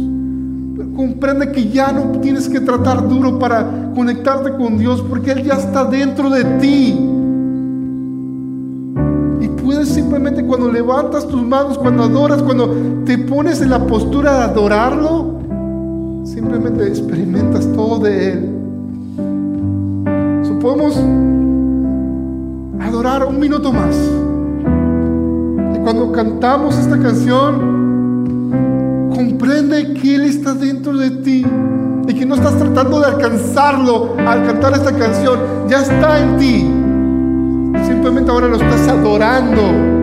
Pero 0.76 0.92
comprende 0.94 1.50
que 1.50 1.70
ya 1.70 1.92
no 1.92 2.20
tienes 2.20 2.46
que 2.46 2.60
tratar 2.60 3.08
duro 3.08 3.38
para 3.38 3.85
conectarte 3.96 4.52
con 4.52 4.76
Dios 4.76 5.02
porque 5.08 5.32
Él 5.32 5.42
ya 5.42 5.54
está 5.54 5.86
dentro 5.86 6.28
de 6.28 6.44
ti. 6.60 6.94
Y 9.40 9.48
puedes 9.60 9.88
simplemente 9.88 10.44
cuando 10.44 10.70
levantas 10.70 11.26
tus 11.26 11.42
manos, 11.42 11.78
cuando 11.78 12.02
adoras, 12.02 12.42
cuando 12.42 12.76
te 13.06 13.16
pones 13.16 13.62
en 13.62 13.70
la 13.70 13.84
postura 13.86 14.36
de 14.36 14.44
adorarlo, 14.44 15.40
simplemente 16.24 16.86
experimentas 16.86 17.66
todo 17.72 18.00
de 18.00 18.32
Él. 18.32 18.50
So, 20.44 20.58
adorar 22.80 23.24
un 23.24 23.40
minuto 23.40 23.72
más. 23.72 23.96
Y 25.74 25.78
cuando 25.78 26.12
cantamos 26.12 26.76
esta 26.76 26.98
canción, 26.98 28.50
comprende 29.14 29.94
que 29.94 30.16
Él 30.16 30.24
está 30.26 30.52
dentro 30.52 30.98
de 30.98 31.10
ti 31.10 31.46
y 32.08 32.14
que 32.14 32.26
no 32.26 32.34
estás 32.36 32.56
tratando 32.58 33.00
de 33.00 33.06
alcanzarlo 33.06 34.14
al 34.26 34.46
cantar 34.46 34.74
esta 34.74 34.96
canción, 34.96 35.68
ya 35.68 35.80
está 35.80 36.20
en 36.20 36.36
ti. 36.38 36.60
Simplemente 37.86 38.30
ahora 38.30 38.48
lo 38.48 38.56
estás 38.56 38.88
adorando. 38.88 39.95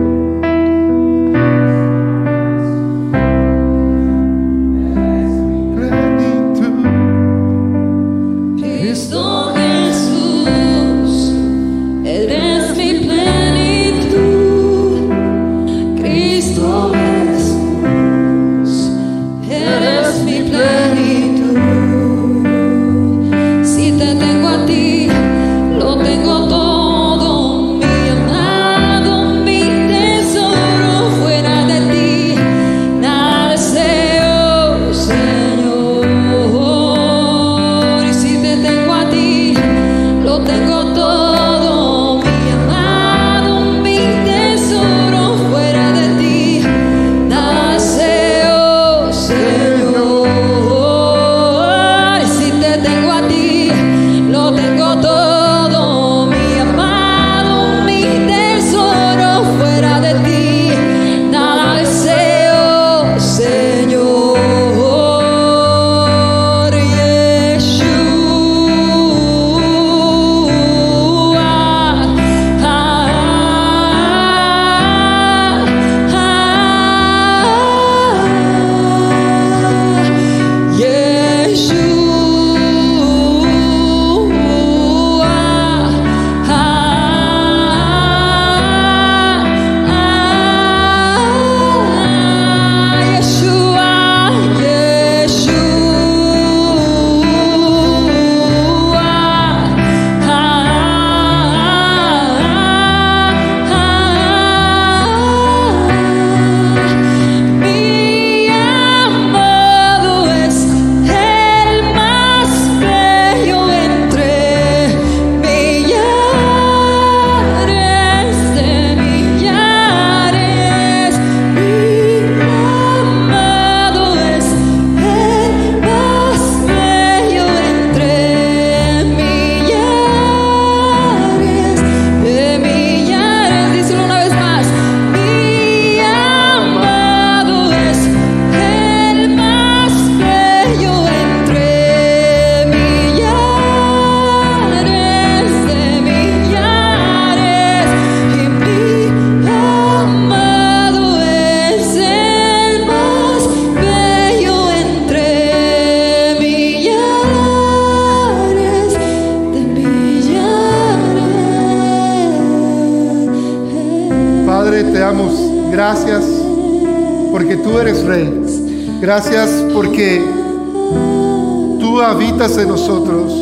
Habitas 172.00 172.56
en 172.58 172.68
nosotros 172.68 173.32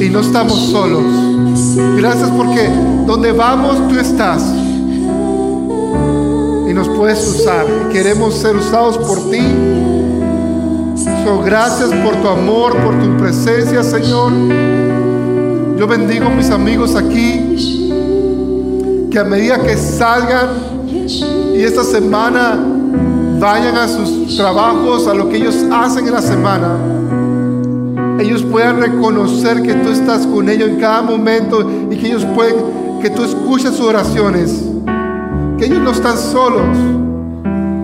y 0.00 0.08
no 0.10 0.20
estamos 0.20 0.58
solos. 0.70 1.04
Gracias 1.96 2.30
porque 2.30 2.68
donde 3.06 3.32
vamos 3.32 3.88
tú 3.88 3.98
estás 3.98 4.42
y 6.68 6.72
nos 6.72 6.88
puedes 6.88 7.26
usar. 7.26 7.66
Queremos 7.92 8.34
ser 8.34 8.56
usados 8.56 8.98
por 8.98 9.30
ti. 9.30 9.42
So, 11.24 11.40
gracias 11.42 11.90
por 12.04 12.16
tu 12.16 12.28
amor, 12.28 12.76
por 12.76 12.94
tu 13.00 13.16
presencia, 13.16 13.82
Señor. 13.82 14.32
Yo 15.78 15.86
bendigo 15.86 16.26
a 16.26 16.30
mis 16.30 16.50
amigos 16.50 16.94
aquí, 16.94 17.98
que 19.10 19.18
a 19.18 19.24
medida 19.24 19.60
que 19.62 19.76
salgan 19.76 20.48
y 21.54 21.62
esta 21.62 21.84
semana 21.84 22.73
vayan 23.38 23.76
a 23.76 23.88
sus 23.88 24.36
trabajos, 24.36 25.06
a 25.06 25.14
lo 25.14 25.28
que 25.28 25.36
ellos 25.36 25.56
hacen 25.72 26.06
en 26.06 26.12
la 26.12 26.22
semana, 26.22 26.76
ellos 28.20 28.42
puedan 28.42 28.80
reconocer 28.80 29.62
que 29.62 29.74
tú 29.74 29.90
estás 29.90 30.26
con 30.26 30.48
ellos 30.48 30.68
en 30.68 30.80
cada 30.80 31.02
momento 31.02 31.68
y 31.90 31.96
que 31.96 32.06
ellos 32.06 32.24
pueden, 32.34 32.56
que 33.02 33.10
tú 33.10 33.24
escuchas 33.24 33.74
sus 33.74 33.86
oraciones, 33.86 34.64
que 35.58 35.66
ellos 35.66 35.80
no 35.80 35.90
están 35.90 36.16
solos, 36.16 36.76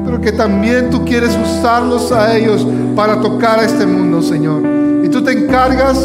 pero 0.04 0.20
que 0.20 0.32
también 0.32 0.90
tú 0.90 1.04
quieres 1.04 1.36
usarlos 1.36 2.10
a 2.12 2.36
ellos 2.36 2.66
para 2.96 3.20
tocar 3.20 3.58
a 3.58 3.64
este 3.64 3.86
mundo, 3.86 4.22
Señor. 4.22 4.62
Y 5.04 5.08
tú 5.08 5.22
te 5.22 5.32
encargas 5.32 5.98